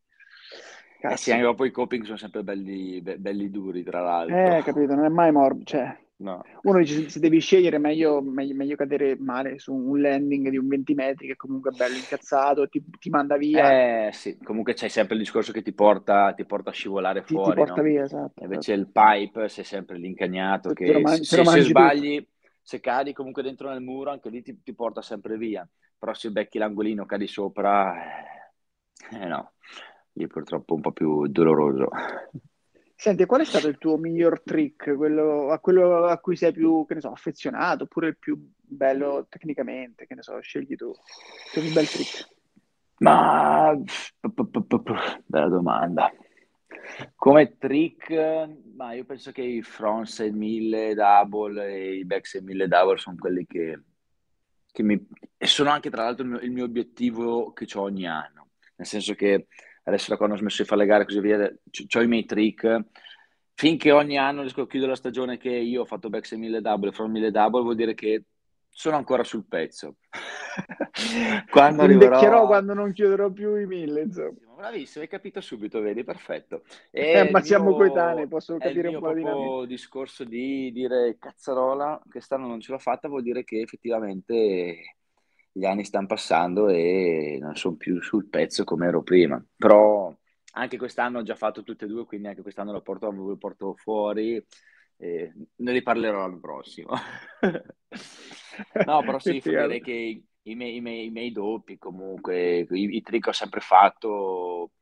Eh 1.01 1.17
sì, 1.17 1.33
anche 1.33 1.43
dopo 1.43 1.65
i 1.65 1.73
coping 1.73 2.05
sono 2.05 2.17
sempre 2.17 2.45
belli, 2.45 3.01
be- 3.01 3.19
belli 3.19 3.51
duri, 3.51 3.83
tra 3.83 4.01
l'altro. 4.01 4.37
Eh, 4.37 4.63
capito, 4.63 4.95
non 4.95 5.07
è 5.07 5.09
mai 5.09 5.33
morbido, 5.33 5.65
cioè, 5.65 5.93
No. 6.17 6.45
Uno 6.63 6.79
dice 6.79 7.09
se 7.09 7.19
devi 7.19 7.41
scegliere 7.41 7.79
meglio, 7.79 8.23
meglio, 8.23 8.55
meglio, 8.55 8.77
cadere 8.77 9.17
male 9.19 9.59
su 9.59 9.75
un 9.75 10.01
landing 10.01 10.49
di 10.49 10.57
un 10.57 10.69
20 10.69 10.95
metri 10.95 11.27
che 11.27 11.37
comunque 11.37 11.73
è 11.73 11.75
bello 11.75 11.97
incazzato, 11.97 12.69
ti, 12.69 12.83
ti 12.99 13.11
manda 13.11 13.37
via. 13.37 14.07
Eh 14.07 14.13
sì, 14.13 14.39
comunque 14.39 14.75
c'è 14.75 14.89
sempre 14.89 15.17
il 15.17 15.23
discorso 15.23 15.51
che 15.51 15.63
ti 15.63 15.73
porta, 15.73 16.33
ti 16.33 16.45
porta 16.45 16.71
a 16.71 16.73
scivolare 16.73 17.23
ti, 17.25 17.35
fuori. 17.35 17.51
Ti 17.51 17.57
porta 17.57 17.83
no? 17.83 17.89
via, 17.89 18.05
esatto. 18.05 18.43
Invece 18.43 18.75
esatto. 18.75 18.89
il 18.89 18.93
pipe 18.93 19.49
sei 19.49 19.65
sempre 19.65 19.99
l'incagnato 19.99 20.73
che 20.73 21.01
man- 21.01 21.23
se, 21.23 21.45
se 21.45 21.61
sbagli, 21.63 22.19
tutto. 22.19 22.31
se 22.63 22.81
cadi 22.81 23.13
comunque 23.13 23.43
dentro 23.43 23.69
nel 23.71 23.81
muro 23.81 24.11
anche 24.11 24.31
lì 24.31 24.43
ti, 24.43 24.63
ti, 24.63 24.73
porta 24.73 25.03
sempre 25.03 25.37
via. 25.37 25.69
Però 25.99 26.15
se 26.15 26.31
becchi 26.31 26.59
l'angolino, 26.59 27.07
cadi 27.07 27.27
sopra, 27.27 27.93
eh, 29.11 29.17
eh 29.21 29.27
no, 29.27 29.53
lì 30.13 30.27
purtroppo 30.27 30.75
è 30.75 30.77
un 30.77 30.83
po' 30.83 30.93
più 30.93 31.27
doloroso. 31.27 31.89
Senti, 32.97 33.27
qual 33.27 33.41
è 33.41 33.45
stato 33.45 33.69
il 33.69 33.79
tuo 33.79 33.97
miglior 33.99 34.43
trick, 34.43 34.95
quello 34.97 35.51
a, 35.51 35.59
quello 35.59 36.05
a 36.07 36.19
cui 36.19 36.37
sei 36.37 36.53
più, 36.53 36.85
che 36.87 36.95
ne 36.95 37.01
so, 37.01 37.11
affezionato, 37.11 37.85
oppure 37.85 38.09
il 38.09 38.19
più 38.19 38.39
bello 38.57 39.27
tecnicamente, 39.29 40.07
che 40.07 40.15
ne 40.15 40.23
so, 40.23 40.41
scegli 40.41 40.77
tu, 40.77 40.89
il 40.89 41.53
tuo 41.53 41.63
più 41.63 41.73
bel 41.73 41.89
trick? 41.89 42.29
Ma 42.99 43.77
bella 45.27 45.49
domanda. 45.49 46.13
Come 47.17 47.57
trick, 47.59 48.11
ma 48.77 48.93
io 48.93 49.05
penso 49.05 49.33
che 49.33 49.43
i 49.43 49.63
front 49.63 50.07
6000 50.07 50.95
double 50.95 51.67
e 51.67 51.97
i 51.97 52.05
back 52.05 52.27
6000 52.27 52.67
double 52.67 52.99
sono 52.99 53.17
quelli 53.19 53.47
che, 53.47 53.81
che 54.71 54.83
mi... 54.83 55.05
e 55.37 55.47
sono 55.47 55.71
anche 55.71 55.91
tra 55.91 56.05
l'altro 56.05 56.25
il 56.25 56.31
mio, 56.31 56.41
il 56.41 56.51
mio 56.53 56.65
obiettivo 56.65 57.53
che 57.53 57.67
ho 57.75 57.83
ogni 57.83 58.07
anno, 58.07 58.51
nel 58.77 58.87
senso 58.87 59.15
che 59.15 59.49
adesso 59.85 60.11
da 60.11 60.17
quando 60.17 60.35
ho 60.35 60.39
smesso 60.39 60.63
di 60.63 60.69
fare 60.69 60.81
le 60.83 60.87
gare 60.87 61.03
e 61.03 61.07
così 61.07 61.21
via, 61.21 61.39
ho 61.39 62.03
i 62.03 62.07
miei 62.07 62.25
trick, 62.25 62.85
finché 63.55 63.93
ogni 63.93 64.19
anno 64.19 64.41
riesco 64.41 64.63
a 64.63 64.67
chiudere 64.67 64.93
la 64.93 64.97
stagione 64.97 65.37
che 65.39 65.51
io 65.51 65.83
ho 65.83 65.87
fatto 65.87 66.11
back 66.11 66.27
6000 66.27 66.61
double 66.61 66.89
e 66.89 66.93
front 66.93 67.11
1000 67.11 67.31
double, 67.31 67.63
vuol 67.63 67.77
dire 67.77 67.95
che 67.95 68.25
sono 68.69 68.97
ancora 68.97 69.23
sul 69.23 69.47
pezzo. 69.47 69.97
quando 71.51 71.83
arriverò... 71.83 72.47
quando 72.47 72.75
non 72.75 72.93
chiuderò 72.93 73.31
più 73.31 73.55
i 73.57 73.67
mille, 73.67 74.03
insomma. 74.03 74.35
Bravissimo, 74.57 75.03
hai 75.03 75.11
capito 75.11 75.41
subito, 75.41 75.81
vedi, 75.81 76.05
perfetto. 76.05 76.63
Eh, 76.91 77.29
ma 77.31 77.41
siamo 77.41 77.69
mio, 77.69 77.77
coetanei, 77.77 78.27
posso 78.27 78.57
capire 78.57 78.89
un 78.89 78.99
po' 78.99 79.13
di 79.13 79.23
Il 79.23 79.67
discorso 79.67 80.25
di 80.25 80.73
dire 80.73 81.17
cazzarola, 81.19 82.01
quest'anno 82.09 82.47
non 82.47 82.61
ce 82.61 82.73
l'ho 82.73 82.79
fatta, 82.79 83.09
vuol 83.09 83.23
dire 83.23 83.45
che 83.45 83.61
effettivamente 83.61 84.97
gli 85.57 85.65
anni 85.65 85.85
stanno 85.85 86.09
passando 86.09 86.69
e 86.69 87.39
non 87.41 87.55
sono 87.55 87.77
più 87.77 88.03
sul 88.03 88.27
pezzo 88.29 88.65
come 88.65 88.89
ero 88.89 89.05
prima. 89.05 89.43
Però 89.57 90.13
anche 90.55 90.77
quest'anno 90.77 91.21
ho 91.21 91.23
già 91.23 91.37
fatto 91.37 91.63
tutte 91.63 91.85
e 91.85 91.89
due, 91.89 92.05
quindi 92.05 92.27
anche 92.27 92.43
quest'anno 92.43 92.73
lo 92.73 92.83
porto, 92.83 93.09
lo 93.11 93.37
porto 93.37 93.75
fuori. 93.75 94.45
E 94.97 95.33
ne 95.55 95.73
riparlerò 95.73 96.19
l'anno 96.19 96.41
prossimo. 96.41 96.95
no, 98.85 99.01
però 99.01 99.19
sì, 99.21 99.41
direi 99.41 99.81
che 99.81 100.23
i 100.43 100.55
miei, 100.57 100.77
i 100.77 100.81
miei, 100.81 101.07
i 101.07 101.11
miei 101.11 101.31
doppi 101.31 101.79
comunque, 101.79 102.67
i, 102.69 102.97
i 102.97 103.03
trick 103.03 103.29
ho 103.29 103.33
sempre 103.33 103.61
fatto, 103.61 104.73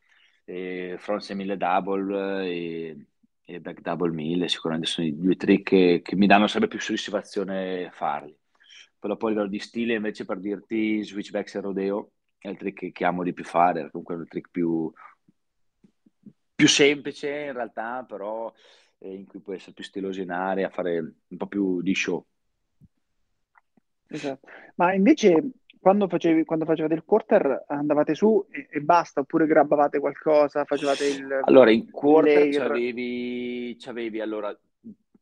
eh, 0.44 0.96
front 0.98 1.30
1000 1.30 1.56
double 1.58 2.46
e, 2.46 3.06
e, 3.44 3.60
back 3.60 3.80
double 3.82 4.10
1000, 4.10 4.48
sicuramente 4.48 4.88
sono 4.88 5.06
i 5.06 5.14
due 5.14 5.36
trick 5.36 5.68
che, 5.68 6.00
che 6.02 6.16
mi 6.16 6.26
danno 6.26 6.46
sempre 6.46 6.68
più 6.68 6.80
soddisfazione 6.80 7.90
farli. 7.92 8.34
Però 9.02 9.16
poi 9.16 9.30
a 9.30 9.32
livello 9.32 9.50
di 9.50 9.58
stile 9.58 9.94
invece 9.94 10.24
per 10.24 10.38
dirti 10.38 11.02
switchback 11.02 11.56
e 11.56 11.60
rodeo 11.60 12.12
è 12.38 12.48
il 12.48 12.56
trick 12.56 12.78
che, 12.78 12.92
che 12.92 13.04
amo 13.04 13.24
di 13.24 13.32
più 13.32 13.42
fare, 13.42 13.90
comunque 13.90 14.14
è 14.14 14.18
il 14.18 14.28
trick 14.28 14.48
più, 14.48 14.92
più 16.54 16.68
semplice 16.68 17.46
in 17.46 17.52
realtà, 17.52 18.04
però 18.06 18.52
eh, 18.98 19.12
in 19.12 19.26
cui 19.26 19.40
puoi 19.40 19.56
essere 19.56 19.72
più 19.72 19.82
stiloso 19.82 20.20
in 20.20 20.30
area, 20.30 20.70
fare 20.70 21.00
un 21.00 21.36
po' 21.36 21.48
più 21.48 21.82
di 21.82 21.96
show. 21.96 22.24
Esatto. 24.06 24.46
Ma 24.76 24.94
invece 24.94 25.50
quando, 25.80 26.06
facevi, 26.06 26.44
quando 26.44 26.64
facevate 26.64 26.94
il 26.94 27.02
quarter 27.04 27.64
andavate 27.66 28.14
su 28.14 28.46
e, 28.52 28.68
e, 28.70 28.80
basta, 28.82 29.18
oppure 29.18 29.48
grabbavate 29.48 29.98
qualcosa, 29.98 30.64
facevate 30.64 31.06
il... 31.06 31.40
Allora, 31.42 31.72
in 31.72 31.90
quarter 31.90 32.48
c'avevi, 32.50 33.74
c'avevi, 33.80 34.20
allora, 34.20 34.56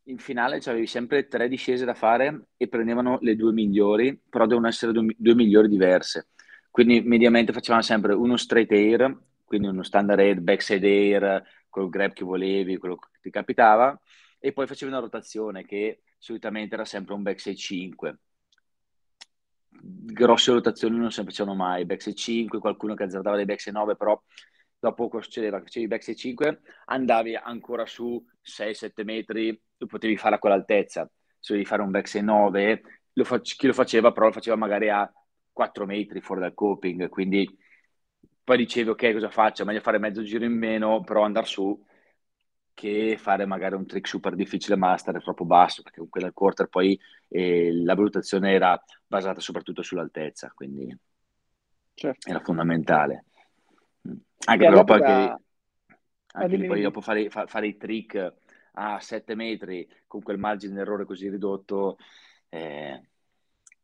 in 0.04 0.18
finale 0.18 0.58
c'avevi 0.60 0.86
sempre 0.86 1.28
tre 1.28 1.48
discese 1.48 1.84
da 1.84 1.94
fare 1.94 2.48
e 2.56 2.68
prendevano 2.68 3.18
le 3.20 3.36
due 3.36 3.52
migliori, 3.52 4.20
però 4.28 4.46
devono 4.46 4.68
essere 4.68 4.92
due, 4.92 5.34
migliori 5.34 5.68
diverse. 5.68 6.28
Quindi 6.70 7.00
mediamente 7.02 7.52
facevamo 7.52 7.82
sempre 7.82 8.14
uno 8.14 8.36
straight 8.36 8.70
air, 8.72 9.16
quindi 9.44 9.68
uno 9.68 9.82
standard 9.82 10.20
air, 10.20 10.40
backside 10.40 10.86
air, 10.86 11.42
col 11.68 11.88
grab 11.88 12.12
che 12.12 12.24
volevi, 12.24 12.78
quello 12.78 12.96
che 12.96 13.08
ti 13.20 13.30
capitava, 13.30 13.98
e 14.38 14.52
poi 14.52 14.66
facevi 14.66 14.90
una 14.90 15.00
rotazione 15.00 15.64
che 15.64 16.02
solitamente 16.18 16.74
era 16.74 16.84
sempre 16.84 17.14
un 17.14 17.22
backside 17.22 17.56
5 17.56 18.18
grosse 19.82 20.52
rotazioni 20.52 20.96
non 20.98 21.10
sempre 21.10 21.32
c'erano 21.32 21.54
mai, 21.54 21.84
backside 21.84 22.16
5, 22.16 22.58
qualcuno 22.58 22.94
che 22.94 23.04
azzardava 23.04 23.36
dei 23.36 23.44
backside 23.44 23.76
9, 23.76 23.96
però 23.96 24.20
dopo 24.80 25.08
cosa 25.08 25.24
succedeva? 25.24 25.60
Facevi 25.60 25.86
backside 25.86 26.16
5, 26.16 26.60
andavi 26.86 27.36
ancora 27.36 27.86
su 27.86 28.24
6-7 28.40 29.04
metri, 29.04 29.60
lo 29.76 29.86
potevi 29.86 30.16
fare 30.16 30.36
a 30.36 30.38
quell'altezza, 30.38 31.08
se 31.38 31.52
devi 31.52 31.64
fare 31.64 31.82
un 31.82 31.90
backside 31.90 32.24
9, 32.24 32.82
lo 33.12 33.24
fa- 33.24 33.40
chi 33.40 33.66
lo 33.66 33.72
faceva 33.72 34.12
però 34.12 34.26
lo 34.26 34.32
faceva 34.32 34.56
magari 34.56 34.88
a 34.88 35.10
4 35.52 35.86
metri 35.86 36.20
fuori 36.20 36.40
dal 36.40 36.54
coping, 36.54 37.08
quindi 37.08 37.48
poi 38.42 38.56
dicevi 38.56 38.88
ok 38.90 39.12
cosa 39.12 39.30
faccio, 39.30 39.64
meglio 39.64 39.80
fare 39.80 39.98
mezzo 39.98 40.22
giro 40.22 40.44
in 40.44 40.56
meno, 40.56 41.02
però 41.04 41.22
andare 41.22 41.46
su 41.46 41.78
che 42.72 43.16
fare 43.18 43.44
magari 43.44 43.74
un 43.74 43.86
trick 43.86 44.08
super 44.08 44.34
difficile 44.34 44.74
ma 44.76 44.96
stare 44.96 45.20
troppo 45.20 45.44
basso, 45.44 45.82
perché 45.82 45.98
comunque 45.98 46.22
nel 46.22 46.32
quarter 46.32 46.66
poi 46.68 46.98
eh, 47.28 47.70
la 47.74 47.94
valutazione 47.94 48.52
era 48.52 48.82
basata 49.06 49.40
soprattutto 49.40 49.82
sull'altezza, 49.82 50.50
quindi 50.54 50.96
certo. 51.94 52.30
era 52.30 52.40
fondamentale. 52.40 53.26
Anche 54.02 54.64
però 54.64 54.84
poi, 54.84 55.00
che, 55.00 55.36
anche 56.32 56.64
poi 56.64 56.80
dopo 56.80 57.00
fare, 57.00 57.28
fare, 57.28 57.66
i 57.66 57.76
trick 57.76 58.34
a 58.72 59.00
7 59.00 59.34
metri 59.34 59.88
con 60.06 60.22
quel 60.22 60.38
margine 60.38 60.74
d'errore 60.74 61.04
così 61.04 61.28
ridotto, 61.28 61.98
eh, 62.48 63.02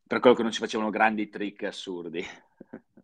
per 0.07 0.21
quello 0.21 0.37
che 0.37 0.43
non 0.43 0.53
si 0.53 0.61
facevano 0.61 0.91
grandi 0.91 1.29
trick 1.29 1.65
assurdi. 1.65 2.25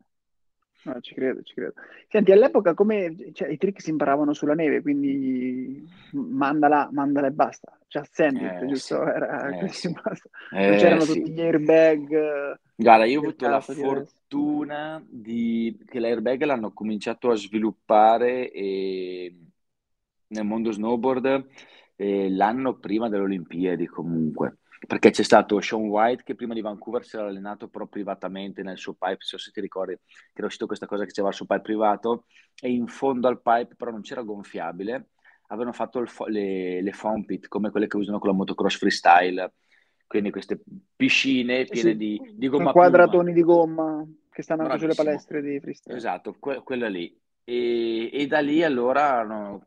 No, 0.85 1.01
ci 1.01 1.15
credo, 1.15 1.43
ci 1.43 1.55
credo. 1.55 1.75
Senti, 2.09 2.33
all'epoca 2.33 2.75
come 2.75 3.15
cioè, 3.33 3.49
i 3.49 3.57
trick 3.57 3.81
si 3.81 3.91
imparavano 3.91 4.33
sulla 4.33 4.55
neve, 4.55 4.83
quindi 4.83 5.89
mandala, 6.13 6.89
mandala 6.93 7.29
e 7.29 7.31
basta. 7.31 7.79
Cioè, 7.87 8.03
sandwich, 8.11 8.63
eh, 8.63 8.67
giusto? 8.67 8.97
Sì. 8.97 9.11
Era 9.11 9.49
eh, 9.49 9.61
così 9.61 9.75
sì. 9.75 9.93
basta. 9.93 10.29
Eh, 10.53 10.69
non 10.69 10.77
c'erano 10.79 11.01
sì. 11.03 11.13
tutti 11.13 11.31
gli 11.31 11.41
airbag. 11.41 12.59
Guarda, 12.75 13.05
io 13.05 13.21
ho 13.21 13.23
avuto 13.23 13.49
la 13.49 13.61
fortuna 13.61 15.05
di... 15.09 15.79
che 15.87 16.01
l'airbag 16.01 16.43
l'hanno 16.43 16.73
cominciato 16.73 17.31
a 17.31 17.37
sviluppare 17.37 18.51
e... 18.51 19.37
nel 20.29 20.45
mondo 20.45 20.73
snowboard 20.73 21.47
eh, 21.97 22.31
l'anno 22.31 22.79
prima 22.79 23.09
delle 23.09 23.23
Olimpiadi 23.23 23.87
comunque 23.87 24.57
perché 24.87 25.11
c'è 25.11 25.23
stato 25.23 25.61
Sean 25.61 25.83
White 25.83 26.23
che 26.25 26.35
prima 26.35 26.55
di 26.55 26.61
Vancouver 26.61 27.05
si 27.05 27.17
era 27.17 27.27
allenato 27.27 27.69
però 27.69 27.87
privatamente 27.87 28.63
nel 28.63 28.79
suo 28.79 28.95
pipe, 28.95 29.19
se 29.21 29.51
ti 29.53 29.61
ricordi 29.61 29.95
che 29.95 30.33
era 30.35 30.47
uscito 30.47 30.67
questa 30.67 30.87
cosa 30.87 31.05
che 31.05 31.13
c'era 31.13 31.29
il 31.29 31.35
suo 31.35 31.47
pipe 31.47 31.61
privato 31.61 32.25
e 32.61 32.71
in 32.71 32.87
fondo 32.87 33.29
al 33.29 33.41
pipe 33.41 33.75
però 33.77 33.91
non 33.91 34.01
c'era 34.01 34.23
gonfiabile, 34.23 35.11
avevano 35.49 35.73
fatto 35.73 36.05
fo- 36.07 36.27
le, 36.27 36.83
le 36.83 36.93
foam 36.93 37.25
pit 37.25 37.49
come 37.49 37.71
quelle 37.71 37.87
che 37.87 37.97
usano 37.97 38.19
con 38.19 38.31
la 38.31 38.37
motocross 38.37 38.77
freestyle, 38.77 39.53
quindi 40.07 40.31
queste 40.31 40.61
piscine 40.97 41.65
piene 41.65 41.91
sì, 41.91 41.97
di, 41.97 42.21
di 42.35 42.49
gomma 42.49 42.73
quadratoni 42.73 43.33
di 43.33 43.43
gomma 43.43 44.05
che 44.31 44.43
stanno 44.43 44.65
anche 44.65 44.79
sulle 44.79 44.95
palestre 44.95 45.43
di 45.43 45.61
freestyle. 45.61 45.97
Esatto, 45.97 46.37
que- 46.39 46.63
quella 46.63 46.89
lì. 46.89 47.15
E, 47.45 48.11
e, 48.13 48.27
da 48.27 48.41
lì 48.41 48.63
allora 48.63 49.23
no, 49.25 49.67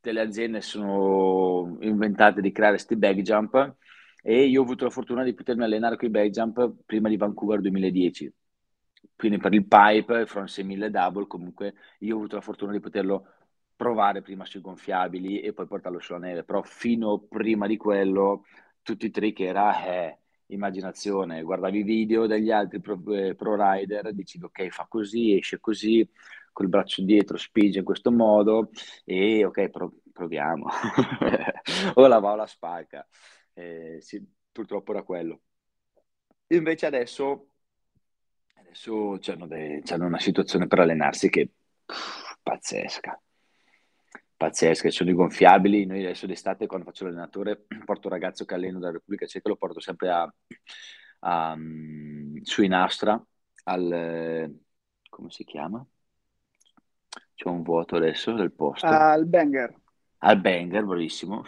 delle 0.00 0.20
aziende 0.20 0.62
sono 0.62 1.76
inventate 1.80 2.40
di 2.40 2.52
creare 2.52 2.74
questi 2.74 2.96
bag 2.96 3.20
jump 3.20 3.76
e 4.28 4.44
io 4.44 4.60
ho 4.60 4.62
avuto 4.62 4.84
la 4.84 4.90
fortuna 4.90 5.22
di 5.22 5.32
potermi 5.32 5.64
allenare 5.64 5.96
con 5.96 6.06
i 6.06 6.10
base 6.10 6.28
jump 6.28 6.74
prima 6.84 7.08
di 7.08 7.16
Vancouver 7.16 7.62
2010. 7.62 8.30
Quindi 9.16 9.38
per 9.38 9.54
il 9.54 9.66
pipe, 9.66 10.18
il 10.18 10.28
front 10.28 10.48
6000 10.48 10.90
double, 10.90 11.26
comunque 11.26 11.72
io 12.00 12.14
ho 12.14 12.18
avuto 12.18 12.36
la 12.36 12.42
fortuna 12.42 12.72
di 12.72 12.80
poterlo 12.80 13.26
provare 13.74 14.20
prima 14.20 14.44
sui 14.44 14.60
gonfiabili 14.60 15.40
e 15.40 15.54
poi 15.54 15.66
portarlo 15.66 15.98
sulla 15.98 16.18
neve, 16.18 16.44
però 16.44 16.60
fino 16.60 17.20
prima 17.20 17.66
di 17.66 17.78
quello 17.78 18.44
tutti 18.82 19.06
i 19.06 19.10
trick 19.10 19.40
era 19.40 19.82
eh, 19.86 20.18
immaginazione, 20.48 21.42
guardavi 21.42 21.78
i 21.78 21.82
video 21.82 22.26
degli 22.26 22.50
altri 22.50 22.80
pro, 22.80 23.00
eh, 23.14 23.34
pro 23.34 23.56
rider, 23.56 24.12
dicevi 24.12 24.44
ok 24.44 24.68
fa 24.68 24.84
così, 24.90 25.38
esce 25.38 25.58
così, 25.58 26.06
col 26.52 26.68
braccio 26.68 27.02
dietro 27.02 27.38
spinge 27.38 27.78
in 27.78 27.84
questo 27.86 28.12
modo 28.12 28.68
e 29.06 29.46
ok 29.46 29.70
pro, 29.70 29.90
proviamo, 30.12 30.66
o 31.94 32.06
la 32.06 32.18
va 32.18 32.32
o 32.32 32.36
la 32.36 32.46
spacca 32.46 33.06
eh, 33.58 34.00
sì, 34.00 34.24
purtroppo 34.52 34.92
era 34.92 35.02
quello. 35.02 35.40
Invece 36.48 36.86
adesso, 36.86 37.48
adesso 38.54 39.18
c'hanno, 39.20 39.48
de- 39.48 39.82
c'hanno 39.84 40.06
una 40.06 40.20
situazione 40.20 40.68
per 40.68 40.78
allenarsi 40.78 41.28
che 41.28 41.50
pff, 41.84 42.38
pazzesca, 42.40 43.20
pazzesca, 44.36 44.90
sono 44.90 45.10
i 45.10 45.14
gonfiabili, 45.14 45.86
noi 45.86 46.04
adesso 46.04 46.26
d'estate 46.26 46.66
quando 46.66 46.86
faccio 46.86 47.04
l'allenatore 47.04 47.66
porto 47.84 48.06
un 48.06 48.12
ragazzo 48.12 48.44
che 48.44 48.54
alleno 48.54 48.78
dalla 48.78 48.92
Repubblica 48.92 49.26
Ceca, 49.26 49.48
lo 49.48 49.56
porto 49.56 49.80
sempre 49.80 50.10
a, 50.10 50.32
a, 51.20 51.52
um, 51.52 52.40
su 52.42 52.62
Inastra, 52.62 53.20
al, 53.64 54.56
come 55.08 55.30
si 55.30 55.44
chiama? 55.44 55.84
C'è 57.34 57.48
un 57.48 57.62
vuoto 57.62 57.96
adesso 57.96 58.32
del 58.32 58.52
posto. 58.52 58.86
Al 58.86 59.26
Banger 59.26 59.77
al 60.18 60.40
Banger, 60.40 60.84
bravissimo, 60.84 61.44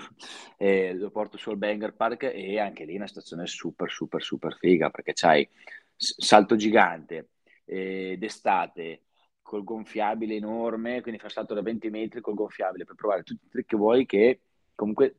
eh, 0.56 0.94
lo 0.94 1.10
porto 1.10 1.36
sul 1.36 1.56
Banger 1.56 1.94
Park 1.94 2.24
e 2.32 2.58
anche 2.58 2.84
lì 2.84 2.94
è 2.94 2.96
una 2.96 3.06
stazione 3.06 3.46
super, 3.46 3.90
super, 3.90 4.22
super 4.22 4.56
figa 4.56 4.90
perché 4.90 5.12
c'hai 5.12 5.48
salto 5.96 6.56
gigante 6.56 7.30
eh, 7.64 8.16
d'estate 8.18 9.02
col 9.42 9.64
gonfiabile 9.64 10.36
enorme, 10.36 11.00
quindi 11.00 11.20
fai 11.20 11.30
salto 11.30 11.54
da 11.54 11.62
20 11.62 11.90
metri 11.90 12.20
col 12.20 12.34
gonfiabile 12.34 12.84
per 12.84 12.94
provare 12.94 13.22
tutti 13.22 13.46
i 13.46 13.48
trick 13.48 13.68
che 13.68 13.76
vuoi 13.76 14.06
che 14.06 14.40
comunque 14.74 15.16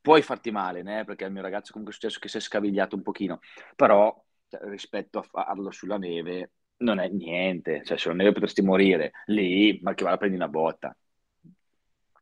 puoi 0.00 0.22
farti 0.22 0.50
male, 0.50 0.82
né? 0.82 1.04
perché 1.04 1.24
al 1.24 1.32
mio 1.32 1.42
ragazzo 1.42 1.72
comunque 1.72 1.94
è 1.94 1.98
successo 1.98 2.20
che 2.20 2.28
si 2.28 2.36
è 2.38 2.40
scavigliato 2.40 2.96
un 2.96 3.02
pochino, 3.02 3.40
però 3.76 4.14
cioè, 4.48 4.60
rispetto 4.68 5.18
a 5.18 5.22
farlo 5.22 5.70
sulla 5.70 5.98
neve 5.98 6.52
non 6.78 6.98
è 6.98 7.08
niente, 7.08 7.82
cioè 7.84 7.96
sulla 7.96 8.14
neve 8.14 8.32
potresti 8.32 8.62
morire, 8.62 9.12
lì 9.26 9.78
ma 9.82 9.94
che 9.94 10.04
va 10.04 10.12
a 10.12 10.16
prendi 10.16 10.36
una 10.36 10.48
botta. 10.48 10.96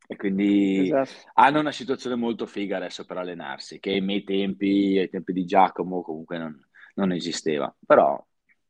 E 0.06 0.16
quindi 0.16 0.90
esatto. 0.90 1.30
hanno 1.34 1.60
una 1.60 1.72
situazione 1.72 2.16
molto 2.16 2.46
figa 2.46 2.76
adesso 2.76 3.04
per 3.04 3.18
allenarsi, 3.18 3.78
che 3.78 3.90
ai 3.90 4.00
miei 4.00 4.24
tempi, 4.24 4.98
ai 4.98 5.08
tempi 5.08 5.32
di 5.32 5.44
Giacomo, 5.44 6.02
comunque 6.02 6.38
non, 6.38 6.58
non 6.94 7.12
esisteva. 7.12 7.74
Però, 7.86 8.22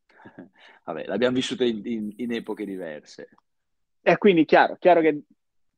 vabbè, 0.85 1.07
l'abbiamo 1.07 1.35
vissuta 1.35 1.65
in, 1.65 1.81
in, 1.85 2.13
in, 2.17 2.33
epoche 2.33 2.65
diverse. 2.65 3.31
E 4.03 4.19
quindi 4.19 4.45
chiaro, 4.45 4.77
chiaro 4.79 5.01
che 5.01 5.23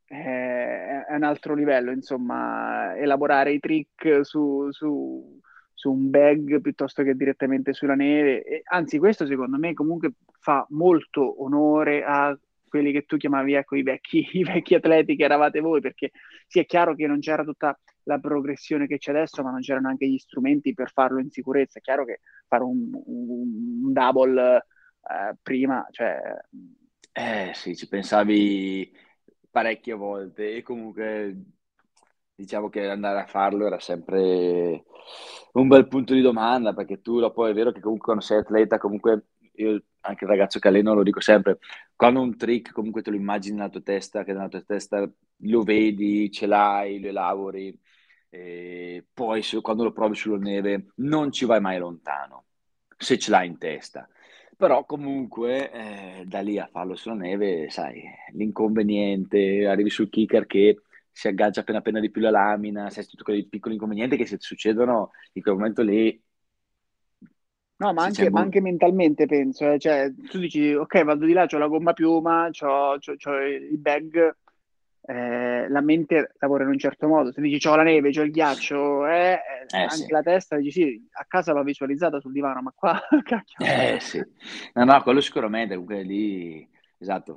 eh, 0.07 1.05
è 1.07 1.15
un 1.15 1.23
altro 1.23 1.55
livello, 1.55 1.91
insomma, 1.91 2.97
elaborare 2.97 3.53
i 3.53 3.61
trick 3.61 4.25
su, 4.25 4.71
su, 4.71 5.41
su 5.73 5.91
un 5.91 6.11
bag 6.11 6.61
piuttosto 6.61 7.03
che 7.03 7.15
direttamente 7.15 7.73
sulla 7.73 7.95
neve. 7.95 8.43
E, 8.43 8.63
anzi, 8.65 8.99
questo 8.99 9.27
secondo 9.27 9.57
me 9.57 9.73
comunque 9.73 10.13
fa 10.41 10.67
molto 10.71 11.43
onore 11.43 12.03
a 12.05 12.37
quelli 12.75 12.91
che 12.91 13.05
tu 13.05 13.17
chiamavi 13.17 13.55
ecco, 13.55 13.77
i, 13.77 13.85
vecchi, 13.85 14.27
i 14.35 14.43
vecchi 14.43 14.75
atleti 14.75 15.15
che 15.15 15.23
eravate 15.23 15.61
voi, 15.61 15.81
perché 15.81 16.11
sì 16.49 16.59
è 16.59 16.67
chiaro 16.67 16.97
che 16.97 17.07
non 17.07 17.21
c'era 17.21 17.45
tutta 17.45 17.79
la 18.05 18.19
progressione 18.19 18.89
che 18.89 18.99
c'è 18.99 19.13
adesso, 19.13 19.45
ma 19.45 19.53
non 19.53 19.61
c'erano 19.61 19.89
anche 19.89 20.09
gli 20.09 20.19
strumenti 20.19 20.75
per 20.75 20.91
farlo 20.91 21.21
in 21.21 21.31
sicurezza. 21.31 21.79
È 21.79 21.83
chiaro 21.83 22.05
che 22.05 22.19
fare 22.49 22.65
un, 22.65 22.91
un, 22.93 23.93
double 23.93 24.57
eh, 24.57 25.37
prima, 25.41 25.87
cioè... 25.93 26.21
Eh 27.13 27.53
sì, 27.55 27.77
ci 27.77 27.87
pensavi 27.87 28.93
parecchie 29.49 29.95
volte 29.95 30.57
e 30.57 30.63
comunque 30.63 31.37
diciamo 32.35 32.69
che 32.69 32.89
andare 32.89 33.21
a 33.21 33.27
farlo 33.27 33.67
era 33.67 33.79
sempre 33.79 34.83
un 35.53 35.69
bel 35.69 35.87
punto 35.87 36.13
di 36.13 36.21
domanda 36.21 36.75
perché 36.75 37.01
tu 37.01 37.21
dopo 37.21 37.47
è 37.47 37.55
vero 37.55 37.71
che 37.71 37.79
comunque 37.79 38.07
quando 38.07 38.23
sei 38.25 38.39
atleta 38.39 38.79
comunque 38.79 39.27
io 39.57 39.83
anche 40.01 40.25
il 40.25 40.31
ragazzo 40.31 40.59
che 40.59 40.69
alleno 40.69 40.95
lo 40.95 41.03
dico 41.03 41.21
sempre, 41.21 41.59
quando 41.97 42.21
un 42.21 42.37
trick 42.37 42.73
comunque 42.73 43.03
te 43.03 43.11
lo 43.11 43.17
immagini 43.17 43.57
nella 43.57 43.69
tua 43.71 43.81
testa, 43.81 44.25
che 44.25 44.33
nella 44.33 44.49
tua 44.49 44.63
testa 44.63 45.11
lo 45.39 45.63
vedi, 45.63 46.31
ce 46.31 46.47
l'hai, 46.47 47.01
lo 47.01 47.09
elabori, 47.09 47.79
poi 49.13 49.43
se, 49.43 49.61
quando 49.61 49.85
lo 49.85 49.93
provi 49.93 50.15
sulla 50.17 50.39
neve 50.39 50.93
non 50.97 51.31
ci 51.31 51.45
vai 51.45 51.61
mai 51.61 51.79
lontano, 51.79 52.47
se 52.97 53.19
ce 53.19 53.31
l'hai 53.31 53.47
in 53.47 53.59
testa. 53.59 54.09
Però 54.57 54.85
comunque 54.85 55.71
eh, 55.73 56.25
da 56.27 56.41
lì 56.41 56.59
a 56.59 56.69
farlo 56.71 56.95
sulla 56.95 57.15
neve, 57.17 57.69
sai, 57.71 58.03
l'inconveniente, 58.33 59.67
arrivi 59.67 59.91
sul 59.91 60.09
kicker 60.09 60.47
che 60.47 60.81
si 61.11 61.29
aggancia 61.29 61.61
appena 61.61 61.79
appena 61.79 62.01
di 62.01 62.11
più 62.11 62.21
la 62.21 62.31
lamina, 62.31 62.91
sai, 62.91 63.07
tutti 63.07 63.23
quei 63.23 63.47
piccoli 63.47 63.75
inconvenienti 63.75 64.17
che 64.17 64.27
se 64.27 64.37
succedono 64.39 65.11
in 65.33 65.43
quel 65.43 65.55
momento 65.55 65.83
lì 65.83 66.21
No, 67.85 67.93
ma 67.93 68.05
anche, 68.05 68.31
ma 68.31 68.41
anche, 68.41 68.63
mentalmente 68.63 69.27
penso, 69.27 69.71
eh. 69.71 69.79
cioè, 69.79 70.11
tu 70.31 70.39
dici, 70.39 70.73
ok, 70.73 71.05
vado 71.05 71.27
di 71.27 71.35
là, 71.35 71.47
ho 71.51 71.59
la 71.59 71.67
gomma 71.67 71.93
piuma, 71.93 72.49
ho 72.61 72.95
il 72.95 73.79
bag, 73.79 74.37
eh, 75.03 75.69
la 75.69 75.81
mente 75.83 76.33
lavora 76.39 76.65
in 76.65 76.71
un 76.71 76.79
certo 76.79 77.07
modo. 77.09 77.31
Se 77.31 77.43
dici, 77.43 77.69
ho 77.69 77.77
la 77.77 77.83
neve, 77.83 78.09
ho 78.09 78.23
il 78.23 78.31
ghiaccio, 78.31 79.07
eh, 79.07 79.33
eh, 79.33 79.77
eh 79.77 79.83
anche 79.83 79.95
sì. 79.97 80.11
la 80.11 80.23
testa, 80.23 80.57
dici, 80.57 80.71
sì, 80.71 81.09
a 81.13 81.27
casa 81.29 81.53
l'ho 81.53 81.63
visualizzata 81.63 82.21
sul 82.21 82.33
divano, 82.33 82.63
ma 82.63 82.73
qua, 82.75 82.99
cacchio. 83.23 83.67
Eh 83.67 83.99
sì, 84.01 84.23
no, 84.73 84.85
no, 84.85 85.03
quello 85.03 85.21
sicuramente, 85.21 85.75
comunque 85.75 86.03
lì, 86.05 86.67
esatto, 86.97 87.37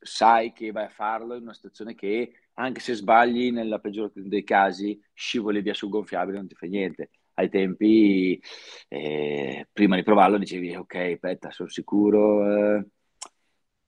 sai 0.00 0.54
che 0.54 0.72
vai 0.72 0.84
a 0.84 0.90
farlo 0.90 1.34
in 1.34 1.42
una 1.42 1.52
situazione 1.52 1.94
che, 1.94 2.32
anche 2.54 2.80
se 2.80 2.94
sbagli, 2.94 3.52
nella 3.52 3.80
peggiore 3.80 4.12
dei 4.14 4.44
casi, 4.44 4.98
scivoli 5.12 5.60
via 5.60 5.74
sul 5.74 5.90
gonfiabile, 5.90 6.38
non 6.38 6.48
ti 6.48 6.54
fa 6.54 6.66
niente 6.66 7.10
ai 7.38 7.48
tempi, 7.48 8.40
eh, 8.88 9.68
prima 9.72 9.94
di 9.94 10.02
provarlo, 10.02 10.38
dicevi 10.38 10.74
ok, 10.74 10.94
aspetta, 11.14 11.50
sono 11.52 11.68
sicuro, 11.68 12.76
eh, 12.76 12.84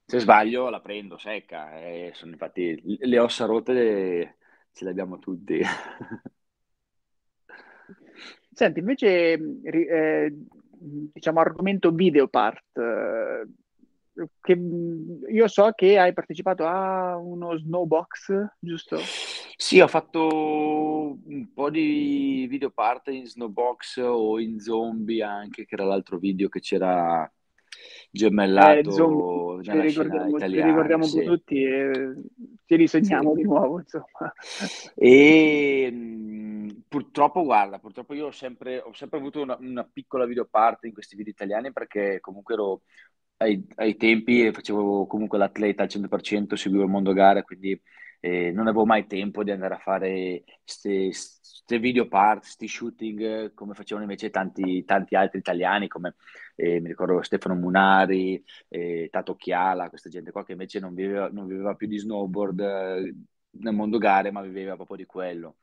se 0.06 0.20
sbaglio 0.20 0.70
la 0.70 0.80
prendo 0.80 1.18
secca. 1.18 1.78
Eh, 1.80 2.12
sono, 2.14 2.32
infatti 2.32 2.80
le 2.98 3.18
ossa 3.18 3.46
rotte 3.46 4.36
ce 4.72 4.84
le 4.84 4.90
abbiamo 4.90 5.18
tutti. 5.18 5.60
Senti, 8.52 8.78
invece, 8.80 9.32
eh, 9.62 10.34
diciamo, 11.12 11.40
argomento 11.40 11.90
video 11.90 12.28
part, 12.28 12.76
eh, 12.76 13.46
che 14.40 14.52
io 14.52 15.48
so 15.48 15.72
che 15.74 15.98
hai 15.98 16.12
partecipato 16.12 16.66
a 16.66 17.16
uno 17.16 17.56
snowbox, 17.56 18.46
giusto? 18.58 18.98
Sì, 19.60 19.78
ho 19.78 19.88
fatto 19.88 21.18
un 21.22 21.52
po' 21.52 21.68
di 21.68 22.46
video 22.48 22.70
parte 22.70 23.12
in 23.12 23.26
Snowbox 23.26 23.98
o 23.98 24.40
in 24.40 24.58
Zombie 24.58 25.22
anche, 25.22 25.66
che 25.66 25.74
era 25.74 25.84
l'altro 25.84 26.16
video 26.16 26.48
che 26.48 26.60
c'era 26.60 27.30
gemellato 28.10 28.88
eh, 28.88 28.90
zombie, 28.90 29.70
nella 29.70 29.82
ricordiamo, 29.82 30.36
italiana. 30.38 30.64
Li 30.64 30.70
ricordiamo 30.70 31.04
sì. 31.04 31.24
tutti 31.24 31.62
e 31.62 32.14
ci 32.64 32.74
risogniamo 32.74 33.34
sì. 33.34 33.36
di 33.36 33.42
nuovo, 33.42 33.78
insomma. 33.80 34.32
E 34.96 36.74
purtroppo, 36.88 37.44
guarda, 37.44 37.78
purtroppo 37.78 38.14
io 38.14 38.28
ho 38.28 38.32
sempre, 38.32 38.80
ho 38.80 38.94
sempre 38.94 39.18
avuto 39.18 39.42
una, 39.42 39.58
una 39.60 39.84
piccola 39.84 40.24
video 40.24 40.46
parte 40.46 40.86
in 40.86 40.94
questi 40.94 41.16
video 41.16 41.32
italiani 41.32 41.70
perché 41.70 42.18
comunque 42.20 42.54
ero 42.54 42.80
ai, 43.36 43.62
ai 43.74 43.94
tempi 43.96 44.50
facevo 44.52 45.06
comunque 45.06 45.36
l'atleta 45.36 45.82
al 45.82 45.90
100%, 45.90 46.54
seguivo 46.54 46.84
il 46.84 46.88
mondo 46.88 47.12
gare, 47.12 47.42
quindi 47.42 47.78
eh, 48.20 48.52
non 48.52 48.66
avevo 48.66 48.84
mai 48.84 49.06
tempo 49.06 49.42
di 49.42 49.50
andare 49.50 49.74
a 49.74 49.78
fare 49.78 50.44
queste 50.64 51.78
video 51.78 52.06
part, 52.06 52.40
questi 52.40 52.68
shooting 52.68 53.54
come 53.54 53.74
facevano 53.74 54.04
invece 54.04 54.30
tanti, 54.30 54.84
tanti 54.84 55.14
altri 55.16 55.38
italiani 55.38 55.88
come 55.88 56.16
eh, 56.56 56.80
mi 56.80 56.88
ricordo 56.88 57.22
Stefano 57.22 57.54
Munari, 57.54 58.42
eh, 58.68 59.08
Tato 59.10 59.34
Chiala, 59.36 59.88
questa 59.88 60.10
gente 60.10 60.32
qua 60.32 60.44
che 60.44 60.52
invece 60.52 60.80
non 60.80 60.94
viveva, 60.94 61.28
non 61.30 61.46
viveva 61.46 61.74
più 61.74 61.86
di 61.86 61.98
snowboard 61.98 62.60
eh, 62.60 63.14
nel 63.52 63.74
mondo 63.74 63.98
gare 63.98 64.30
ma 64.30 64.42
viveva 64.42 64.76
proprio 64.76 64.98
di 64.98 65.06
quello 65.06 65.56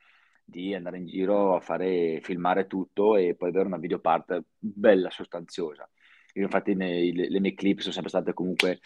di 0.43 0.73
andare 0.73 0.97
in 0.97 1.05
giro 1.05 1.55
a 1.55 1.59
fare 1.59 2.21
filmare 2.21 2.67
tutto 2.67 3.17
e 3.17 3.35
poi 3.35 3.49
avere 3.49 3.65
una 3.67 3.77
video 3.77 3.99
part 3.99 4.41
bella 4.57 5.09
sostanziosa. 5.09 5.89
Io 6.35 6.43
infatti 6.43 6.73
nei, 6.73 7.13
le, 7.13 7.29
le 7.29 7.39
mie 7.41 7.53
clip 7.53 7.79
sono 7.79 7.91
sempre 7.91 8.09
state 8.09 8.33
comunque 8.33 8.79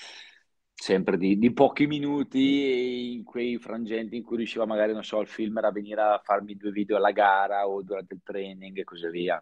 sempre 0.81 1.15
di, 1.15 1.37
di, 1.37 1.53
pochi 1.53 1.85
minuti 1.85 3.13
in 3.13 3.23
quei 3.23 3.59
frangenti 3.59 4.15
in 4.15 4.23
cui 4.23 4.37
riusciva 4.37 4.65
magari, 4.65 4.93
non 4.93 5.03
so, 5.03 5.21
il 5.21 5.27
filmer 5.27 5.65
a 5.65 5.71
venire 5.71 6.01
a 6.01 6.21
farmi 6.23 6.55
due 6.57 6.71
video 6.71 6.97
alla 6.97 7.11
gara 7.11 7.67
o 7.67 7.83
durante 7.83 8.15
il 8.15 8.21
training 8.23 8.79
e 8.79 8.83
così 8.83 9.07
via. 9.09 9.41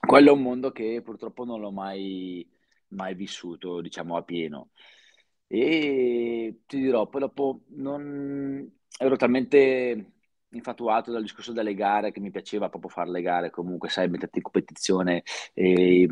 Quello 0.00 0.30
è 0.30 0.32
un 0.32 0.40
mondo 0.40 0.72
che 0.72 1.02
purtroppo 1.04 1.44
non 1.44 1.60
l'ho 1.60 1.70
mai, 1.70 2.48
mai 2.88 3.14
vissuto, 3.14 3.82
diciamo, 3.82 4.16
a 4.16 4.22
pieno. 4.22 4.70
E 5.46 6.60
ti 6.66 6.78
dirò, 6.78 7.06
poi 7.08 7.20
dopo 7.20 7.60
non 7.74 8.72
ero 8.98 9.16
talmente 9.16 10.12
infatuato 10.48 11.12
dal 11.12 11.22
discorso 11.22 11.52
delle 11.52 11.74
gare 11.74 12.10
che 12.10 12.20
mi 12.20 12.30
piaceva 12.30 12.70
proprio 12.70 12.90
fare 12.90 13.10
le 13.10 13.20
gare, 13.20 13.50
comunque, 13.50 13.90
sai, 13.90 14.08
metterti 14.08 14.38
in 14.38 14.44
competizione 14.44 15.24
e 15.52 16.08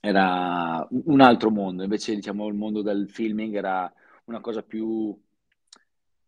era 0.00 0.86
un 0.90 1.20
altro 1.20 1.50
mondo, 1.50 1.82
invece 1.82 2.14
diciamo 2.14 2.48
il 2.48 2.54
mondo 2.54 2.82
del 2.82 3.10
filming 3.10 3.54
era 3.54 3.92
una 4.24 4.40
cosa 4.40 4.62
più 4.62 5.16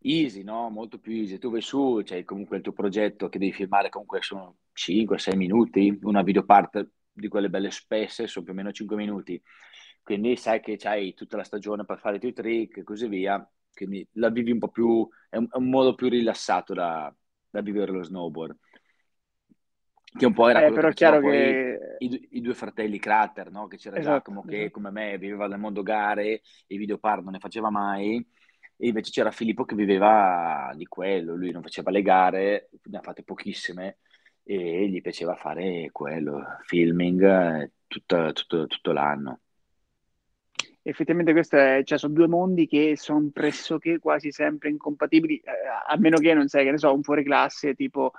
easy, 0.02 0.42
no? 0.42 0.68
Molto 0.70 0.98
più 0.98 1.12
easy. 1.12 1.38
Tu 1.38 1.50
vai 1.50 1.62
su, 1.62 2.00
c'è 2.04 2.16
cioè 2.16 2.24
comunque 2.24 2.58
il 2.58 2.62
tuo 2.62 2.72
progetto 2.72 3.28
che 3.28 3.38
devi 3.38 3.52
filmare, 3.52 3.88
comunque 3.88 4.20
sono 4.22 4.58
5-6 4.72 5.36
minuti, 5.36 5.98
una 6.02 6.22
videopart 6.22 6.86
di 7.12 7.28
quelle 7.28 7.50
belle 7.50 7.70
spesse 7.70 8.26
sono 8.26 8.44
più 8.44 8.54
o 8.54 8.56
meno 8.56 8.72
5 8.72 8.96
minuti. 8.96 9.40
Quindi 10.02 10.36
sai 10.36 10.60
che 10.60 10.76
hai 10.82 11.14
tutta 11.14 11.36
la 11.36 11.44
stagione 11.44 11.84
per 11.84 11.98
fare 11.98 12.16
i 12.16 12.20
tuoi 12.20 12.32
trick 12.32 12.78
e 12.78 12.82
così 12.82 13.08
via. 13.08 13.48
Quindi 13.72 14.06
la 14.12 14.28
vivi 14.30 14.50
un 14.50 14.58
po' 14.58 14.68
più, 14.68 15.08
è 15.30 15.36
un, 15.36 15.46
è 15.50 15.56
un 15.56 15.70
modo 15.70 15.94
più 15.94 16.08
rilassato 16.08 16.74
da, 16.74 17.14
da 17.48 17.60
vivere 17.62 17.92
lo 17.92 18.02
snowboard 18.02 18.56
che 20.14 20.26
un 20.26 20.32
po' 20.32 20.48
era 20.48 20.66
eh, 20.66 20.72
però 20.72 20.88
che 20.88 20.94
chiaro 20.94 21.20
che 21.20 21.96
i, 21.98 22.28
i, 22.32 22.40
due 22.40 22.54
fratelli 22.54 22.98
Crater, 22.98 23.50
no? 23.50 23.66
che 23.66 23.76
c'era 23.78 23.96
esatto, 23.96 24.16
Giacomo 24.16 24.42
che 24.42 24.60
esatto. 24.60 24.72
come 24.72 24.90
me 24.90 25.16
viveva 25.18 25.46
nel 25.46 25.58
mondo 25.58 25.82
gare 25.82 26.42
e 26.66 26.76
videopart 26.76 27.22
non 27.22 27.32
ne 27.32 27.38
faceva 27.38 27.70
mai 27.70 28.16
e 28.76 28.86
invece 28.88 29.10
c'era 29.10 29.30
Filippo 29.30 29.64
che 29.64 29.74
viveva 29.74 30.72
di 30.74 30.86
quello, 30.86 31.36
lui 31.36 31.50
non 31.50 31.62
faceva 31.62 31.90
le 31.90 32.02
gare, 32.02 32.68
ne 32.82 32.98
ha 32.98 33.02
fatte 33.02 33.22
pochissime 33.22 33.98
e 34.42 34.88
gli 34.88 35.00
piaceva 35.00 35.36
fare 35.36 35.88
quello, 35.92 36.42
filming 36.64 37.70
tutto, 37.86 38.32
tutto, 38.32 38.66
tutto 38.66 38.92
l'anno. 38.92 39.40
Effettivamente 40.82 41.32
questo 41.32 41.56
è, 41.56 41.82
cioè, 41.84 41.96
sono 41.96 42.12
due 42.12 42.26
mondi 42.26 42.66
che 42.66 42.96
sono 42.96 43.30
pressoché 43.32 44.00
quasi 44.00 44.32
sempre 44.32 44.70
incompatibili, 44.70 45.36
eh, 45.36 45.50
a 45.86 45.96
meno 45.96 46.18
che 46.18 46.34
non 46.34 46.48
sei, 46.48 46.64
che 46.64 46.72
ne 46.72 46.78
so, 46.78 46.92
un 46.92 47.04
fuori 47.04 47.22
classe 47.22 47.74
tipo 47.74 48.10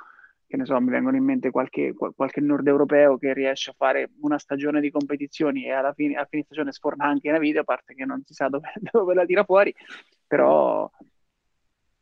che 0.54 0.60
ne 0.60 0.66
so, 0.66 0.80
mi 0.80 0.91
vengono 0.91 1.18
in 1.18 1.24
mente 1.24 1.49
qualche, 1.49 1.95
qualche 2.16 2.39
nord 2.39 2.68
europeo 2.68 3.18
che 3.18 3.34
riesce 3.34 3.72
a 3.72 3.76
fare 3.76 4.12
una 4.22 4.38
stagione 4.38 4.82
di 4.82 4.91
competizioni 4.91 5.66
e 5.66 5.72
alla 5.72 5.93
fine, 5.93 6.14
a 6.14 6.28
fine 6.30 6.43
stagione 6.43 6.72
sforna 6.72 7.06
anche 7.06 7.30
una 7.30 7.39
video, 7.39 7.62
a 7.62 7.64
parte 7.64 7.95
che 7.95 8.06
non 8.06 8.22
si 8.24 8.36
sa 8.36 8.49
dove, 8.49 8.72
dove 8.91 9.16
la 9.16 9.26
tira 9.26 9.43
fuori, 9.45 9.74
però, 10.28 10.88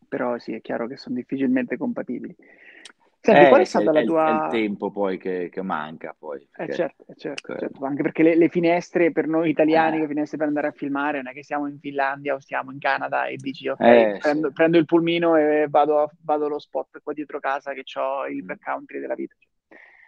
però 0.05 0.37
sì, 0.37 0.51
è 0.51 0.59
chiaro 0.59 0.85
che 0.85 0.97
sono 0.97 1.15
difficilmente 1.15 1.77
compatibili. 1.77 2.35
Senti, 3.23 3.45
eh, 3.45 3.49
qual 3.49 3.61
è 3.61 3.65
stata 3.65 3.91
la 3.91 4.03
tua... 4.03 4.25
È 4.25 4.45
il 4.45 4.63
tempo 4.63 4.89
poi 4.89 5.19
che, 5.19 5.49
che 5.51 5.61
manca 5.61 6.15
poi. 6.17 6.39
Eh 6.57 6.73
certo, 6.73 7.05
eh 7.07 7.13
certo, 7.15 7.55
certo, 7.55 7.85
anche 7.85 8.01
perché 8.01 8.23
le, 8.23 8.35
le, 8.35 8.49
finestre 8.49 9.11
per 9.11 9.27
noi 9.27 9.51
italiani, 9.51 9.97
eh. 9.97 9.99
le 9.99 10.07
finestre 10.07 10.39
per 10.39 10.47
andare 10.47 10.67
a 10.69 10.71
filmare, 10.71 11.17
non 11.17 11.27
è 11.27 11.33
che 11.33 11.43
siamo 11.43 11.67
in 11.67 11.77
Finlandia 11.79 12.33
o 12.33 12.39
stiamo 12.39 12.71
in 12.71 12.79
Canada 12.79 13.27
e 13.27 13.35
dici 13.35 13.67
ok, 13.67 13.79
eh, 13.79 14.17
prendo, 14.19 14.47
sì. 14.47 14.53
prendo, 14.53 14.79
il 14.79 14.85
pulmino 14.85 15.35
e 15.35 15.67
vado, 15.69 16.09
vado, 16.23 16.45
allo 16.47 16.57
spot 16.57 16.99
qua 17.03 17.13
dietro 17.13 17.39
casa 17.39 17.73
che 17.73 17.83
ho 17.99 18.25
il 18.25 18.41
mm. 18.41 18.47
backcountry 18.47 18.99
della 18.99 19.13
vita. 19.13 19.35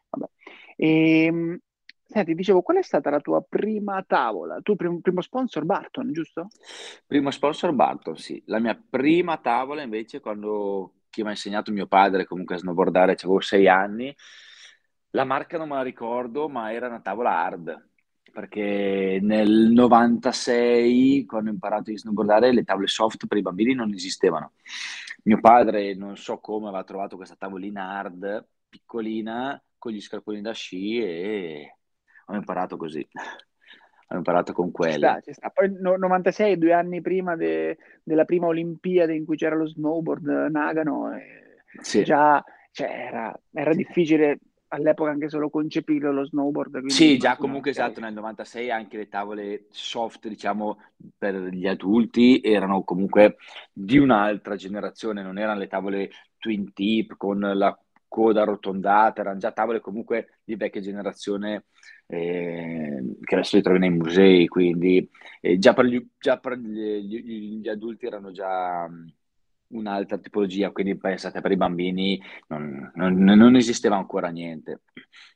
Vabbè. 0.10 0.32
E, 0.76 1.24
ehm, 1.26 1.60
senti, 2.04 2.34
dicevo, 2.34 2.64
qual 2.64 2.78
è 2.78 2.82
stata 2.82 3.12
la 3.12 3.20
tua 3.20 3.46
prima 3.48 4.04
tavola? 4.08 4.60
Tu 4.64 4.76
primo, 4.76 5.00
primo 5.02 5.22
sponsor 5.22 5.66
Barton, 5.66 6.12
giusto? 6.12 6.48
Primo 7.06 7.30
sponsor 7.30 7.74
Barton, 7.74 8.18
sì. 8.18 8.42
La 8.48 8.58
mia 8.58 8.76
prima 8.90 9.38
tavola 9.38 9.84
invece 9.84 10.20
quando 10.20 10.94
chi 11.14 11.22
mi 11.22 11.28
ha 11.28 11.32
insegnato 11.32 11.72
mio 11.72 11.86
padre 11.86 12.26
comunque 12.26 12.56
a 12.56 12.58
snowboardare, 12.58 13.16
avevo 13.22 13.40
sei 13.40 13.68
anni. 13.68 14.16
La 15.12 15.26
marca 15.26 15.60
non 15.60 15.70
me 15.70 15.76
la 15.76 15.84
ricordo, 15.84 16.50
ma 16.50 16.74
era 16.74 16.88
una 16.88 17.02
tavola 17.02 17.38
hard, 17.38 17.90
perché 18.32 19.20
nel 19.22 19.70
96, 19.72 21.26
quando 21.26 21.52
ho 21.52 21.54
imparato 21.54 21.92
a 21.92 21.98
snowboardare, 21.98 22.52
le 22.52 22.64
tavole 22.64 22.88
soft 22.88 23.28
per 23.28 23.38
i 23.38 23.44
bambini 23.44 23.76
non 23.76 23.94
esistevano. 23.94 24.54
Mio 25.26 25.40
padre, 25.40 25.94
non 25.94 26.18
so 26.18 26.40
come, 26.40 26.68
aveva 26.68 26.84
trovato 26.84 27.16
questa 27.16 27.36
tavolina 27.36 27.92
hard, 27.92 28.48
piccolina, 28.68 29.62
con 29.78 29.92
gli 29.92 30.02
scarponi 30.02 30.42
da 30.42 30.52
sci 30.52 30.98
e 31.00 31.78
ho 32.26 32.34
imparato 32.34 32.76
così 32.76 33.08
ho 34.16 34.18
imparato 34.18 34.54
con 34.54 34.72
quelle. 34.72 34.94
Ci 34.94 34.98
sta, 34.98 35.20
ci 35.22 35.34
sta. 35.34 35.50
Poi 35.50 35.76
no, 35.80 35.98
96, 35.98 36.58
due 36.58 36.74
anni 36.74 37.02
prima 37.02 37.36
de, 37.36 37.78
della 38.04 38.26
prima 38.26 38.48
Olimpiade 38.48 39.16
in 39.16 39.26
cui 39.26 39.36
c'era 39.36 39.56
lo 39.56 39.68
snowboard 39.68 40.50
Nagano, 40.52 41.12
sì. 41.82 42.04
già 42.04 42.44
cioè, 42.72 42.88
era, 42.88 43.40
era, 43.52 43.74
difficile 43.74 44.40
all'epoca 44.70 45.12
anche 45.12 45.30
solo 45.30 45.50
concepire 45.50 46.12
lo 46.12 46.26
snowboard. 46.26 46.88
Sì, 46.88 47.18
già 47.18 47.38
comunque 47.38 47.72
esatto, 47.72 48.00
nel 48.00 48.14
96 48.14 48.72
anche 48.72 48.98
le 48.98 49.08
tavole 49.08 49.68
soft, 49.70 50.28
diciamo, 50.28 50.80
per 51.18 51.36
gli 51.36 51.68
adulti 51.68 52.42
erano 52.44 52.84
comunque 52.84 53.38
di 53.72 53.98
un'altra 53.98 54.56
generazione, 54.56 55.22
non 55.22 55.38
erano 55.38 55.60
le 55.60 55.68
tavole 55.68 56.10
twin 56.38 56.74
tip 56.74 57.16
con 57.16 57.40
la 57.40 57.78
coda 58.14 58.44
arrotondata, 58.44 59.22
erano 59.22 59.40
già 59.40 59.52
tavole 59.52 59.80
comunque 59.80 60.38
di 60.44 60.56
vecchia 60.56 60.82
generazione 60.82 61.66
eh, 62.06 63.16
che 63.24 63.34
adesso 63.34 63.56
li 63.56 63.64
trovi 63.64 63.80
nei 63.80 63.90
musei, 63.90 64.48
quindi 64.48 65.10
eh, 65.42 65.58
già 65.58 65.74
per, 65.74 65.86
gli, 65.86 66.08
già 66.20 66.38
per 66.38 66.60
gli, 66.60 67.60
gli, 67.60 67.68
adulti 67.68 68.06
erano 68.06 68.32
già 68.32 68.88
un'altra 69.70 70.20
tipologia, 70.20 70.70
quindi 70.70 70.96
pensate 70.96 71.42
per 71.42 71.54
i 71.54 71.58
bambini 71.58 72.22
non, 72.50 72.92
non, 72.94 73.16
non 73.16 73.56
esisteva 73.56 73.96
ancora 73.96 74.30
niente. 74.30 74.82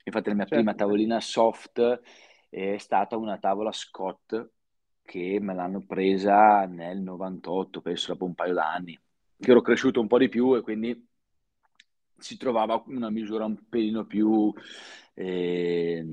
Infatti 0.04 0.30
la 0.30 0.36
mia 0.36 0.44
certo. 0.46 0.64
prima 0.64 0.76
tavolina 0.76 1.20
soft 1.20 2.02
è 2.48 2.78
stata 2.78 3.18
una 3.18 3.40
tavola 3.40 3.72
Scott 3.72 4.52
che 5.02 5.40
me 5.42 5.56
l'hanno 5.56 5.84
presa 5.84 6.68
nel 6.68 7.00
98, 7.00 7.82
penso 7.82 8.12
dopo 8.12 8.26
un 8.26 8.36
paio 8.36 8.54
d'anni, 8.54 9.00
che 9.40 9.50
ero 9.50 9.62
cresciuto 9.62 10.00
un 10.00 10.06
po' 10.06 10.20
di 10.20 10.30
più 10.30 10.56
e 10.56 10.62
quindi 10.62 11.07
si 12.18 12.38
trovava 12.38 12.84
una 12.88 13.10
misura 13.10 13.46
un 13.46 13.58
pelino 13.70 14.06
più 14.06 14.54
eh, 15.14 16.06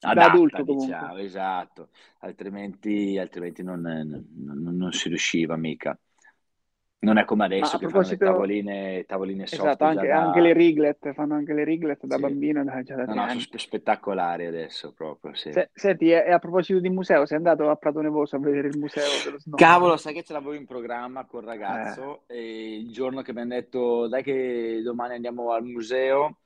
adatta, 0.00 0.32
adulto 0.32 0.62
diciamo, 0.62 1.16
esatto, 1.16 1.88
altrimenti, 2.20 3.18
altrimenti 3.18 3.62
non, 3.62 3.80
non, 3.80 4.76
non, 4.76 4.92
si 4.92 5.08
riusciva 5.08 5.56
mica. 5.56 5.98
Non 7.04 7.18
è 7.18 7.24
come 7.24 7.44
adesso 7.44 7.78
che 7.78 7.86
proposito... 7.86 8.24
fanno 8.24 8.30
le 8.30 8.36
tavoline, 8.36 9.04
tavoline 9.06 9.46
soft. 9.46 9.62
Esatto, 9.62 9.84
anche, 9.84 10.06
da... 10.06 10.22
anche, 10.22 10.40
le 10.40 10.52
riglet, 10.52 11.12
fanno 11.12 11.34
anche 11.34 11.52
le 11.52 11.64
riglet 11.64 12.04
da 12.06 12.16
sì. 12.16 12.20
bambino. 12.20 12.64
Da, 12.64 12.82
già 12.82 12.94
da 12.96 13.04
no, 13.04 13.14
no, 13.14 13.28
sono 13.28 13.58
spettacolari 13.58 14.46
adesso 14.46 14.92
proprio, 14.92 15.34
sì. 15.34 15.52
Se, 15.52 15.70
senti, 15.72 16.10
e 16.10 16.30
a 16.30 16.38
proposito 16.38 16.80
di 16.80 16.88
museo, 16.88 17.26
sei 17.26 17.36
andato 17.36 17.68
a 17.68 17.76
Prato 17.76 18.00
Nevoso 18.00 18.36
a 18.36 18.38
vedere 18.38 18.68
il 18.68 18.78
museo 18.78 19.04
dello 19.24 19.38
snow? 19.38 19.56
Cavolo, 19.56 19.96
sai 19.96 20.14
che 20.14 20.22
ce 20.22 20.32
l'avevo 20.32 20.54
in 20.54 20.66
programma 20.66 21.24
col 21.24 21.44
ragazzo 21.44 22.22
eh. 22.26 22.36
e 22.36 22.76
il 22.78 22.92
giorno 22.92 23.22
che 23.22 23.32
mi 23.32 23.40
hanno 23.40 23.54
detto 23.54 24.08
dai 24.08 24.22
che 24.22 24.80
domani 24.82 25.14
andiamo 25.14 25.52
al 25.52 25.64
museo 25.64 26.38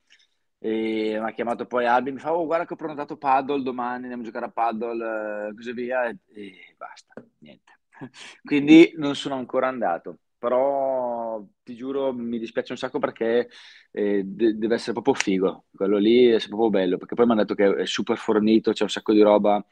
e 0.59 1.17
mi 1.21 1.29
ha 1.29 1.33
chiamato 1.33 1.67
poi 1.67 1.87
Albi, 1.87 2.11
mi 2.11 2.19
fa, 2.19 2.35
oh 2.35 2.45
guarda 2.45 2.67
che 2.67 2.73
ho 2.73 2.77
prenotato 2.77 3.17
paddle 3.17 3.63
domani, 3.63 4.03
andiamo 4.03 4.23
a 4.23 4.27
giocare 4.27 4.47
a 4.47 4.51
paddle, 4.51 5.55
così 5.55 5.73
via, 5.73 6.09
e, 6.09 6.19
e 6.35 6.75
basta, 6.77 7.23
niente. 7.39 7.79
Quindi 8.43 8.93
non 8.97 9.15
sono 9.15 9.37
ancora 9.37 9.69
andato 9.69 10.19
però 10.39 11.45
ti 11.63 11.75
giuro 11.75 12.13
mi 12.13 12.39
dispiace 12.39 12.73
un 12.73 12.79
sacco 12.79 12.99
perché 12.99 13.49
eh, 13.91 14.23
de- 14.25 14.57
deve 14.57 14.75
essere 14.75 14.93
proprio 14.93 15.15
figo, 15.15 15.65
quello 15.75 15.99
lì 15.99 16.27
è 16.27 16.39
proprio 16.47 16.71
bello, 16.71 16.97
perché 16.97 17.15
poi 17.15 17.27
mi 17.27 17.33
hanno 17.33 17.41
detto 17.43 17.55
che 17.55 17.83
è 17.83 17.87
super 17.87 18.17
fornito, 18.17 18.73
c'è 18.73 18.85
un 18.85 18.91
sacco 18.91 19.13
di 19.13 19.21
roba 19.21 19.65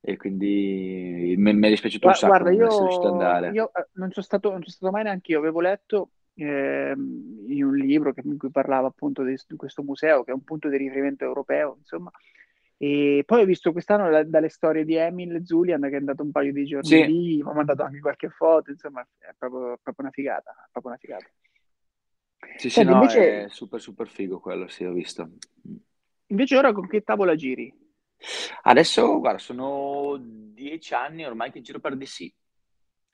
e 0.00 0.16
quindi 0.16 1.34
mi, 1.36 1.54
mi 1.54 1.66
è 1.66 1.70
dispiaciuto 1.70 2.06
un 2.06 2.14
sacco 2.14 2.44
guarda, 2.44 2.52
io, 2.52 3.52
io 3.52 3.70
eh, 3.74 3.88
non 3.94 4.10
sono 4.12 4.24
stato, 4.24 4.50
non 4.50 4.62
sono 4.62 4.74
stato 4.74 4.92
mai 4.92 5.02
neanche 5.02 5.32
io, 5.32 5.38
avevo 5.38 5.60
letto 5.60 6.10
eh, 6.34 6.94
in 6.94 7.64
un 7.64 7.74
libro 7.74 8.12
che, 8.12 8.22
in 8.24 8.38
cui 8.38 8.50
parlava 8.50 8.86
appunto 8.86 9.24
di, 9.24 9.36
di, 9.46 9.56
questo 9.56 9.82
museo 9.82 10.22
che 10.22 10.30
è 10.30 10.34
un 10.34 10.44
punto 10.44 10.68
di 10.68 10.76
riferimento 10.76 11.24
europeo, 11.24 11.76
insomma, 11.78 12.10
e 12.80 13.24
poi 13.26 13.42
ho 13.42 13.44
visto 13.44 13.72
quest'anno 13.72 14.08
la, 14.08 14.22
dalle 14.22 14.48
storie 14.48 14.84
di 14.84 14.94
Emil 14.94 15.44
Zulian 15.44 15.80
che 15.80 15.88
è 15.90 15.96
andato 15.96 16.22
un 16.22 16.30
paio 16.30 16.52
di 16.52 16.64
giorni 16.64 16.88
sì. 16.88 17.04
lì, 17.06 17.42
mi 17.42 17.50
ha 17.50 17.52
mandato 17.52 17.82
anche 17.82 17.98
qualche 17.98 18.30
foto, 18.30 18.70
insomma 18.70 19.06
è 19.18 19.34
proprio, 19.36 19.78
proprio 19.82 20.06
una 20.06 20.10
figata, 20.10 20.54
proprio 20.70 20.92
una 20.92 21.00
figata. 21.00 21.26
Sì, 22.56 22.70
sì, 22.70 22.84
no, 22.84 22.92
invece... 22.92 23.44
è 23.44 23.48
super 23.48 23.80
super 23.80 24.08
figo 24.08 24.38
quello, 24.38 24.68
sì, 24.68 24.84
ho 24.84 24.92
visto. 24.92 25.28
Invece 26.26 26.56
ora 26.56 26.72
con 26.72 26.86
che 26.86 27.02
tavola 27.02 27.34
giri? 27.34 27.72
Adesso, 28.62 29.18
guarda, 29.18 29.38
sono 29.38 30.16
dieci 30.20 30.94
anni 30.94 31.24
ormai 31.24 31.50
che 31.50 31.60
giro 31.60 31.80
per 31.80 31.96
DC. 31.96 32.32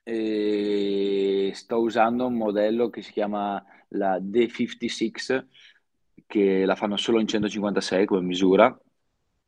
E 0.03 1.51
sto 1.55 1.79
usando 1.79 2.27
un 2.27 2.35
modello 2.35 2.89
che 2.89 3.01
si 3.01 3.11
chiama 3.11 3.63
la 3.89 4.19
D56, 4.19 5.45
che 6.27 6.65
la 6.65 6.75
fanno 6.75 6.97
solo 6.97 7.19
in 7.19 7.27
156 7.27 8.05
come 8.05 8.21
misura, 8.21 8.79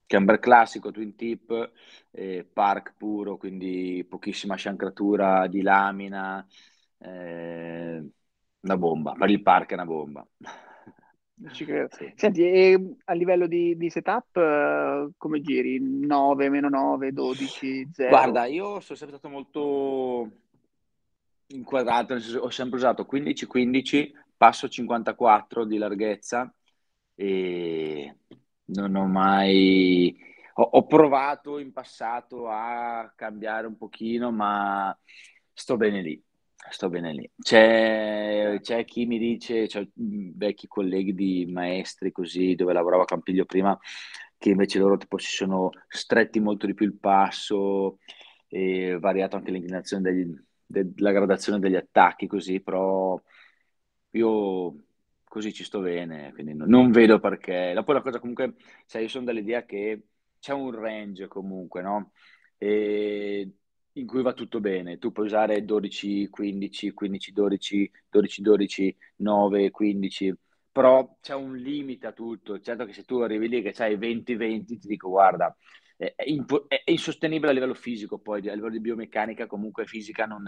camber 0.07 0.39
classico, 0.39 0.89
twin 0.89 1.15
tip, 1.15 1.71
eh, 2.11 2.47
park 2.51 2.95
puro, 2.97 3.37
quindi 3.37 4.05
pochissima 4.09 4.55
sciancratura 4.55 5.47
di 5.47 5.61
lamina, 5.61 6.45
eh, 6.97 8.03
una 8.61 8.77
bomba, 8.77 9.13
per 9.13 9.29
il 9.29 9.41
park 9.41 9.71
è 9.71 9.73
una 9.73 9.85
bomba. 9.85 10.27
Ci 11.51 11.65
credo. 11.65 11.89
Sì. 11.91 12.11
Senti, 12.15 12.41
e 12.41 12.95
a 13.05 13.13
livello 13.13 13.45
di, 13.45 13.77
di 13.77 13.91
setup, 13.91 14.35
uh, 14.37 15.11
come 15.17 15.39
giri? 15.41 15.79
9, 15.79 16.49
meno 16.49 16.67
9, 16.67 17.11
12, 17.11 17.89
0? 17.93 18.09
Guarda, 18.09 18.45
io 18.45 18.79
sono 18.79 18.97
sempre 18.97 19.17
stato 19.17 19.29
molto 19.29 20.31
inquadrato, 21.47 22.15
ho 22.39 22.49
sempre 22.49 22.77
usato 22.77 23.05
15-15, 23.05 24.11
passo 24.35 24.67
54 24.67 25.63
di 25.63 25.77
larghezza 25.77 26.51
e 27.13 28.15
non 28.67 28.95
ho 28.95 29.05
mai... 29.05 30.15
Ho, 30.55 30.63
ho, 30.63 30.87
provato 30.87 31.59
in 31.59 31.71
passato 31.71 32.47
a 32.49 33.11
cambiare 33.15 33.67
un 33.67 33.77
pochino, 33.77 34.31
ma 34.31 34.97
sto 35.53 35.77
bene 35.77 36.01
lì. 36.01 36.21
Sto 36.69 36.89
bene 36.89 37.13
lì. 37.13 37.29
C'è, 37.39 38.57
c'è 38.61 38.83
chi 38.85 39.05
mi 39.05 39.19
dice, 39.19 39.67
c'è 39.67 39.87
vecchi 39.93 40.67
colleghi 40.67 41.13
di 41.13 41.45
maestri 41.45 42.11
così, 42.11 42.55
dove 42.55 42.73
lavoravo 42.73 43.03
a 43.03 43.05
Campiglio 43.05 43.45
prima, 43.45 43.77
che 44.37 44.49
invece 44.49 44.79
loro 44.79 44.97
tipo 44.97 45.17
si 45.17 45.35
sono 45.35 45.69
stretti 45.87 46.39
molto 46.39 46.65
di 46.65 46.73
più 46.73 46.85
il 46.85 46.97
passo 46.97 47.99
e 48.47 48.97
variato 48.99 49.35
anche 49.35 49.51
l'inclinazione 49.51 50.01
degli, 50.03 50.33
della 50.65 51.11
gradazione 51.11 51.59
degli 51.59 51.75
attacchi 51.75 52.27
così, 52.27 52.59
però 52.61 53.19
io 54.11 54.75
così 55.37 55.53
ci 55.53 55.63
sto 55.63 55.81
bene, 55.81 56.33
quindi 56.33 56.55
non, 56.55 56.67
non 56.67 56.91
vedo 56.91 57.19
perché. 57.19 57.71
Dopo 57.75 57.93
la 57.93 58.01
cosa 58.01 58.19
comunque, 58.19 58.55
sai, 58.87 59.03
io 59.03 59.07
sono 59.07 59.25
dell'idea 59.25 59.65
che 59.65 60.07
c'è 60.39 60.51
un 60.53 60.71
range 60.71 61.27
comunque, 61.27 61.81
no? 61.83 62.11
E 62.57 63.51
in 63.93 64.07
cui 64.07 64.23
va 64.23 64.33
tutto 64.33 64.59
bene. 64.59 64.97
Tu 64.97 65.11
puoi 65.11 65.27
usare 65.27 65.63
12, 65.63 66.27
15, 66.29 66.91
15, 66.91 67.31
12, 67.33 67.91
12, 68.09 68.41
12, 68.41 68.97
9, 69.17 69.69
15, 69.69 70.35
però 70.71 71.17
c'è 71.21 71.35
un 71.35 71.55
limite 71.55 72.07
a 72.07 72.13
tutto. 72.13 72.59
Certo 72.59 72.85
che 72.85 72.93
se 72.93 73.03
tu 73.03 73.19
arrivi 73.19 73.47
lì 73.47 73.61
che 73.61 73.73
c'hai 73.73 73.95
20, 73.95 74.35
20, 74.35 74.79
ti 74.79 74.87
dico 74.87 75.09
guarda, 75.09 75.55
è, 75.95 76.15
è 76.15 76.81
insostenibile 76.85 77.51
a 77.51 77.53
livello 77.53 77.75
fisico, 77.75 78.17
poi 78.17 78.39
a 78.49 78.55
livello 78.55 78.71
di 78.71 78.79
biomeccanica 78.79 79.45
comunque 79.45 79.85
fisica 79.85 80.25
non, 80.25 80.43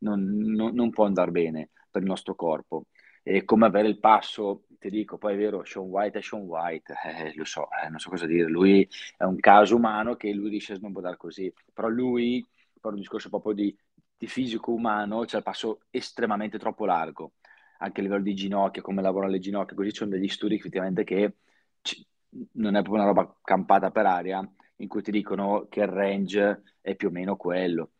non, 0.00 0.22
non, 0.22 0.74
non 0.74 0.90
può 0.90 1.06
andare 1.06 1.30
bene 1.30 1.70
per 1.90 2.02
il 2.02 2.08
nostro 2.08 2.34
corpo. 2.34 2.88
E 3.26 3.44
come 3.44 3.66
avere 3.66 3.88
il 3.88 3.98
passo, 3.98 4.66
ti 4.78 4.90
dico, 4.90 5.16
poi 5.18 5.34
è 5.34 5.36
vero, 5.36 5.64
Sean 5.64 5.86
White 5.86 6.18
è 6.18 6.22
Sean 6.22 6.42
White, 6.42 6.94
eh, 7.04 7.32
lo 7.34 7.44
so, 7.44 7.68
eh, 7.82 7.88
non 7.88 7.98
so 7.98 8.10
cosa 8.10 8.26
dire, 8.26 8.48
lui 8.48 8.86
è 9.16 9.24
un 9.24 9.40
caso 9.40 9.76
umano 9.76 10.14
che 10.16 10.30
lui 10.32 10.50
riesce 10.50 10.74
a 10.74 10.76
snowboardare 10.76 11.16
così, 11.16 11.52
però 11.72 11.88
lui, 11.88 12.46
per 12.78 12.92
un 12.92 12.98
discorso 12.98 13.30
proprio 13.30 13.54
di, 13.54 13.76
di 14.16 14.26
fisico 14.26 14.72
umano, 14.72 15.24
c'è 15.24 15.38
il 15.38 15.42
passo 15.42 15.80
estremamente 15.90 16.58
troppo 16.58 16.84
largo, 16.84 17.32
anche 17.78 18.00
a 18.00 18.02
livello 18.02 18.22
di 18.22 18.34
ginocchia, 18.34 18.82
come 18.82 19.00
lavorano 19.02 19.32
le 19.32 19.38
ginocchia, 19.38 19.74
così 19.74 19.90
ci 19.90 19.96
sono 19.96 20.10
degli 20.10 20.28
studi 20.28 20.56
effettivamente 20.56 21.02
che 21.04 21.36
c- 21.80 22.04
non 22.52 22.76
è 22.76 22.82
proprio 22.82 23.04
una 23.04 23.12
roba 23.12 23.36
campata 23.42 23.90
per 23.90 24.04
aria, 24.06 24.46
in 24.76 24.88
cui 24.88 25.02
ti 25.02 25.10
dicono 25.10 25.66
che 25.68 25.80
il 25.80 25.86
range 25.88 26.62
è 26.82 26.94
più 26.94 27.08
o 27.08 27.10
meno 27.10 27.36
quello. 27.36 27.92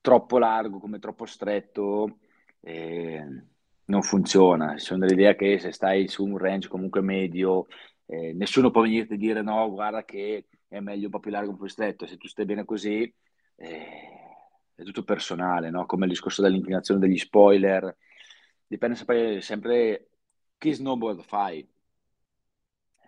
Troppo 0.00 0.38
largo 0.38 0.78
come 0.78 0.98
troppo 0.98 1.26
stretto 1.26 2.20
eh, 2.60 3.44
non 3.90 4.02
funziona. 4.02 4.78
Sono 4.78 5.06
dell'idea 5.06 5.34
che 5.34 5.58
se 5.58 5.72
stai 5.72 6.08
su 6.08 6.24
un 6.24 6.38
range 6.38 6.68
comunque 6.68 7.02
medio, 7.02 7.66
eh, 8.06 8.32
nessuno 8.32 8.70
può 8.70 8.82
venirti 8.82 9.14
a 9.14 9.16
dire 9.16 9.42
no, 9.42 9.70
guarda 9.70 10.04
che 10.04 10.46
è 10.68 10.80
meglio 10.80 11.06
un 11.06 11.10
po' 11.10 11.20
più 11.20 11.30
largo, 11.30 11.50
un 11.50 11.56
po' 11.56 11.64
più 11.64 11.70
stretto. 11.70 12.06
Se 12.06 12.16
tu 12.16 12.28
stai 12.28 12.46
bene 12.46 12.64
così, 12.64 13.02
eh, 13.56 14.20
è 14.74 14.82
tutto 14.82 15.04
personale, 15.04 15.70
no? 15.70 15.84
come 15.86 16.04
il 16.04 16.10
discorso 16.10 16.42
dell'inclinazione 16.42 17.00
degli 17.00 17.18
spoiler. 17.18 17.94
Dipende 18.66 18.96
sempre, 18.96 19.40
sempre 19.42 20.08
che 20.56 20.72
snowboard 20.72 21.22
fai 21.22 21.68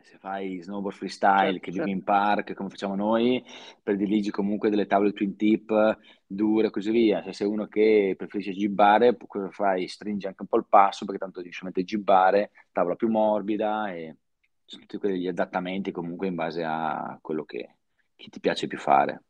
se 0.03 0.19
fai 0.19 0.61
snowboard 0.63 0.97
freestyle, 0.97 1.53
Certo, 1.53 1.59
che 1.61 1.71
vivi 1.71 1.91
certo. 1.91 1.91
in 1.91 2.03
park, 2.05 2.55
come 2.55 2.69
facciamo 2.69 2.95
noi, 2.95 3.43
prediligi 3.83 4.31
comunque 4.31 4.71
delle 4.71 4.87
tavole 4.87 5.13
twin 5.13 5.37
tip 5.37 5.99
dure 6.27 6.69
e 6.69 6.71
così 6.71 6.91
via. 6.91 7.23
Se 7.23 7.33
sei 7.33 7.47
uno 7.47 7.67
che 7.67 8.15
preferisce 8.17 8.53
gibbare, 8.53 9.17
cosa 9.27 9.51
fai? 9.51 9.89
Stringi 9.89 10.27
anche 10.27 10.43
un 10.43 10.49
po' 10.49 10.57
il 10.59 10.67
passo 10.69 11.05
perché 11.05 11.21
tanto 11.21 11.41
devi 11.41 11.53
solamente 11.53 11.85
gibbare, 11.85 12.51
tavola 12.73 12.95
più 12.97 13.09
morbida 13.09 13.93
e 13.93 14.17
sono 14.65 14.83
tutti 14.83 14.99
quegli 14.99 15.27
adattamenti 15.29 15.91
comunque 15.93 16.27
in 16.29 16.35
base 16.35 16.63
a 16.65 17.19
quello 17.21 17.45
che, 17.45 17.77
che 18.17 18.29
ti 18.29 18.41
piace 18.41 18.67
più 18.67 18.79
fare. 18.79 19.23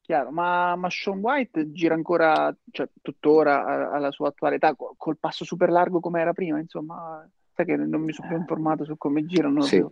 Chiaro, 0.00 0.30
ma, 0.30 0.76
ma 0.76 0.88
Sean 0.88 1.18
White 1.18 1.72
gira 1.72 1.94
ancora, 1.94 2.56
cioè 2.70 2.88
tuttora 3.02 3.90
alla 3.92 4.12
sua 4.12 4.28
attuale 4.28 4.54
età, 4.56 4.74
co- 4.76 4.94
col 4.96 5.18
passo 5.18 5.44
super 5.44 5.68
largo 5.68 5.98
come 5.98 6.20
era 6.20 6.32
prima, 6.32 6.60
insomma, 6.60 7.28
sai 7.56 7.64
che 7.64 7.76
non 7.76 8.02
mi 8.02 8.12
sono 8.12 8.28
più 8.28 8.36
informato 8.36 8.84
su 8.84 8.96
come 8.98 9.24
girano 9.24 9.62
Sì, 9.62 9.78
più. 9.78 9.90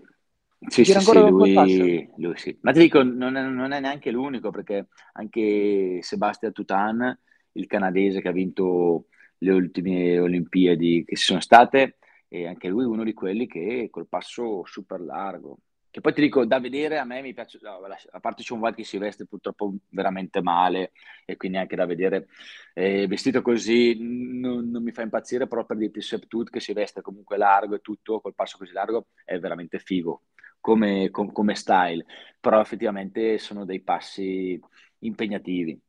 sì, 0.68 0.84
Gira 0.84 1.00
sì, 1.00 1.04
sì, 1.06 1.28
lui, 1.30 2.10
lui 2.16 2.36
sì. 2.36 2.56
Ma 2.60 2.72
ti 2.72 2.80
dico, 2.80 3.02
non 3.02 3.36
è, 3.36 3.42
non 3.42 3.72
è 3.72 3.80
neanche 3.80 4.10
l'unico, 4.10 4.50
perché 4.50 4.88
anche 5.14 5.98
Sebastian 6.02 6.52
Tutan, 6.52 7.18
il 7.52 7.66
canadese 7.66 8.20
che 8.20 8.28
ha 8.28 8.32
vinto 8.32 9.06
le 9.38 9.52
ultime 9.52 10.18
Olimpiadi 10.18 11.04
che 11.06 11.16
si 11.16 11.24
sono 11.24 11.40
state, 11.40 11.96
e 12.28 12.46
anche 12.46 12.68
lui 12.68 12.84
è 12.84 12.86
uno 12.86 13.04
di 13.04 13.14
quelli 13.14 13.46
che 13.46 13.88
col 13.90 14.08
passo 14.08 14.64
super 14.66 15.00
largo. 15.00 15.58
Che 15.94 16.00
poi 16.00 16.12
ti 16.12 16.22
dico, 16.22 16.44
da 16.44 16.58
vedere 16.58 16.98
a 16.98 17.04
me 17.04 17.22
mi 17.22 17.32
piace, 17.32 17.60
no, 17.62 17.78
a 18.10 18.18
parte 18.18 18.42
c'è 18.42 18.52
un 18.52 18.58
White 18.58 18.78
che 18.78 18.82
si 18.84 18.98
veste 18.98 19.26
purtroppo 19.26 19.72
veramente 19.90 20.42
male, 20.42 20.90
e 21.24 21.36
quindi 21.36 21.56
anche 21.56 21.76
da 21.76 21.86
vedere 21.86 22.26
eh, 22.74 23.06
vestito 23.06 23.42
così 23.42 23.96
non, 24.00 24.70
non 24.70 24.82
mi 24.82 24.90
fa 24.90 25.02
impazzire, 25.02 25.46
però 25.46 25.64
per 25.64 25.76
dirti 25.76 26.00
Septut 26.02 26.50
che 26.50 26.58
si 26.58 26.72
veste 26.72 27.00
comunque 27.00 27.36
largo 27.36 27.76
e 27.76 27.80
tutto, 27.80 28.20
col 28.20 28.34
passo 28.34 28.58
così 28.58 28.72
largo, 28.72 29.06
è 29.24 29.38
veramente 29.38 29.78
figo 29.78 30.22
come, 30.58 31.10
com- 31.10 31.30
come 31.30 31.54
style, 31.54 32.04
però 32.40 32.60
effettivamente 32.60 33.38
sono 33.38 33.64
dei 33.64 33.80
passi 33.80 34.60
impegnativi, 34.98 35.80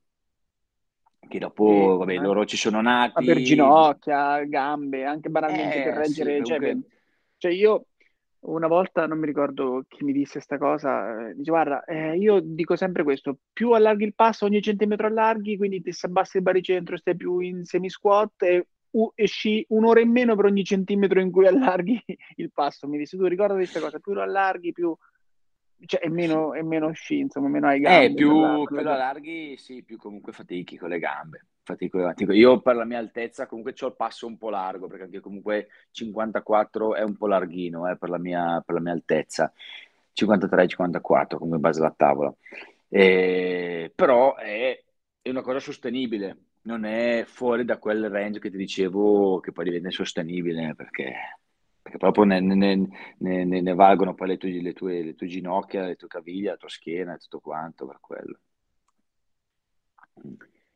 che 1.27 1.39
dopo, 1.39 1.97
vabbè, 1.97 2.13
ma, 2.13 2.19
loro 2.19 2.45
ci 2.45 2.57
sono 2.57 2.79
ma 3.13 3.23
per 3.23 3.41
nati, 3.41 3.41
ginocchia, 3.41 4.43
gambe, 4.45 5.05
anche 5.05 5.29
banalmente 5.29 5.79
per 5.79 5.93
eh 5.97 6.03
sì, 6.03 6.21
reggere, 6.23 6.43
cioè, 6.43 6.61
per- 6.61 6.77
comunque, 6.77 6.89
cioè 7.37 7.51
io 7.51 7.87
una 8.45 8.67
volta, 8.67 9.07
non 9.07 9.19
mi 9.19 9.25
ricordo 9.25 9.85
chi 9.87 10.03
mi 10.03 10.11
disse 10.11 10.33
questa 10.33 10.57
cosa, 10.57 11.29
eh, 11.29 11.35
dice 11.35 11.51
guarda, 11.51 11.83
eh, 11.83 12.17
io 12.17 12.39
dico 12.41 12.75
sempre 12.75 13.03
questo, 13.03 13.37
più 13.51 13.71
allarghi 13.71 14.03
il 14.03 14.13
passo 14.13 14.45
ogni 14.45 14.61
centimetro 14.61 15.07
allarghi, 15.07 15.57
quindi 15.57 15.81
ti 15.81 15.91
si 15.91 16.05
abbassa 16.05 16.37
il 16.37 16.43
baricentro, 16.43 16.97
stai 16.97 17.15
più 17.15 17.39
in 17.39 17.63
semi 17.63 17.89
squat 17.89 18.43
e 18.43 18.67
u- 18.91 19.11
esci 19.15 19.65
un'ora 19.69 19.99
in 19.99 20.11
meno 20.11 20.35
per 20.35 20.45
ogni 20.45 20.63
centimetro 20.63 21.19
in 21.19 21.31
cui 21.31 21.47
allarghi 21.47 22.01
il 22.35 22.51
passo. 22.51 22.87
Mi 22.87 22.97
disse 22.97 23.17
tu 23.17 23.25
ricorda 23.25 23.53
questa 23.53 23.79
cosa, 23.79 23.99
più 23.99 24.13
lo 24.13 24.21
allarghi, 24.21 24.71
più... 24.71 24.95
Cioè, 25.85 25.99
è 25.99 26.07
meno, 26.07 26.53
è 26.53 26.61
meno 26.61 26.91
sci, 26.93 27.19
insomma, 27.19 27.49
meno 27.49 27.67
hai 27.67 27.77
Eh, 27.77 27.81
gambe 27.81 28.07
la, 28.09 28.15
più, 28.15 28.75
più 28.75 28.81
lo 28.81 28.91
allarghi, 28.91 29.57
sì, 29.57 29.83
più 29.83 29.97
comunque 29.97 30.31
fatichi 30.31 30.77
con 30.77 30.89
le 30.89 30.99
gambe. 30.99 31.45
Fatico, 31.67 31.99
fatico. 31.99 32.31
Io 32.31 32.61
per 32.61 32.75
la 32.75 32.85
mia 32.85 32.99
altezza 32.99 33.47
comunque 33.47 33.73
ho 33.79 33.87
il 33.87 33.95
passo 33.95 34.27
un 34.27 34.37
po' 34.37 34.49
largo, 34.51 34.85
perché 34.87 35.05
anche 35.05 35.19
comunque 35.19 35.69
54 35.89 36.93
è 36.93 37.01
un 37.01 37.17
po' 37.17 37.25
larghino 37.27 37.89
eh, 37.89 37.97
per 37.97 38.09
la 38.09 38.19
mia, 38.19 38.61
per 38.63 38.75
la 38.75 38.81
mia 38.81 38.91
altezza. 38.93 39.51
53-54 40.13 41.37
comunque 41.39 41.57
in 41.57 41.63
base 41.63 41.79
alla 41.81 41.93
tavola. 41.95 42.33
Eh, 42.87 43.91
però 43.95 44.35
è, 44.35 44.79
è 45.21 45.29
una 45.29 45.41
cosa 45.41 45.59
sostenibile, 45.59 46.37
non 46.63 46.85
è 46.85 47.23
fuori 47.25 47.65
da 47.65 47.79
quel 47.79 48.09
range 48.09 48.39
che 48.39 48.51
ti 48.51 48.57
dicevo 48.57 49.39
che 49.39 49.51
poi 49.51 49.65
diventa 49.65 49.87
insostenibile, 49.87 50.75
perché, 50.75 51.13
perché 51.81 51.97
proprio 51.97 52.25
ne, 52.25 52.39
ne- 52.41 52.55
ne- 53.17 53.43
ne- 53.45 53.61
ne 53.61 53.73
valgono 53.73 54.13
poi 54.13 54.27
le 54.29 54.37
tue, 54.37 54.61
le 54.61 54.73
tue- 54.73 55.01
le 55.03 55.15
tue 55.15 55.25
ginocchia, 55.27 55.85
le 55.85 55.95
tue 55.95 56.07
caviglie, 56.07 56.51
la 56.51 56.57
tua 56.57 56.69
schiena 56.69 57.15
e 57.15 57.17
tutto 57.17 57.39
quanto 57.39 57.87
per 57.87 57.97
quello. 57.99 58.39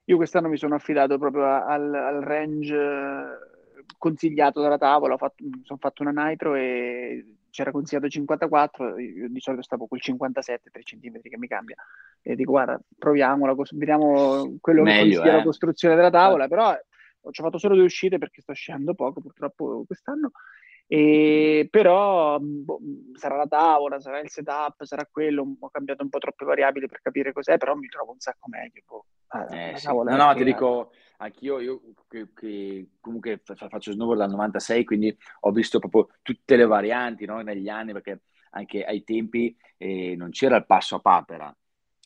Io 0.10 0.16
quest'anno 0.16 0.50
mi 0.50 0.58
sono 0.58 0.74
affidato 0.74 1.20
proprio 1.20 1.46
al, 1.46 1.94
al 1.94 2.22
range 2.22 2.76
eh, 2.76 3.86
consigliato 3.96 4.60
dalla 4.60 4.80
tavola, 4.80 5.14
ho 5.14 5.18
fatto, 5.18 5.44
mi 5.44 5.62
sono 5.64 5.78
fatto 5.80 6.02
una 6.02 6.26
nitro 6.26 6.56
e 6.56 7.36
c'era 7.52 7.70
consigliato 7.72 8.10
54, 8.10 8.98
io 8.98 9.30
di 9.30 9.40
solito 9.40 9.62
stavo 9.62 9.86
col 9.86 10.02
57, 10.02 10.72
3 10.72 10.84
centimetri 10.84 11.30
che 11.30 11.38
mi 11.38 11.48
cambia. 11.48 11.76
E 12.24 12.36
dico, 12.36 12.52
guarda, 12.52 12.80
proviamola, 12.98 13.54
vediamo 13.74 14.58
quello 14.60 14.82
che 14.84 14.90
Meglio, 14.90 15.18
consiglia 15.18 15.36
la 15.36 15.42
eh? 15.42 15.46
costruzione 15.46 15.96
della 15.96 16.10
tavola, 16.10 16.48
però 16.48 16.74
eh, 16.74 16.84
ci 17.30 17.42
ho 17.42 17.44
fatto 17.44 17.60
solo 17.60 17.76
due 17.76 17.84
uscite 17.84 18.18
perché 18.18 18.42
sto 18.42 18.54
scendendo 18.54 18.96
poco 18.96 19.22
purtroppo 19.22 19.84
quest'anno. 19.86 20.32
E 20.92 21.68
però 21.70 22.40
boh, 22.40 22.80
sarà 23.14 23.36
la 23.38 23.46
tavola, 23.48 24.00
sarà 24.00 24.20
il 24.22 24.30
setup, 24.30 24.84
sarà 24.84 25.06
quello. 25.06 25.46
Ho 25.60 25.70
cambiato 25.70 26.04
un 26.04 26.10
po' 26.10 26.18
troppe 26.20 26.46
variabili 26.46 26.88
per 26.88 27.02
capire 27.02 27.32
cos'è, 27.34 27.58
però 27.58 27.76
mi 27.76 27.88
trovo 27.88 28.12
un 28.14 28.20
sacco 28.20 28.50
meglio. 28.50 28.82
boh. 28.88 29.06
Eh, 29.32 29.72
Eh 29.72 29.78
sì, 29.78 30.00
no, 30.02 30.16
no, 30.18 30.36
ti 30.36 30.44
dico, 30.44 30.92
anch'io, 31.18 31.60
io 31.60 31.82
che, 32.08 32.30
che 32.34 32.90
comunque 33.00 33.40
fa- 33.44 33.56
faccio 33.70 33.92
snowboard 33.92 34.20
dal 34.22 34.30
96, 34.32 34.84
quindi 34.86 35.16
ho 35.42 35.52
visto 35.52 35.78
proprio 35.80 36.08
tutte 36.24 36.56
le 36.56 36.66
varianti, 36.66 37.26
no, 37.26 37.40
negli 37.42 37.70
anni, 37.70 37.94
perché 37.94 38.24
anche 38.52 38.84
ai 38.84 39.04
tempi 39.04 39.56
eh, 39.78 40.16
non 40.16 40.32
c'era 40.32 40.56
il 40.58 40.66
passo 40.66 40.96
a 40.96 41.00
papera, 41.00 41.56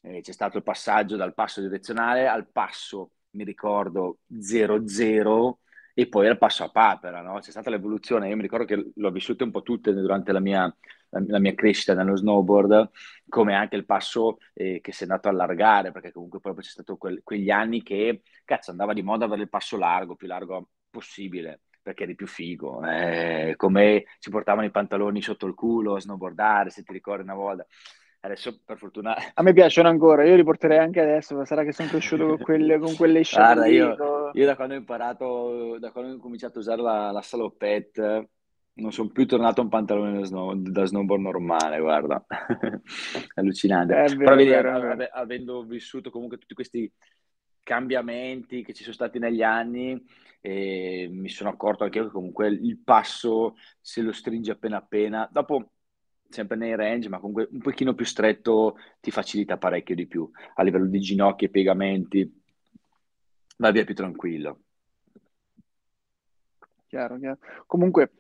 Eh, 0.02 0.20
c'è 0.22 0.34
stato 0.34 0.58
il 0.58 0.64
passaggio 0.64 1.16
dal 1.16 1.34
passo 1.34 1.62
direzionale 1.62 2.28
al 2.28 2.46
passo, 2.52 3.12
mi 3.32 3.46
ricordo, 3.46 4.20
0-0 4.42 5.60
e 5.94 6.08
poi 6.08 6.28
al 6.28 6.38
passo 6.38 6.64
a 6.64 6.70
papera, 6.70 7.22
no? 7.22 7.40
C'è 7.40 7.52
stata 7.52 7.70
l'evoluzione, 7.70 8.28
io 8.30 8.36
mi 8.36 8.42
ricordo 8.42 8.66
che 8.66 8.92
l'ho 8.96 9.12
vissuta 9.12 9.44
un 9.44 9.52
po' 9.52 9.62
tutte 9.62 9.94
durante 9.94 10.32
la 10.32 10.40
mia, 10.40 10.74
la 11.10 11.40
mia 11.40 11.54
crescita 11.54 11.94
nello 11.94 12.16
snowboard, 12.16 12.90
come 13.28 13.54
anche 13.56 13.76
il 13.76 13.86
passo 13.86 14.38
eh, 14.54 14.80
che 14.82 14.92
si 14.92 15.04
è 15.04 15.08
andato 15.08 15.28
a 15.28 15.32
allargare, 15.32 15.92
perché 15.92 16.12
comunque 16.12 16.40
proprio 16.40 16.64
c'è 16.64 16.70
stato 16.72 16.98
quel- 16.98 17.22
quegli 17.24 17.50
anni 17.52 17.84
che, 17.84 18.24
cazzo, 18.44 18.72
andava 18.72 18.94
di 18.94 19.02
moda 19.04 19.26
avere 19.26 19.44
il 19.44 19.50
passo 19.50 19.78
largo, 19.78 20.16
più 20.16 20.28
largo 20.28 20.70
possibile, 20.90 21.62
perché 21.82 22.04
eri 22.04 22.16
più 22.16 22.28
figo, 22.28 22.84
eh, 22.88 23.54
come 23.58 24.06
si 24.20 24.30
portavano 24.30 24.66
i 24.66 24.72
pantaloni 24.72 25.22
sotto 25.22 25.46
il 25.46 25.54
culo 25.54 25.96
a 25.96 26.00
snowboardare, 26.00 26.70
se 26.70 26.84
ti 26.84 26.94
ricordi 26.94 27.24
una 27.24 27.36
volta. 27.36 27.66
Adesso, 28.26 28.62
per 28.64 28.78
fortuna... 28.78 29.16
a 29.34 29.44
me 29.44 29.52
piacciono 29.52 29.90
ancora. 29.90 30.24
Io 30.24 30.38
li 30.38 30.46
porterei 30.46 30.78
anche 30.78 31.02
adesso, 31.02 31.36
ma 31.36 31.44
sarà 31.44 31.66
che 31.66 31.74
sono 31.74 31.90
cresciuto 31.90 32.26
con 32.26 32.38
quelle, 32.38 32.80
con 32.80 32.96
quelle 32.96 33.22
Guarda, 33.30 33.66
io, 33.66 34.32
io 34.32 34.46
da 34.46 34.56
quando 34.56 34.76
ho 34.76 34.78
imparato, 34.78 35.78
da 35.78 35.92
quando 35.92 36.14
ho 36.14 36.20
cominciato 36.20 36.58
a 36.58 36.62
usare 36.62 36.82
la, 36.82 37.12
la 37.12 37.22
salopette, 37.22 38.30
non 38.76 38.94
sono 38.94 39.10
più 39.10 39.28
tornato 39.28 39.60
a 39.60 39.66
un 39.66 39.70
pantalone 39.70 40.20
da, 40.20 40.24
snow- 40.24 40.56
da 40.56 40.86
snowboard 40.86 41.22
normale, 41.22 41.82
guarda. 41.82 42.26
Allucinante. 43.36 43.94
Però 43.94 44.08
vero, 44.16 44.32
è 44.32 44.36
vedi, 44.38 44.50
vero, 44.50 44.92
av- 44.92 45.10
avendo 45.12 45.64
vissuto 45.64 46.10
comunque 46.10 46.38
tutti 46.38 46.54
questi 46.54 46.90
cambiamenti 47.62 48.64
che 48.64 48.74
ci 48.74 48.84
sono 48.84 48.96
stati 48.96 49.20
negli 49.20 49.44
anni, 49.44 50.02
eh, 50.40 51.10
mi 51.12 51.28
sono 51.28 51.50
accorto 51.50 51.84
anche 51.84 51.98
io 51.98 52.06
che 52.06 52.12
comunque 52.12 52.48
il 52.48 52.78
passo, 52.78 53.58
se 53.82 54.02
lo 54.02 54.14
stringi 54.14 54.50
appena 54.50 54.78
appena, 54.78 55.28
dopo 55.30 55.72
sempre 56.34 56.58
nei 56.58 56.76
range, 56.76 57.10
ma 57.10 57.20
comunque 57.20 57.48
un 57.52 57.60
pochino 57.60 57.94
più 57.94 58.06
stretto 58.06 58.78
ti 59.00 59.12
facilita 59.12 59.58
parecchio 59.58 59.96
di 59.96 60.08
più 60.08 60.30
a 60.56 60.64
livello 60.64 60.88
di 60.88 61.00
ginocchia 61.00 61.48
e 61.48 61.52
piegamenti, 61.52 62.42
va 63.58 63.72
via 63.72 63.86
più 63.86 63.96
tranquillo. 63.96 64.60
Chiaro, 66.88 67.18
chiaro. 67.18 67.38
Comunque, 67.66 68.12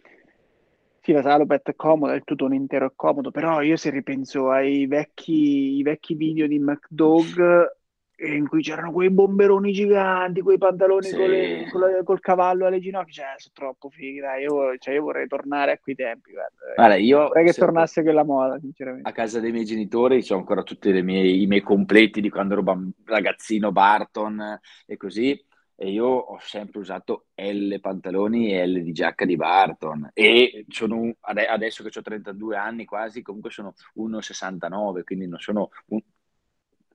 sì, 1.01 1.11
la 1.11 1.21
Salopet 1.21 1.69
è 1.69 1.75
comoda, 1.75 2.13
il 2.13 2.23
tutone 2.23 2.55
intero 2.55 2.87
è 2.87 2.93
comodo, 2.95 3.29
però 3.29 3.61
io 3.61 3.75
se 3.75 3.89
ripenso 3.89 4.49
ai 4.49 4.87
vecchi, 4.87 5.81
vecchi 5.83 6.15
video 6.15 6.47
di 6.47 6.59
McDog, 6.59 7.77
in 8.25 8.47
cui 8.47 8.61
c'erano 8.61 8.91
quei 8.91 9.09
bomberoni 9.09 9.71
giganti, 9.71 10.41
quei 10.41 10.57
pantaloni 10.57 11.07
sì. 11.07 11.15
con 11.15 11.29
le, 11.29 11.67
con 11.71 11.81
la, 11.81 12.03
col 12.03 12.19
cavallo 12.19 12.65
alle 12.65 12.79
ginocchia, 12.79 13.13
cioè, 13.13 13.33
sono 13.37 13.53
troppo 13.53 13.89
fighi, 13.89 14.19
dai, 14.19 14.43
io, 14.43 14.77
cioè, 14.77 14.93
io 14.93 15.03
vorrei 15.03 15.27
tornare 15.27 15.73
a 15.73 15.79
quei 15.79 15.95
tempi, 15.95 16.31
guarda. 16.31 16.73
guarda 16.75 16.95
io 16.95 17.27
vorrei 17.27 17.45
che 17.45 17.53
tornasse 17.53 18.01
quella 18.01 18.23
moda, 18.23 18.59
sinceramente. 18.59 19.07
A 19.09 19.11
casa 19.11 19.39
dei 19.39 19.51
miei 19.51 19.65
genitori 19.65 20.25
ho 20.29 20.35
ancora 20.35 20.63
tutti 20.63 20.89
i 20.89 21.01
miei 21.01 21.61
completi 21.61 22.21
di 22.21 22.29
quando 22.29 22.53
ero 22.53 22.91
ragazzino 23.05 23.71
Barton 23.71 24.59
e 24.85 24.97
così, 24.97 25.39
e 25.75 25.89
io 25.89 26.05
ho 26.05 26.37
sempre 26.39 26.79
usato 26.79 27.27
L 27.35 27.75
pantaloni 27.79 28.53
e 28.53 28.67
L 28.67 28.81
di 28.81 28.91
giacca 28.91 29.25
di 29.25 29.35
Barton 29.35 30.11
e 30.13 30.65
sono 30.69 31.15
adesso 31.21 31.83
che 31.83 31.97
ho 31.97 32.01
32 32.01 32.55
anni 32.55 32.85
quasi 32.85 33.21
comunque 33.21 33.49
sono 33.49 33.73
1,69 33.97 35.03
quindi 35.03 35.27
non 35.27 35.39
sono 35.39 35.71
un, 35.87 35.99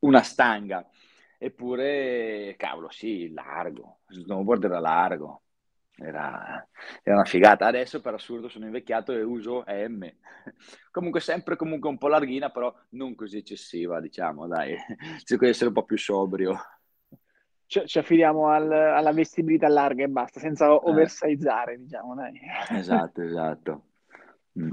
una 0.00 0.22
stanga 0.22 0.86
eppure 1.38 2.54
cavolo 2.58 2.90
sì 2.90 3.32
largo 3.32 4.00
snowboard 4.08 4.64
era 4.64 4.80
largo 4.80 5.42
era, 6.00 6.68
era, 7.02 7.16
una 7.16 7.24
figata 7.24 7.66
adesso 7.66 8.00
per 8.00 8.14
assurdo 8.14 8.48
sono 8.48 8.66
invecchiato 8.66 9.12
e 9.12 9.22
uso 9.22 9.64
M 9.66 10.06
comunque 10.90 11.20
sempre 11.20 11.56
comunque 11.56 11.88
un 11.88 11.98
po' 11.98 12.08
larghina 12.08 12.50
però 12.50 12.74
non 12.90 13.14
così 13.14 13.38
eccessiva 13.38 14.00
diciamo 14.00 14.46
dai 14.46 14.76
cerco 15.24 15.44
di 15.44 15.50
essere 15.50 15.68
un 15.68 15.74
po' 15.74 15.84
più 15.84 15.96
sobrio 15.96 16.58
ci, 17.68 17.82
ci 17.84 17.98
affidiamo 17.98 18.48
al, 18.48 18.72
alla 18.72 19.12
vestibilità 19.12 19.68
larga 19.68 20.02
e 20.02 20.08
basta, 20.08 20.40
senza 20.40 20.66
eh. 20.66 20.80
oversizare, 20.84 21.76
diciamo. 21.78 22.14
Dai. 22.14 22.40
Esatto, 22.70 23.20
esatto. 23.20 23.82
Mm. 24.58 24.70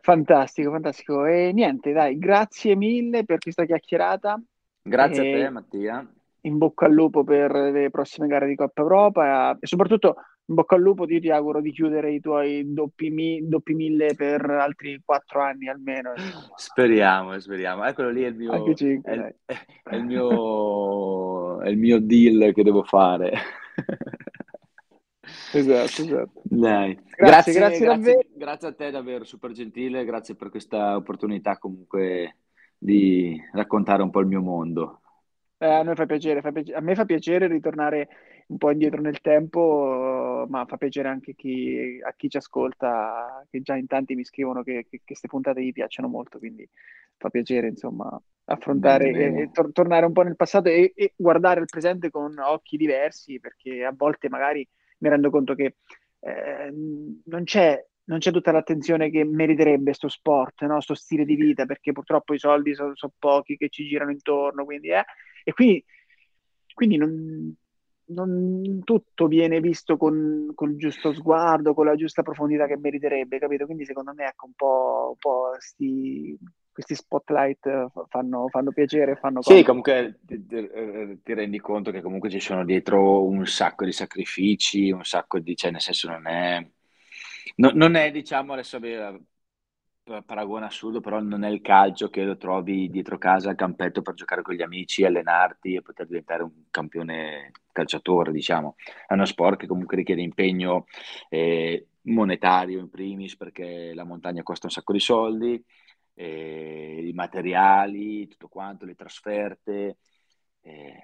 Fantastico, 0.00 0.70
fantastico. 0.70 1.26
E 1.26 1.52
niente, 1.52 1.92
dai, 1.92 2.18
grazie 2.18 2.74
mille 2.74 3.24
per 3.24 3.38
questa 3.38 3.66
chiacchierata. 3.66 4.42
Grazie 4.86 5.24
e 5.24 5.32
a 5.32 5.44
te, 5.44 5.50
Mattia. 5.50 6.12
In 6.42 6.58
bocca 6.58 6.84
al 6.84 6.92
lupo 6.92 7.24
per 7.24 7.52
le 7.52 7.88
prossime 7.88 8.26
gare 8.26 8.46
di 8.46 8.54
Coppa 8.54 8.82
Europa 8.82 9.56
e 9.58 9.66
soprattutto 9.66 10.16
in 10.46 10.56
bocca 10.56 10.74
al 10.74 10.82
lupo, 10.82 11.08
io 11.08 11.20
ti 11.20 11.30
auguro 11.30 11.62
di 11.62 11.72
chiudere 11.72 12.12
i 12.12 12.20
tuoi 12.20 12.70
doppi, 12.74 13.08
mi, 13.08 13.48
doppi 13.48 13.72
mille 13.72 14.14
per 14.14 14.44
altri 14.50 15.00
quattro 15.02 15.40
anni 15.40 15.70
almeno. 15.70 16.12
Speriamo, 16.54 17.38
speriamo. 17.40 17.82
Eccolo 17.84 18.10
lì 18.10 18.24
è 18.24 18.26
il 18.26 18.36
mio, 18.36 18.74
cinque, 18.74 19.38
è, 19.46 19.54
è, 19.84 19.96
il 19.96 20.04
mio, 20.04 21.60
è 21.62 21.70
il 21.70 21.78
mio 21.78 21.98
deal 21.98 22.52
che 22.52 22.62
devo 22.62 22.82
fare. 22.82 23.32
Esatto, 25.54 26.02
esatto. 26.02 26.42
Dai. 26.42 26.98
Grazie, 27.16 27.52
grazie, 27.52 27.78
grazie, 27.78 27.84
grazie, 27.84 28.28
grazie, 28.34 28.68
a 28.68 28.74
te 28.74 28.90
davvero, 28.90 29.24
super 29.24 29.52
gentile, 29.52 30.04
grazie 30.04 30.34
per 30.34 30.50
questa 30.50 30.96
opportunità 30.96 31.58
comunque 31.58 32.38
di 32.84 33.40
raccontare 33.52 34.02
un 34.02 34.10
po' 34.10 34.20
il 34.20 34.26
mio 34.26 34.42
mondo. 34.42 35.00
Eh, 35.56 35.66
a 35.66 35.82
noi 35.82 35.94
fa 35.94 36.04
piacere, 36.04 36.42
fa 36.42 36.52
piacere, 36.52 36.76
a 36.76 36.82
me 36.82 36.94
fa 36.94 37.06
piacere 37.06 37.46
ritornare 37.46 38.08
un 38.48 38.58
po' 38.58 38.70
indietro 38.70 39.00
nel 39.00 39.22
tempo, 39.22 40.44
ma 40.48 40.66
fa 40.66 40.76
piacere 40.76 41.08
anche 41.08 41.34
chi, 41.34 41.98
a 42.04 42.12
chi 42.12 42.28
ci 42.28 42.36
ascolta, 42.36 43.42
che 43.50 43.62
già 43.62 43.74
in 43.74 43.86
tanti 43.86 44.14
mi 44.14 44.24
scrivono 44.24 44.62
che 44.62 44.86
queste 45.02 45.28
puntate 45.28 45.62
gli 45.62 45.72
piacciono 45.72 46.08
molto, 46.08 46.38
quindi 46.38 46.68
fa 47.16 47.30
piacere 47.30 47.68
insomma 47.68 48.20
affrontare 48.46 49.10
bene, 49.12 49.30
bene. 49.30 49.42
e, 49.44 49.50
tor- 49.50 49.72
tornare 49.72 50.04
un 50.04 50.12
po' 50.12 50.20
nel 50.20 50.36
passato 50.36 50.68
e, 50.68 50.92
e, 50.94 51.14
guardare 51.16 51.60
il 51.60 51.66
presente 51.70 52.10
con 52.10 52.38
occhi 52.38 52.76
diversi, 52.76 53.40
perché 53.40 53.82
a 53.82 53.94
volte 53.96 54.28
magari 54.28 54.68
mi 54.98 55.08
rendo 55.08 55.30
conto 55.30 55.54
che 55.54 55.76
eh, 56.20 56.70
non 57.24 57.44
c'è 57.44 57.82
non 58.04 58.18
c'è 58.18 58.30
tutta 58.30 58.52
l'attenzione 58.52 59.10
che 59.10 59.24
meriterebbe 59.24 59.84
questo 59.84 60.08
sport, 60.08 60.64
no? 60.64 60.80
sto 60.80 60.94
stile 60.94 61.24
di 61.24 61.36
vita, 61.36 61.64
perché 61.64 61.92
purtroppo 61.92 62.34
i 62.34 62.38
soldi 62.38 62.74
sono, 62.74 62.94
sono 62.94 63.12
pochi 63.18 63.56
che 63.56 63.68
ci 63.68 63.86
girano 63.86 64.10
intorno, 64.10 64.64
quindi, 64.64 64.88
eh? 64.88 65.04
e 65.42 65.52
quindi, 65.52 65.82
quindi 66.74 66.96
non, 66.96 67.54
non 68.06 68.80
tutto 68.84 69.26
viene 69.26 69.60
visto 69.60 69.96
con, 69.96 70.52
con, 70.54 70.72
il 70.72 70.76
giusto 70.76 71.14
sguardo, 71.14 71.72
con 71.72 71.86
la 71.86 71.94
giusta 71.94 72.22
profondità 72.22 72.66
che 72.66 72.76
meriterebbe, 72.76 73.38
capito? 73.38 73.64
Quindi 73.64 73.86
secondo 73.86 74.12
me 74.12 74.26
ecco 74.26 74.46
un 74.46 74.52
po', 74.54 75.08
un 75.10 75.16
po 75.18 75.54
sti, 75.58 76.38
questi 76.70 76.94
spotlight 76.94 77.86
fanno, 78.08 78.48
fanno 78.48 78.72
piacere, 78.72 79.16
fanno 79.16 79.40
Sì, 79.40 79.62
comunque 79.62 80.18
ti, 80.22 80.44
ti, 80.44 80.68
ti, 81.22 81.32
rendi 81.32 81.58
conto 81.58 81.90
che 81.90 82.02
comunque 82.02 82.28
ci 82.28 82.40
sono 82.40 82.64
dietro 82.64 83.24
un 83.24 83.46
sacco 83.46 83.86
di 83.86 83.92
sacrifici, 83.92 84.90
un 84.90 85.04
sacco 85.04 85.38
di, 85.38 85.56
cioè 85.56 85.70
nel 85.70 85.80
senso 85.80 86.10
non 86.10 86.26
è, 86.26 86.66
no, 87.56 87.70
non 87.74 87.94
è 87.94 88.10
diciamo 88.10 88.52
adesso 88.52 88.78
paragone 90.24 90.66
assurdo, 90.66 91.00
però 91.00 91.20
non 91.20 91.44
è 91.44 91.48
il 91.48 91.62
calcio 91.62 92.10
che 92.10 92.24
lo 92.24 92.36
trovi 92.36 92.90
dietro 92.90 93.16
casa 93.16 93.48
al 93.50 93.56
campetto 93.56 94.02
per 94.02 94.14
giocare 94.14 94.42
con 94.42 94.54
gli 94.54 94.62
amici, 94.62 95.04
allenarti 95.04 95.74
e 95.74 95.82
poter 95.82 96.06
diventare 96.06 96.42
un 96.42 96.64
campione 96.70 97.52
calciatore, 97.72 98.30
diciamo. 98.32 98.76
È 99.06 99.14
uno 99.14 99.24
sport 99.24 99.58
che 99.58 99.66
comunque 99.66 99.96
richiede 99.96 100.20
impegno 100.20 100.86
eh, 101.30 101.86
monetario 102.02 102.80
in 102.80 102.90
primis 102.90 103.36
perché 103.36 103.94
la 103.94 104.04
montagna 104.04 104.42
costa 104.42 104.66
un 104.66 104.72
sacco 104.72 104.92
di 104.92 105.00
soldi, 105.00 105.64
eh, 106.14 107.00
i 107.06 107.12
materiali, 107.12 108.28
tutto 108.28 108.48
quanto, 108.48 108.84
le 108.84 108.94
trasferte. 108.94 109.98
Eh, 110.60 111.02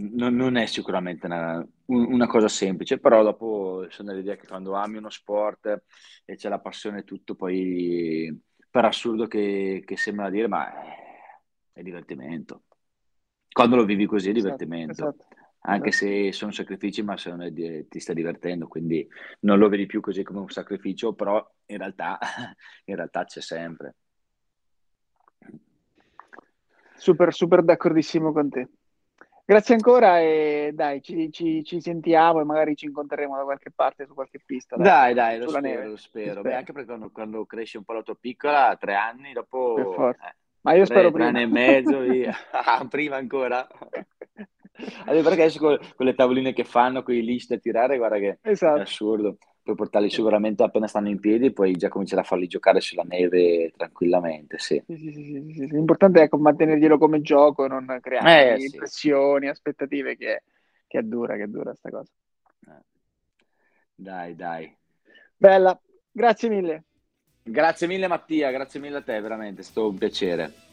non, 0.00 0.34
non, 0.34 0.56
è 0.56 0.66
sicuramente 0.66 1.26
una, 1.26 1.66
una, 1.86 2.26
cosa 2.26 2.48
semplice, 2.48 2.98
però 2.98 3.22
dopo 3.22 3.86
sono 3.90 4.10
dell'idea 4.10 4.36
che 4.36 4.46
quando 4.46 4.74
ami 4.74 4.96
uno 4.96 5.10
sport 5.10 5.84
e 6.24 6.36
c'è 6.36 6.48
la 6.48 6.60
passione 6.60 7.00
e 7.00 7.04
tutto, 7.04 7.34
poi 7.34 8.36
per 8.70 8.84
assurdo 8.84 9.26
che, 9.26 9.82
che 9.84 9.96
sembra 9.96 10.30
dire, 10.30 10.48
ma 10.48 10.82
è, 10.82 10.96
è, 11.72 11.82
divertimento. 11.82 12.64
Quando 13.50 13.76
lo 13.76 13.84
vivi 13.84 14.06
così 14.06 14.28
è 14.28 14.30
esatto, 14.30 14.42
divertimento. 14.44 14.92
Esatto, 14.92 15.26
esatto, 15.28 15.36
Anche 15.62 15.92
se 15.92 16.32
sono 16.32 16.52
sacrifici, 16.52 17.02
ma 17.02 17.16
se 17.16 17.30
non 17.30 17.42
è, 17.42 17.52
ti 17.52 18.00
sta 18.00 18.12
divertendo, 18.12 18.68
quindi 18.68 19.06
non 19.40 19.58
lo 19.58 19.68
vedi 19.68 19.86
più 19.86 20.00
così 20.00 20.22
come 20.22 20.40
un 20.40 20.48
sacrificio, 20.48 21.12
però 21.14 21.44
in 21.66 21.78
realtà, 21.78 22.18
in 22.86 22.96
realtà 22.96 23.24
c'è 23.24 23.40
sempre. 23.40 23.96
Super, 26.96 27.32
super 27.32 27.62
d'accordissimo 27.62 28.32
con 28.32 28.48
te. 28.48 28.68
Grazie 29.50 29.74
ancora 29.74 30.20
e 30.20 30.70
dai, 30.72 31.02
ci, 31.02 31.28
ci, 31.32 31.64
ci, 31.64 31.80
sentiamo 31.80 32.40
e 32.40 32.44
magari 32.44 32.76
ci 32.76 32.84
incontreremo 32.84 33.34
da 33.34 33.42
qualche 33.42 33.72
parte 33.74 34.06
su 34.06 34.14
qualche 34.14 34.40
pista. 34.46 34.76
Dai, 34.76 35.12
dai, 35.12 35.38
dai 35.38 35.44
lo, 35.44 35.48
spero, 35.50 35.88
lo, 35.88 35.96
spero, 35.96 36.40
Beh, 36.42 36.54
anche 36.54 36.72
perché 36.72 36.86
quando, 36.86 37.10
quando, 37.10 37.44
cresci 37.46 37.76
un 37.76 37.82
po' 37.82 37.94
la 37.94 38.02
tua 38.02 38.14
piccola, 38.14 38.76
tre 38.78 38.94
anni, 38.94 39.32
dopo... 39.32 40.10
Eh, 40.10 40.34
Ma 40.60 40.74
io 40.74 40.84
tre, 40.84 40.94
spero 40.94 41.10
tre 41.10 41.10
prima. 41.10 41.28
anni 41.30 41.42
e 41.42 41.46
mezzo, 41.46 41.98
via. 42.06 42.32
Ah, 42.52 42.86
prima 42.88 43.16
ancora. 43.16 43.66
Allora, 45.06 45.28
perché 45.28 45.42
adesso 45.42 45.58
con, 45.58 45.76
con, 45.96 46.06
le 46.06 46.14
tavoline 46.14 46.52
che 46.52 46.62
fanno, 46.62 47.02
con 47.02 47.12
i 47.12 47.24
list 47.24 47.50
a 47.50 47.58
tirare, 47.58 47.96
guarda 47.96 48.18
che 48.18 48.38
esatto. 48.42 48.78
è 48.78 48.82
assurdo 48.82 49.36
puoi 49.62 49.76
portarli 49.76 50.10
sicuramente 50.10 50.62
appena 50.62 50.86
stanno 50.86 51.08
in 51.08 51.20
piedi, 51.20 51.52
poi 51.52 51.72
già 51.72 51.88
cominciare 51.88 52.22
a 52.22 52.24
farli 52.24 52.46
giocare 52.46 52.80
sulla 52.80 53.02
neve 53.02 53.72
tranquillamente. 53.76 54.58
Sì. 54.58 54.82
Sì, 54.86 54.96
sì, 54.96 55.12
sì, 55.12 55.52
sì 55.54 55.66
L'importante 55.70 56.20
è 56.20 56.24
ecco, 56.24 56.38
mantenerglielo 56.38 56.98
come 56.98 57.20
gioco, 57.20 57.66
non 57.66 57.98
creare 58.00 58.56
eh, 58.56 58.64
impressioni, 58.64 59.48
aspettative, 59.48 60.16
che, 60.16 60.42
che, 60.86 60.98
è 60.98 61.02
dura, 61.02 61.36
che 61.36 61.42
è 61.42 61.46
dura 61.46 61.74
sta 61.74 61.90
cosa. 61.90 62.10
Eh. 62.66 62.82
Dai, 63.94 64.34
dai. 64.34 64.76
Bella, 65.36 65.78
grazie 66.10 66.48
mille. 66.48 66.84
Grazie 67.42 67.86
mille 67.86 68.06
Mattia, 68.06 68.50
grazie 68.50 68.80
mille 68.80 68.98
a 68.98 69.02
te, 69.02 69.20
veramente, 69.20 69.60
è 69.60 69.64
stato 69.64 69.88
un 69.88 69.98
piacere. 69.98 70.68